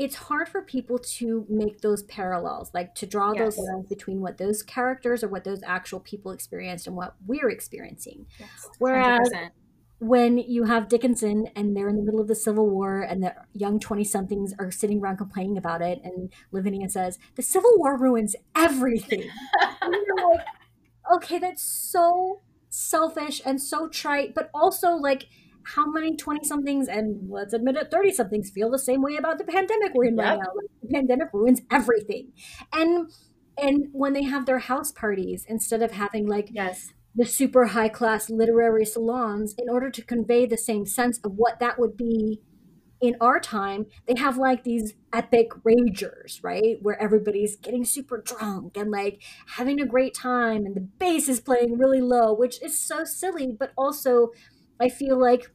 it's 0.00 0.16
hard 0.16 0.48
for 0.48 0.62
people 0.62 0.98
to 0.98 1.44
make 1.50 1.82
those 1.82 2.02
parallels, 2.04 2.70
like 2.72 2.94
to 2.94 3.04
draw 3.06 3.34
those 3.34 3.58
lines 3.58 3.86
between 3.86 4.22
what 4.22 4.38
those 4.38 4.62
characters 4.62 5.22
or 5.22 5.28
what 5.28 5.44
those 5.44 5.62
actual 5.62 6.00
people 6.00 6.32
experienced 6.32 6.86
and 6.86 6.96
what 6.96 7.16
we're 7.26 7.50
experiencing. 7.50 8.24
Yes, 8.38 8.48
Whereas 8.78 9.28
100%. 9.30 9.50
when 9.98 10.38
you 10.38 10.64
have 10.64 10.88
Dickinson 10.88 11.48
and 11.54 11.76
they're 11.76 11.90
in 11.90 11.96
the 11.96 12.02
middle 12.02 12.18
of 12.18 12.28
the 12.28 12.34
Civil 12.34 12.70
War 12.70 13.02
and 13.02 13.22
the 13.22 13.34
young 13.52 13.78
20 13.78 14.02
somethings 14.04 14.54
are 14.58 14.70
sitting 14.70 15.02
around 15.02 15.18
complaining 15.18 15.58
about 15.58 15.82
it, 15.82 16.00
and 16.02 16.32
Lavinia 16.50 16.88
says, 16.88 17.18
The 17.34 17.42
Civil 17.42 17.72
War 17.76 17.98
ruins 17.98 18.34
everything. 18.56 19.28
Like, 19.82 20.46
okay, 21.12 21.38
that's 21.38 21.62
so 21.62 22.40
selfish 22.68 23.42
and 23.44 23.60
so 23.60 23.88
trite, 23.88 24.34
but 24.34 24.50
also 24.54 24.92
like 24.92 25.26
how 25.64 25.86
many 25.90 26.16
20 26.16 26.46
somethings 26.46 26.88
and 26.88 27.30
let's 27.30 27.52
admit 27.52 27.76
it 27.76 27.90
30 27.90 28.12
somethings 28.12 28.50
feel 28.50 28.70
the 28.70 28.78
same 28.78 29.02
way 29.02 29.16
about 29.16 29.38
the 29.38 29.44
pandemic 29.44 29.92
we're 29.94 30.04
in 30.04 30.16
yep. 30.16 30.24
right 30.24 30.38
now. 30.38 30.52
Like, 30.54 30.70
the 30.82 30.88
pandemic 30.88 31.28
ruins 31.32 31.60
everything. 31.70 32.32
And 32.72 33.10
and 33.58 33.88
when 33.92 34.12
they 34.12 34.22
have 34.22 34.46
their 34.46 34.58
house 34.58 34.90
parties 34.90 35.44
instead 35.48 35.82
of 35.82 35.92
having 35.92 36.26
like 36.26 36.48
yes. 36.52 36.92
the 37.14 37.26
super 37.26 37.66
high 37.66 37.88
class 37.88 38.30
literary 38.30 38.84
salons 38.84 39.54
in 39.58 39.68
order 39.68 39.90
to 39.90 40.02
convey 40.02 40.46
the 40.46 40.56
same 40.56 40.86
sense 40.86 41.18
of 41.24 41.32
what 41.32 41.60
that 41.60 41.78
would 41.78 41.96
be 41.96 42.40
in 43.00 43.16
our 43.18 43.40
time 43.40 43.86
they 44.06 44.14
have 44.18 44.36
like 44.36 44.62
these 44.62 44.94
epic 45.12 45.50
ragers 45.64 46.40
right? 46.42 46.78
Where 46.80 47.00
everybody's 47.00 47.56
getting 47.56 47.84
super 47.84 48.18
drunk 48.18 48.76
and 48.76 48.90
like 48.90 49.22
having 49.56 49.80
a 49.80 49.86
great 49.86 50.14
time 50.14 50.64
and 50.64 50.74
the 50.74 50.80
bass 50.80 51.28
is 51.28 51.40
playing 51.40 51.78
really 51.78 52.00
low 52.00 52.32
which 52.32 52.62
is 52.62 52.78
so 52.78 53.04
silly 53.04 53.54
but 53.58 53.72
also 53.76 54.30
i 54.80 54.88
feel 54.88 55.18
like 55.18 55.50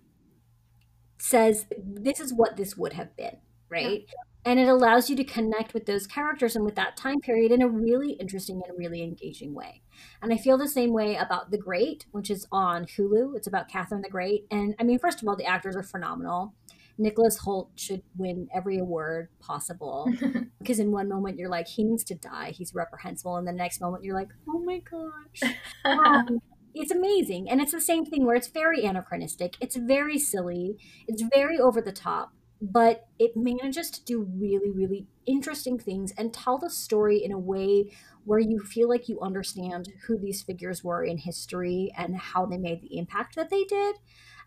says 1.17 1.65
this 1.77 2.19
is 2.19 2.33
what 2.33 2.57
this 2.57 2.77
would 2.77 2.93
have 2.93 3.15
been 3.15 3.37
right 3.69 4.05
yeah 4.07 4.13
and 4.45 4.59
it 4.59 4.67
allows 4.67 5.09
you 5.09 5.15
to 5.15 5.23
connect 5.23 5.73
with 5.73 5.87
those 5.87 6.05
characters 6.05 6.55
and 6.55 6.63
with 6.63 6.75
that 6.75 6.95
time 6.95 7.19
period 7.19 7.51
in 7.51 7.63
a 7.63 7.67
really 7.67 8.11
interesting 8.13 8.61
and 8.67 8.77
really 8.77 9.01
engaging 9.01 9.55
way. 9.55 9.81
And 10.21 10.31
I 10.31 10.37
feel 10.37 10.57
the 10.57 10.67
same 10.67 10.93
way 10.93 11.15
about 11.15 11.49
The 11.49 11.57
Great, 11.57 12.05
which 12.11 12.29
is 12.29 12.47
on 12.51 12.85
Hulu. 12.85 13.35
It's 13.35 13.47
about 13.47 13.67
Catherine 13.67 14.03
the 14.03 14.09
Great. 14.09 14.45
And 14.51 14.75
I 14.79 14.83
mean, 14.83 14.99
first 14.99 15.21
of 15.21 15.27
all, 15.27 15.35
the 15.35 15.45
actors 15.45 15.75
are 15.75 15.83
phenomenal. 15.83 16.53
Nicholas 16.97 17.39
Hoult 17.39 17.69
should 17.75 18.03
win 18.15 18.47
every 18.53 18.77
award 18.77 19.29
possible 19.39 20.07
because 20.59 20.79
in 20.79 20.91
one 20.91 21.09
moment 21.09 21.37
you're 21.39 21.49
like, 21.49 21.67
he 21.67 21.83
needs 21.83 22.03
to 22.05 22.15
die. 22.15 22.51
He's 22.51 22.73
reprehensible. 22.75 23.35
And 23.37 23.47
the 23.47 23.51
next 23.51 23.81
moment 23.81 24.03
you're 24.03 24.15
like, 24.15 24.29
oh 24.47 24.59
my 24.59 24.79
gosh. 24.79 25.55
Um, 25.85 26.39
it's 26.75 26.91
amazing. 26.91 27.49
And 27.49 27.61
it's 27.61 27.71
the 27.71 27.81
same 27.81 28.05
thing 28.05 28.25
where 28.25 28.35
it's 28.35 28.47
very 28.47 28.85
anachronistic. 28.85 29.55
It's 29.59 29.75
very 29.75 30.19
silly. 30.19 30.77
It's 31.07 31.23
very 31.33 31.59
over 31.59 31.81
the 31.81 31.91
top 31.91 32.33
but 32.61 33.07
it 33.19 33.35
manages 33.35 33.89
to 33.91 34.03
do 34.05 34.23
really, 34.39 34.71
really 34.71 35.07
interesting 35.25 35.77
things 35.77 36.13
and 36.17 36.33
tell 36.33 36.57
the 36.57 36.69
story 36.69 37.23
in 37.23 37.31
a 37.31 37.37
way 37.37 37.91
where 38.23 38.39
you 38.39 38.59
feel 38.59 38.89
like 38.89 39.09
you 39.09 39.19
understand 39.21 39.89
who 40.07 40.17
these 40.17 40.41
figures 40.41 40.83
were 40.83 41.03
in 41.03 41.17
history 41.17 41.91
and 41.97 42.15
how 42.15 42.45
they 42.45 42.57
made 42.57 42.81
the 42.81 42.97
impact 42.97 43.35
that 43.35 43.49
they 43.49 43.63
did. 43.65 43.95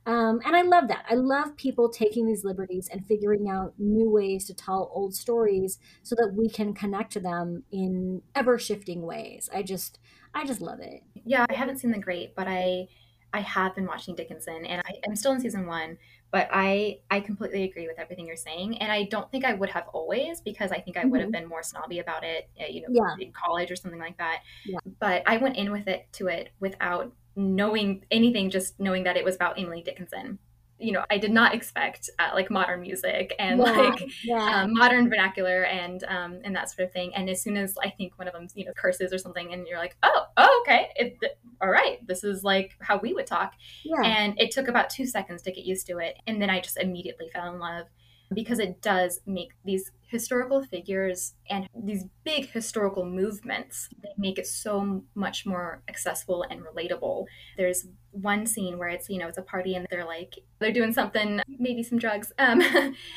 Um, 0.07 0.41
and 0.45 0.57
I 0.57 0.63
love 0.63 0.89
that. 0.89 1.05
I 1.09 1.15
love 1.15 1.57
people 1.57 1.91
taking 1.91 2.27
these 2.27 2.45
liberties 2.45 2.89
and 2.91 3.07
figuring 3.07 3.49
out 3.49 3.75
new 3.79 4.09
ways 4.09 4.47
to 4.47 4.55
tell 4.55 4.91
old 4.95 5.15
stories 5.15 5.79
so 6.03 6.15
that 6.17 6.33
we 6.35 6.49
can 6.49 6.73
connect 6.73 7.13
to 7.13 7.21
them 7.21 7.65
in 7.71 8.23
ever 8.35 8.59
shifting 8.59 9.03
ways. 9.03 9.51
I 9.53 9.63
just, 9.63 9.99
I 10.35 10.47
just 10.47 10.61
love 10.61 10.81
it. 10.81 11.03
Yeah, 11.25 11.47
I 11.49 11.55
haven't 11.55 11.79
seen 11.79 11.91
The 11.91 11.99
Great, 11.99 12.35
but 12.35 12.47
I, 12.49 12.89
I 13.33 13.41
have 13.41 13.75
been 13.75 13.87
watching 13.87 14.15
Dickinson, 14.15 14.65
and 14.65 14.83
I, 14.87 14.95
I'm 15.07 15.17
still 15.17 15.33
in 15.33 15.41
season 15.41 15.67
one 15.67 15.99
but 16.31 16.49
i 16.53 16.99
i 17.11 17.21
completely 17.21 17.65
agree 17.65 17.87
with 17.87 17.99
everything 17.99 18.27
you're 18.27 18.37
saying 18.37 18.77
and 18.79 18.91
i 18.93 19.05
don't 19.05 19.31
think 19.31 19.45
i 19.45 19.55
would 19.55 19.71
have 19.71 19.85
always 19.93 20.41
because 20.41 20.71
i 20.73 20.81
think 20.81 20.97
i 20.97 21.05
would 21.05 21.21
have 21.21 21.31
mm-hmm. 21.31 21.43
been 21.43 21.49
more 21.49 21.63
snobby 21.63 21.99
about 21.99 22.25
it 22.25 22.49
uh, 22.61 22.67
you 22.69 22.83
know 22.83 22.89
yeah. 22.91 23.25
in 23.25 23.33
college 23.33 23.71
or 23.71 23.77
something 23.77 24.01
like 24.01 24.17
that 24.19 24.43
yeah. 24.65 24.79
but 25.01 25.23
i 25.27 25.37
went 25.37 25.57
in 25.57 25.71
with 25.73 25.89
it 25.89 26.07
to 26.13 26.29
it 26.29 26.51
without 26.61 27.13
knowing 27.37 28.05
anything 28.11 28.51
just 28.51 28.79
knowing 28.81 29.05
that 29.05 29.17
it 29.17 29.25
was 29.25 29.37
about 29.37 29.59
emily 29.59 29.83
dickinson 29.83 30.39
you 30.79 30.93
know, 30.93 31.05
I 31.11 31.19
did 31.19 31.33
not 31.33 31.55
expect 31.55 32.09
uh, 32.19 32.31
like 32.35 32.51
modern 32.51 32.83
music 32.83 33.35
and 33.39 33.59
yeah, 33.59 33.73
like 33.73 34.03
yeah. 34.25 34.63
Um, 34.63 34.73
modern 34.73 35.09
vernacular 35.09 35.65
and 35.65 36.05
um, 36.05 36.39
and 36.45 36.55
that 36.55 36.71
sort 36.71 36.87
of 36.87 36.93
thing. 36.93 37.13
And 37.15 37.29
as 37.29 37.43
soon 37.43 37.57
as 37.57 37.75
I 37.83 37.91
think 37.91 38.19
one 38.19 38.29
of 38.29 38.35
them, 38.35 38.47
you 38.55 38.65
know, 38.65 38.73
curses 38.77 39.13
or 39.13 39.19
something, 39.19 39.53
and 39.53 39.67
you're 39.67 39.79
like, 39.79 39.97
oh, 40.03 40.25
oh, 40.37 40.63
okay, 40.63 40.89
it, 40.97 41.19
th- 41.21 41.33
all 41.61 41.69
right, 41.69 42.05
this 42.07 42.23
is 42.23 42.45
like 42.45 42.77
how 42.81 42.99
we 42.99 43.13
would 43.13 43.27
talk. 43.27 43.55
Yeah. 43.85 44.09
And 44.09 44.41
it 44.41 44.51
took 44.51 44.69
about 44.69 44.91
two 44.91 45.07
seconds 45.07 45.43
to 45.43 45.53
get 45.53 45.65
used 45.65 45.87
to 45.89 45.99
it, 45.99 46.17
and 46.27 46.41
then 46.41 46.51
I 46.51 46.61
just 46.61 46.79
immediately 46.79 47.29
fell 47.33 47.53
in 47.53 47.59
love 47.59 47.87
because 48.33 48.59
it 48.59 48.83
does 48.83 49.21
make 49.27 49.53
these 49.65 49.91
historical 50.09 50.65
figures 50.65 51.35
and 51.51 51.69
these 51.75 52.05
big 52.25 52.51
historical 52.51 53.05
movements 53.05 53.89
they 54.03 54.09
make 54.17 54.39
it 54.39 54.47
so 54.47 55.03
much 55.15 55.47
more 55.47 55.83
accessible 55.89 56.45
and 56.51 56.63
relatable. 56.63 57.27
There's 57.57 57.87
one 58.11 58.47
scene 58.47 58.79
where 58.79 58.89
it's 58.89 59.09
you 59.09 59.19
know 59.19 59.29
it's 59.29 59.39
a 59.39 59.43
party 59.43 59.75
and 59.75 59.87
they're 59.91 60.07
like 60.07 60.35
they're 60.59 60.73
doing 60.73 60.93
something 60.93 61.41
maybe 61.59 61.83
some 61.83 61.99
drugs 61.99 62.33
um, 62.39 62.63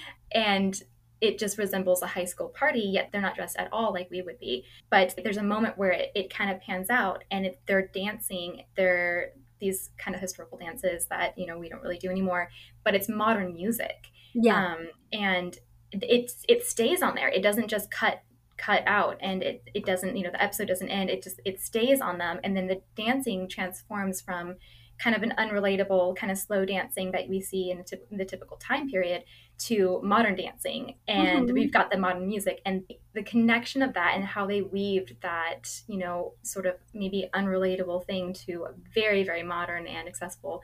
and 0.34 0.82
it 1.22 1.38
just 1.38 1.58
resembles 1.58 2.02
a 2.02 2.08
high 2.08 2.26
school 2.26 2.50
party 2.50 2.82
yet 2.82 3.10
they're 3.12 3.22
not 3.22 3.36
dressed 3.36 3.56
at 3.58 3.70
all 3.72 3.94
like 3.94 4.10
we 4.12 4.22
would 4.22 4.40
be. 4.40 4.66
But 4.90 5.18
there's 5.24 5.38
a 5.38 5.44
moment 5.44 5.78
where 5.78 5.92
it, 5.92 6.12
it 6.14 6.34
kind 6.34 6.52
of 6.52 6.60
pans 6.62 6.90
out 6.90 7.24
and 7.32 7.46
it, 7.46 7.62
they're 7.68 7.88
dancing 7.88 8.64
they're 8.76 9.32
these 9.60 9.92
kind 9.98 10.16
of 10.16 10.22
historical 10.22 10.58
dances 10.58 11.06
that 11.06 11.38
you 11.38 11.46
know 11.46 11.58
we 11.58 11.70
don't 11.70 11.84
really 11.84 12.00
do 12.00 12.10
anymore 12.10 12.50
but 12.84 12.96
it's 12.96 13.08
modern 13.08 13.54
music. 13.54 14.08
Yeah. 14.34 14.74
Um, 14.74 14.90
and 15.14 15.58
it's 15.92 16.44
it 16.48 16.66
stays 16.66 17.02
on 17.02 17.16
there. 17.16 17.30
It 17.30 17.44
doesn't 17.44 17.68
just 17.68 17.92
cut 17.92 18.22
cut 18.58 18.84
out 18.86 19.18
and 19.22 19.42
it, 19.42 19.64
it 19.74 19.86
doesn't 19.86 20.16
you 20.16 20.24
know 20.24 20.32
the 20.32 20.42
episode 20.42 20.68
doesn't 20.68 20.90
end. 20.90 21.10
It 21.10 21.24
just 21.24 21.42
it 21.46 21.60
stays 21.60 22.02
on 22.02 22.18
them 22.18 22.40
and 22.44 22.56
then 22.56 22.68
the 22.68 22.82
dancing 22.96 23.48
transforms 23.50 24.22
from 24.22 24.56
kind 25.00 25.16
of 25.16 25.24
an 25.24 25.34
unrelatable 25.40 26.16
kind 26.16 26.32
of 26.32 26.38
slow 26.38 26.64
dancing 26.64 27.12
that 27.12 27.28
we 27.28 27.42
see 27.42 27.72
in 27.72 27.80
the, 27.80 28.00
in 28.12 28.18
the 28.18 28.26
typical 28.26 28.58
time 28.58 28.88
period 28.88 29.24
to 29.58 30.00
modern 30.04 30.36
dancing. 30.36 30.96
And 31.08 31.46
mm-hmm. 31.46 31.54
we've 31.54 31.74
got 31.74 31.90
the 31.90 31.98
modern 31.98 32.28
music 32.28 32.62
and 32.66 32.84
the 33.14 33.24
connection 33.24 33.82
of 33.82 33.94
that 33.96 34.14
and 34.16 34.24
how 34.24 34.46
they 34.46 34.62
weaved 34.62 35.16
that 35.22 35.70
you 35.88 35.98
know 35.98 36.34
sort 36.44 36.66
of 36.66 36.76
maybe 36.94 37.30
unrelatable 37.34 38.06
thing 38.06 38.34
to 38.46 38.68
very 38.94 39.24
very 39.24 39.44
modern 39.44 39.88
and 39.88 40.08
accessible 40.08 40.62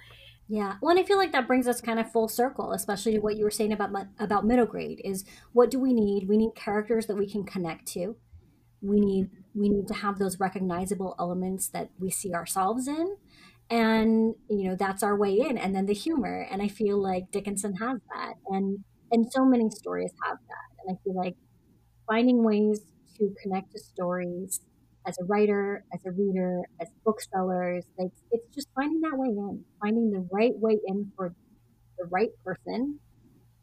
yeah. 0.49 0.75
Well, 0.81 0.91
and 0.91 0.99
I 0.99 1.03
feel 1.03 1.17
like 1.17 1.33
that 1.33 1.47
brings 1.47 1.67
us 1.67 1.81
kind 1.81 1.99
of 1.99 2.12
full 2.12 2.29
circle, 2.29 2.71
especially 2.71 3.13
to 3.13 3.19
what 3.19 3.36
you 3.36 3.43
were 3.43 3.51
saying 3.51 3.73
about 3.73 3.91
about 4.17 4.45
middle 4.45 4.65
grade 4.65 5.01
is 5.03 5.25
what 5.51 5.69
do 5.69 5.79
we 5.79 5.93
need? 5.93 6.29
We 6.29 6.38
need 6.38 6.51
characters 6.55 7.07
that 7.07 7.17
we 7.17 7.29
can 7.29 7.43
connect 7.43 7.88
to. 7.89 8.15
We 8.81 9.01
need 9.01 9.29
we 9.53 9.69
need 9.69 9.88
to 9.89 9.93
have 9.93 10.19
those 10.19 10.39
recognizable 10.39 11.15
elements 11.19 11.67
that 11.69 11.89
we 11.99 12.10
see 12.12 12.33
ourselves 12.33 12.88
in. 12.88 13.17
And 13.69 14.36
you 14.49 14.69
know, 14.69 14.75
that's 14.75 15.03
our 15.03 15.17
way 15.17 15.38
in 15.38 15.57
and 15.57 15.75
then 15.75 15.86
the 15.86 15.93
humor. 15.93 16.47
And 16.49 16.62
I 16.62 16.69
feel 16.69 17.01
like 17.01 17.31
Dickinson 17.31 17.75
has 17.75 17.99
that 18.15 18.36
and 18.47 18.86
and 19.12 19.25
so 19.31 19.43
many 19.43 19.69
stories 19.69 20.13
have 20.23 20.38
that. 20.47 20.86
And 20.86 20.95
I 20.95 21.03
feel 21.03 21.15
like 21.15 21.36
finding 22.07 22.45
ways 22.45 22.79
to 23.17 23.33
connect 23.43 23.71
to 23.73 23.79
stories 23.79 24.62
as 25.07 25.17
a 25.19 25.25
writer, 25.25 25.83
as 25.93 26.05
a 26.05 26.11
reader, 26.11 26.61
as 26.81 26.89
booksellers. 27.05 27.85
Like 27.97 28.11
it's 28.31 28.53
just 28.53 28.67
finding 28.75 29.01
that 29.01 29.17
way 29.17 29.29
in, 29.29 29.63
finding 29.81 30.11
the 30.11 30.27
right 30.31 30.55
way 30.55 30.77
in 30.85 31.11
for 31.15 31.33
the 31.97 32.05
right 32.05 32.31
person, 32.43 32.99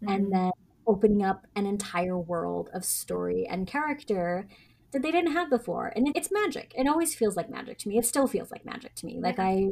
mm-hmm. 0.02 0.12
and 0.12 0.32
then 0.32 0.50
opening 0.86 1.24
up 1.24 1.46
an 1.54 1.66
entire 1.66 2.18
world 2.18 2.70
of 2.74 2.84
story 2.84 3.46
and 3.48 3.66
character 3.66 4.46
that 4.92 5.02
they 5.02 5.10
didn't 5.10 5.32
have 5.32 5.50
before. 5.50 5.92
And 5.94 6.08
it's 6.14 6.30
magic. 6.32 6.72
It 6.76 6.88
always 6.88 7.14
feels 7.14 7.36
like 7.36 7.50
magic 7.50 7.78
to 7.78 7.88
me. 7.88 7.98
It 7.98 8.06
still 8.06 8.26
feels 8.26 8.50
like 8.50 8.64
magic 8.64 8.94
to 8.96 9.06
me. 9.06 9.20
Like 9.20 9.38
I 9.38 9.68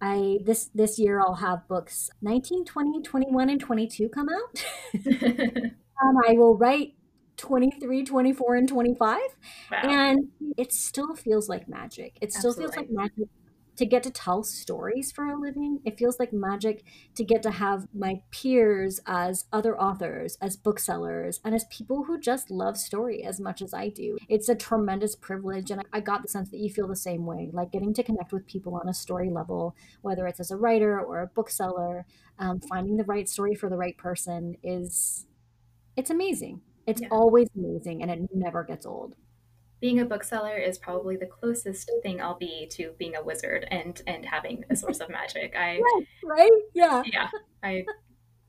I 0.00 0.38
this 0.44 0.70
this 0.74 0.98
year 0.98 1.20
I'll 1.20 1.36
have 1.36 1.68
books 1.68 2.10
19, 2.22 2.64
20, 2.64 3.02
21 3.02 3.50
and 3.50 3.60
22 3.60 4.08
come 4.08 4.28
out. 4.28 4.64
um, 6.02 6.16
I 6.26 6.32
will 6.32 6.56
write 6.56 6.94
23, 7.36 8.04
24, 8.04 8.56
and 8.56 8.68
25. 8.68 9.20
Wow. 9.70 9.78
And 9.82 10.28
it 10.56 10.72
still 10.72 11.14
feels 11.14 11.48
like 11.48 11.68
magic. 11.68 12.16
It 12.20 12.32
still 12.32 12.50
Absolutely. 12.50 12.74
feels 12.74 12.76
like 12.76 12.90
magic 12.90 13.28
to 13.76 13.86
get 13.86 14.02
to 14.04 14.10
tell 14.10 14.42
stories 14.42 15.10
for 15.10 15.26
a 15.26 15.38
living. 15.38 15.80
It 15.84 15.98
feels 15.98 16.18
like 16.18 16.32
magic 16.32 16.84
to 17.16 17.24
get 17.24 17.42
to 17.42 17.50
have 17.50 17.88
my 17.92 18.22
peers 18.30 19.00
as 19.06 19.46
other 19.52 19.78
authors, 19.80 20.38
as 20.40 20.56
booksellers, 20.56 21.40
and 21.44 21.54
as 21.54 21.64
people 21.70 22.04
who 22.04 22.18
just 22.18 22.50
love 22.50 22.76
story 22.76 23.24
as 23.24 23.40
much 23.40 23.62
as 23.62 23.74
I 23.74 23.88
do. 23.88 24.16
It's 24.28 24.48
a 24.48 24.54
tremendous 24.54 25.16
privilege. 25.16 25.70
And 25.70 25.84
I 25.92 26.00
got 26.00 26.22
the 26.22 26.28
sense 26.28 26.50
that 26.50 26.60
you 26.60 26.70
feel 26.70 26.86
the 26.86 26.96
same 26.96 27.26
way, 27.26 27.50
like 27.52 27.72
getting 27.72 27.94
to 27.94 28.02
connect 28.02 28.32
with 28.32 28.46
people 28.46 28.76
on 28.76 28.88
a 28.88 28.94
story 28.94 29.30
level, 29.30 29.74
whether 30.02 30.26
it's 30.26 30.40
as 30.40 30.50
a 30.50 30.56
writer 30.56 31.00
or 31.00 31.22
a 31.22 31.26
bookseller, 31.26 32.06
um, 32.38 32.60
finding 32.60 32.96
the 32.96 33.04
right 33.04 33.28
story 33.28 33.54
for 33.54 33.68
the 33.68 33.76
right 33.76 33.96
person 33.96 34.56
is, 34.62 35.26
it's 35.96 36.10
amazing. 36.10 36.60
It's 36.86 37.00
yeah. 37.00 37.08
always 37.10 37.48
amazing 37.56 38.02
and 38.02 38.10
it 38.10 38.20
never 38.32 38.64
gets 38.64 38.86
old. 38.86 39.16
Being 39.80 40.00
a 40.00 40.04
bookseller 40.04 40.56
is 40.56 40.78
probably 40.78 41.16
the 41.16 41.26
closest 41.26 41.90
thing 42.02 42.20
I'll 42.20 42.38
be 42.38 42.66
to 42.72 42.92
being 42.98 43.16
a 43.16 43.22
wizard 43.22 43.66
and 43.70 44.00
and 44.06 44.24
having 44.24 44.64
a 44.70 44.76
source 44.76 45.00
of 45.00 45.10
magic. 45.10 45.54
I 45.58 45.78
right, 45.80 46.06
right? 46.24 46.50
Yeah. 46.74 47.02
Yeah. 47.04 47.28
I, 47.62 47.84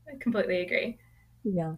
I 0.08 0.16
completely 0.20 0.60
agree. 0.62 0.98
Yeah. 1.44 1.74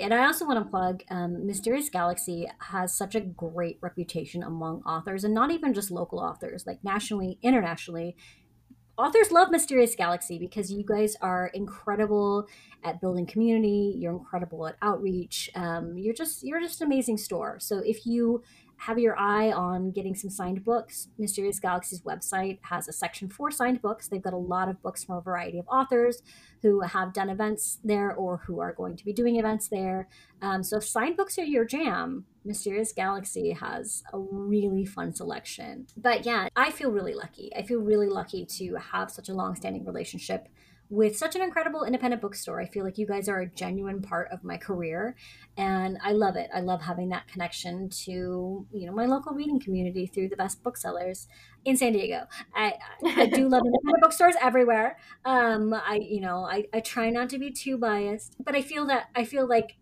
And 0.00 0.12
I 0.12 0.24
also 0.24 0.46
want 0.46 0.64
to 0.64 0.70
plug 0.70 1.02
um, 1.10 1.46
Mysterious 1.46 1.88
Galaxy 1.88 2.48
has 2.58 2.96
such 2.96 3.14
a 3.14 3.20
great 3.20 3.78
reputation 3.80 4.42
among 4.42 4.82
authors, 4.82 5.22
and 5.22 5.34
not 5.34 5.50
even 5.50 5.74
just 5.74 5.90
local 5.90 6.18
authors, 6.18 6.66
like 6.66 6.82
nationally, 6.82 7.38
internationally 7.42 8.16
authors 8.98 9.30
love 9.30 9.50
Mysterious 9.50 9.94
Galaxy 9.94 10.38
because 10.38 10.70
you 10.70 10.84
guys 10.84 11.16
are 11.20 11.48
incredible 11.54 12.46
at 12.84 13.00
building 13.00 13.26
community. 13.26 13.94
You're 13.96 14.12
incredible 14.12 14.66
at 14.66 14.76
outreach. 14.82 15.50
Um, 15.54 15.96
you're 15.96 16.14
just 16.14 16.42
you're 16.42 16.60
just 16.60 16.80
an 16.80 16.86
amazing 16.86 17.18
store. 17.18 17.58
So 17.60 17.78
if 17.78 18.06
you 18.06 18.42
have 18.86 18.98
your 18.98 19.16
eye 19.16 19.52
on 19.52 19.92
getting 19.92 20.12
some 20.12 20.28
signed 20.28 20.64
books. 20.64 21.06
Mysterious 21.16 21.60
Galaxy's 21.60 22.00
website 22.00 22.58
has 22.62 22.88
a 22.88 22.92
section 22.92 23.28
for 23.28 23.48
signed 23.48 23.80
books. 23.80 24.08
They've 24.08 24.20
got 24.20 24.32
a 24.32 24.36
lot 24.36 24.68
of 24.68 24.82
books 24.82 25.04
from 25.04 25.18
a 25.18 25.20
variety 25.20 25.60
of 25.60 25.68
authors 25.68 26.20
who 26.62 26.80
have 26.80 27.12
done 27.12 27.30
events 27.30 27.78
there 27.84 28.12
or 28.12 28.38
who 28.38 28.58
are 28.58 28.72
going 28.72 28.96
to 28.96 29.04
be 29.04 29.12
doing 29.12 29.36
events 29.36 29.68
there. 29.68 30.08
Um, 30.40 30.64
so 30.64 30.78
if 30.78 30.84
signed 30.84 31.16
books 31.16 31.38
are 31.38 31.44
your 31.44 31.64
jam, 31.64 32.24
Mysterious 32.44 32.92
Galaxy 32.92 33.52
has 33.52 34.02
a 34.12 34.18
really 34.18 34.84
fun 34.84 35.14
selection. 35.14 35.86
But 35.96 36.26
yeah, 36.26 36.48
I 36.56 36.72
feel 36.72 36.90
really 36.90 37.14
lucky. 37.14 37.52
I 37.54 37.62
feel 37.62 37.78
really 37.78 38.08
lucky 38.08 38.44
to 38.46 38.74
have 38.74 39.12
such 39.12 39.28
a 39.28 39.34
long 39.34 39.54
standing 39.54 39.84
relationship 39.84 40.48
with 40.92 41.16
such 41.16 41.34
an 41.34 41.40
incredible 41.40 41.84
independent 41.84 42.20
bookstore. 42.20 42.60
I 42.60 42.66
feel 42.66 42.84
like 42.84 42.98
you 42.98 43.06
guys 43.06 43.26
are 43.26 43.40
a 43.40 43.46
genuine 43.46 44.02
part 44.02 44.28
of 44.30 44.44
my 44.44 44.58
career 44.58 45.16
and 45.56 45.96
I 46.04 46.12
love 46.12 46.36
it. 46.36 46.50
I 46.54 46.60
love 46.60 46.82
having 46.82 47.08
that 47.08 47.26
connection 47.28 47.88
to, 48.04 48.66
you 48.70 48.86
know, 48.86 48.92
my 48.92 49.06
local 49.06 49.32
reading 49.32 49.58
community 49.58 50.06
through 50.06 50.28
the 50.28 50.36
best 50.36 50.62
booksellers 50.62 51.28
in 51.64 51.78
San 51.78 51.94
Diego. 51.94 52.24
I, 52.54 52.74
I 53.06 53.24
do 53.24 53.48
love 53.48 53.62
independent 53.64 54.00
bookstores 54.02 54.34
everywhere. 54.38 54.98
Um, 55.24 55.72
I, 55.72 55.94
you 55.94 56.20
know, 56.20 56.44
I, 56.44 56.66
I 56.74 56.80
try 56.80 57.08
not 57.08 57.30
to 57.30 57.38
be 57.38 57.50
too 57.50 57.78
biased, 57.78 58.36
but 58.44 58.54
I 58.54 58.60
feel 58.60 58.86
that 58.88 59.06
I 59.16 59.24
feel 59.24 59.48
like 59.48 59.76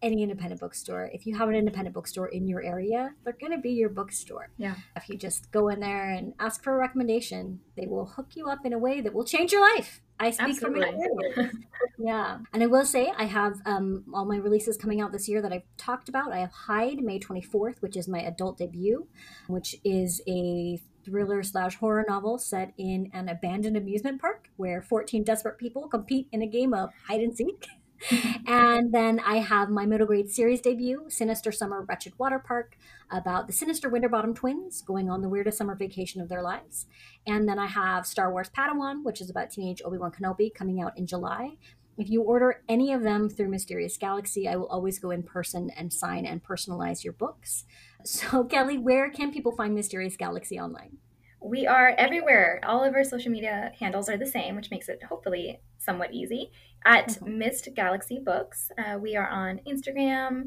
any 0.00 0.22
independent 0.22 0.62
bookstore. 0.62 1.10
If 1.12 1.26
you 1.26 1.36
have 1.36 1.50
an 1.50 1.56
independent 1.56 1.94
bookstore 1.94 2.28
in 2.28 2.48
your 2.48 2.62
area, 2.62 3.10
they're 3.22 3.36
going 3.38 3.52
to 3.52 3.58
be 3.58 3.72
your 3.72 3.90
bookstore. 3.90 4.50
Yeah. 4.56 4.76
If 4.96 5.10
you 5.10 5.18
just 5.18 5.52
go 5.52 5.68
in 5.68 5.80
there 5.80 6.08
and 6.08 6.32
ask 6.40 6.62
for 6.62 6.74
a 6.74 6.78
recommendation, 6.78 7.60
they 7.76 7.86
will 7.86 8.06
hook 8.06 8.28
you 8.34 8.48
up 8.48 8.64
in 8.64 8.72
a 8.72 8.78
way 8.78 9.02
that 9.02 9.12
will 9.12 9.24
change 9.24 9.52
your 9.52 9.60
life. 9.76 10.00
I 10.20 10.30
speak 10.30 10.48
Absolutely. 10.50 10.86
from 10.86 11.00
experience. 11.00 11.56
yeah. 11.98 12.38
And 12.52 12.62
I 12.62 12.66
will 12.66 12.84
say, 12.84 13.12
I 13.16 13.24
have 13.24 13.60
um, 13.66 14.04
all 14.14 14.24
my 14.24 14.36
releases 14.36 14.76
coming 14.76 15.00
out 15.00 15.12
this 15.12 15.28
year 15.28 15.42
that 15.42 15.52
I've 15.52 15.64
talked 15.76 16.08
about. 16.08 16.32
I 16.32 16.38
have 16.38 16.52
Hide 16.52 17.02
May 17.02 17.18
24th, 17.18 17.80
which 17.80 17.96
is 17.96 18.06
my 18.06 18.20
adult 18.20 18.58
debut, 18.58 19.06
which 19.48 19.76
is 19.84 20.22
a 20.28 20.80
thriller 21.04 21.42
slash 21.42 21.76
horror 21.76 22.04
novel 22.08 22.38
set 22.38 22.72
in 22.78 23.10
an 23.12 23.28
abandoned 23.28 23.76
amusement 23.76 24.20
park 24.20 24.48
where 24.56 24.80
14 24.80 25.22
desperate 25.22 25.58
people 25.58 25.88
compete 25.88 26.28
in 26.32 26.42
a 26.42 26.46
game 26.46 26.72
of 26.72 26.90
hide 27.06 27.20
and 27.20 27.36
seek. 27.36 27.66
and 28.46 28.92
then 28.92 29.20
I 29.20 29.36
have 29.36 29.70
my 29.70 29.86
middle 29.86 30.06
grade 30.06 30.30
series 30.30 30.60
debut, 30.60 31.04
Sinister 31.08 31.52
Summer 31.52 31.82
Wretched 31.82 32.18
Water 32.18 32.38
Park, 32.38 32.76
about 33.10 33.46
the 33.46 33.52
sinister 33.52 33.88
Winterbottom 33.88 34.34
twins 34.34 34.82
going 34.82 35.08
on 35.08 35.22
the 35.22 35.28
weirdest 35.28 35.58
summer 35.58 35.74
vacation 35.74 36.20
of 36.20 36.28
their 36.28 36.42
lives. 36.42 36.86
And 37.26 37.48
then 37.48 37.58
I 37.58 37.66
have 37.66 38.06
Star 38.06 38.30
Wars 38.30 38.50
Padawan, 38.50 39.04
which 39.04 39.20
is 39.20 39.30
about 39.30 39.50
teenage 39.50 39.82
Obi 39.84 39.98
Wan 39.98 40.12
Kenobi, 40.12 40.52
coming 40.52 40.80
out 40.80 40.96
in 40.98 41.06
July. 41.06 41.56
If 41.96 42.10
you 42.10 42.22
order 42.22 42.62
any 42.68 42.92
of 42.92 43.02
them 43.02 43.28
through 43.28 43.48
Mysterious 43.48 43.96
Galaxy, 43.96 44.48
I 44.48 44.56
will 44.56 44.66
always 44.66 44.98
go 44.98 45.10
in 45.10 45.22
person 45.22 45.70
and 45.76 45.92
sign 45.92 46.26
and 46.26 46.42
personalize 46.42 47.04
your 47.04 47.12
books. 47.12 47.64
So, 48.06 48.44
Kelly, 48.44 48.76
where 48.76 49.08
can 49.08 49.32
people 49.32 49.56
find 49.56 49.74
Mysterious 49.74 50.14
Galaxy 50.14 50.60
online? 50.60 50.98
We 51.44 51.66
are 51.66 51.94
everywhere. 51.98 52.60
All 52.64 52.82
of 52.82 52.94
our 52.94 53.04
social 53.04 53.30
media 53.30 53.70
handles 53.78 54.08
are 54.08 54.16
the 54.16 54.24
same, 54.24 54.56
which 54.56 54.70
makes 54.70 54.88
it 54.88 55.02
hopefully 55.02 55.60
somewhat 55.76 56.14
easy. 56.14 56.50
At 56.86 57.08
mm-hmm. 57.08 57.38
Myst 57.38 57.68
Galaxy 57.76 58.18
Books, 58.18 58.70
uh, 58.78 58.96
we 58.98 59.14
are 59.14 59.28
on 59.28 59.60
Instagram, 59.68 60.44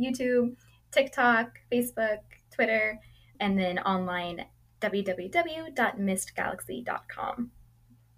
YouTube, 0.00 0.56
TikTok, 0.90 1.50
Facebook, 1.70 2.20
Twitter, 2.50 2.98
and 3.40 3.58
then 3.58 3.78
online 3.80 4.46
www.mystgalaxy.com. 4.80 7.50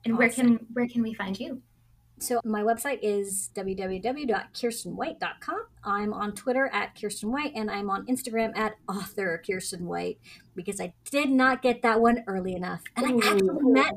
And 0.05 0.14
awesome. 0.14 0.16
where 0.16 0.28
can 0.28 0.66
where 0.72 0.87
can 0.87 1.03
we 1.03 1.14
find 1.14 1.37
you? 1.39 1.61
So 2.21 2.41
my 2.45 2.62
website 2.62 3.01
is 3.03 3.51
www.kierstenwhite.com. 3.55 5.66
I'm 5.85 6.12
on 6.12 6.33
Twitter 6.33 6.68
at 6.73 6.95
Kiersten 6.95 7.31
White 7.31 7.53
and 7.55 7.71
I'm 7.71 7.89
on 7.89 8.05
Instagram 8.07 8.55
at 8.57 8.75
author 8.89 9.43
Kiersten 9.47 9.81
White 9.81 10.18
because 10.55 10.81
I 10.81 10.93
did 11.11 11.31
not 11.31 11.62
get 11.62 11.83
that 11.83 12.01
one 12.01 12.23
early 12.27 12.55
enough. 12.55 12.83
And 12.95 13.07
I 13.07 13.12
actually 13.27 13.59
met 13.62 13.95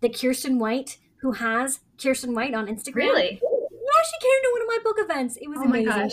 the 0.00 0.08
Kiersten 0.08 0.58
White 0.58 0.98
who 1.16 1.32
has 1.32 1.80
Kiersten 1.98 2.34
White 2.34 2.54
on 2.54 2.68
Instagram. 2.68 2.94
Really? 2.94 3.32
Yeah, 3.32 3.38
she 3.40 4.18
came 4.20 4.42
to 4.42 4.50
one 4.52 4.62
of 4.62 4.68
my 4.68 4.78
book 4.84 4.98
events. 5.00 5.36
It 5.36 5.48
was 5.48 5.58
oh 5.60 5.64
amazing. 5.64 6.10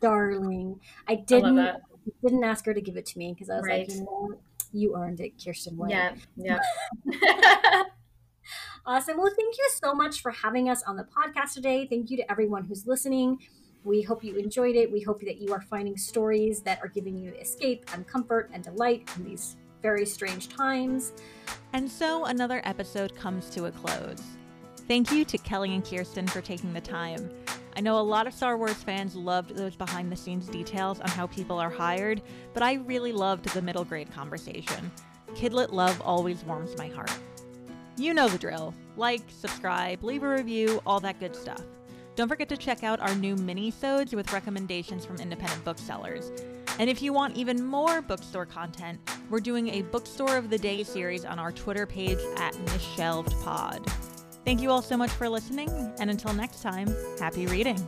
Darling. 0.00 0.78
I 1.08 1.14
didn't 1.14 1.58
I 1.58 1.78
didn't 2.22 2.44
ask 2.44 2.66
her 2.66 2.74
to 2.74 2.82
give 2.82 2.98
it 2.98 3.06
to 3.06 3.18
me 3.18 3.32
because 3.32 3.48
I 3.48 3.56
was 3.56 3.64
right. 3.66 3.88
like, 3.88 3.96
you 3.96 4.04
know, 4.04 4.34
you 4.72 4.94
earned 4.96 5.20
it, 5.20 5.38
Kiersten 5.38 5.76
White. 5.76 5.90
Yeah, 5.90 6.14
yeah. 6.36 6.58
Awesome. 8.84 9.16
Well, 9.16 9.30
thank 9.36 9.56
you 9.56 9.70
so 9.80 9.94
much 9.94 10.22
for 10.22 10.32
having 10.32 10.68
us 10.68 10.82
on 10.82 10.96
the 10.96 11.04
podcast 11.04 11.54
today. 11.54 11.86
Thank 11.86 12.10
you 12.10 12.16
to 12.16 12.28
everyone 12.30 12.64
who's 12.64 12.84
listening. 12.84 13.38
We 13.84 14.02
hope 14.02 14.24
you 14.24 14.36
enjoyed 14.36 14.74
it. 14.74 14.90
We 14.90 15.00
hope 15.00 15.20
that 15.20 15.40
you 15.40 15.52
are 15.52 15.60
finding 15.60 15.96
stories 15.96 16.62
that 16.62 16.80
are 16.82 16.88
giving 16.88 17.16
you 17.16 17.32
escape 17.34 17.88
and 17.94 18.06
comfort 18.06 18.50
and 18.52 18.64
delight 18.64 19.08
in 19.16 19.24
these 19.24 19.56
very 19.82 20.04
strange 20.04 20.48
times. 20.48 21.12
And 21.72 21.88
so 21.88 22.24
another 22.24 22.60
episode 22.64 23.14
comes 23.14 23.50
to 23.50 23.66
a 23.66 23.70
close. 23.70 24.22
Thank 24.88 25.12
you 25.12 25.24
to 25.26 25.38
Kelly 25.38 25.74
and 25.74 25.84
Kiersten 25.84 26.28
for 26.28 26.40
taking 26.40 26.72
the 26.72 26.80
time. 26.80 27.30
I 27.76 27.80
know 27.80 27.98
a 27.98 28.02
lot 28.02 28.26
of 28.26 28.34
Star 28.34 28.56
Wars 28.56 28.82
fans 28.82 29.14
loved 29.14 29.54
those 29.56 29.76
behind 29.76 30.10
the 30.10 30.16
scenes 30.16 30.48
details 30.48 31.00
on 31.00 31.08
how 31.08 31.28
people 31.28 31.58
are 31.58 31.70
hired, 31.70 32.20
but 32.52 32.64
I 32.64 32.74
really 32.74 33.12
loved 33.12 33.46
the 33.46 33.62
middle 33.62 33.84
grade 33.84 34.12
conversation. 34.12 34.90
Kidlit 35.34 35.72
love 35.72 36.00
always 36.02 36.44
warms 36.44 36.76
my 36.76 36.88
heart. 36.88 37.12
You 37.96 38.14
know 38.14 38.28
the 38.28 38.38
drill. 38.38 38.74
Like, 38.96 39.22
subscribe, 39.28 40.02
leave 40.02 40.22
a 40.22 40.28
review, 40.28 40.80
all 40.86 41.00
that 41.00 41.20
good 41.20 41.36
stuff. 41.36 41.62
Don't 42.14 42.28
forget 42.28 42.48
to 42.50 42.56
check 42.56 42.84
out 42.84 43.00
our 43.00 43.14
new 43.14 43.36
mini-sodes 43.36 44.14
with 44.14 44.32
recommendations 44.32 45.06
from 45.06 45.16
independent 45.16 45.64
booksellers. 45.64 46.30
And 46.78 46.90
if 46.90 47.02
you 47.02 47.12
want 47.12 47.36
even 47.36 47.64
more 47.64 48.02
bookstore 48.02 48.46
content, 48.46 49.00
we're 49.30 49.40
doing 49.40 49.68
a 49.68 49.82
Bookstore 49.82 50.36
of 50.36 50.50
the 50.50 50.58
Day 50.58 50.82
series 50.82 51.24
on 51.24 51.38
our 51.38 51.52
Twitter 51.52 51.86
page 51.86 52.18
at 52.36 52.54
MishelvedPod. 52.54 53.90
Thank 54.44 54.60
you 54.60 54.70
all 54.70 54.82
so 54.82 54.96
much 54.96 55.10
for 55.10 55.28
listening, 55.28 55.70
and 55.98 56.10
until 56.10 56.32
next 56.32 56.62
time, 56.62 56.94
happy 57.18 57.46
reading. 57.46 57.78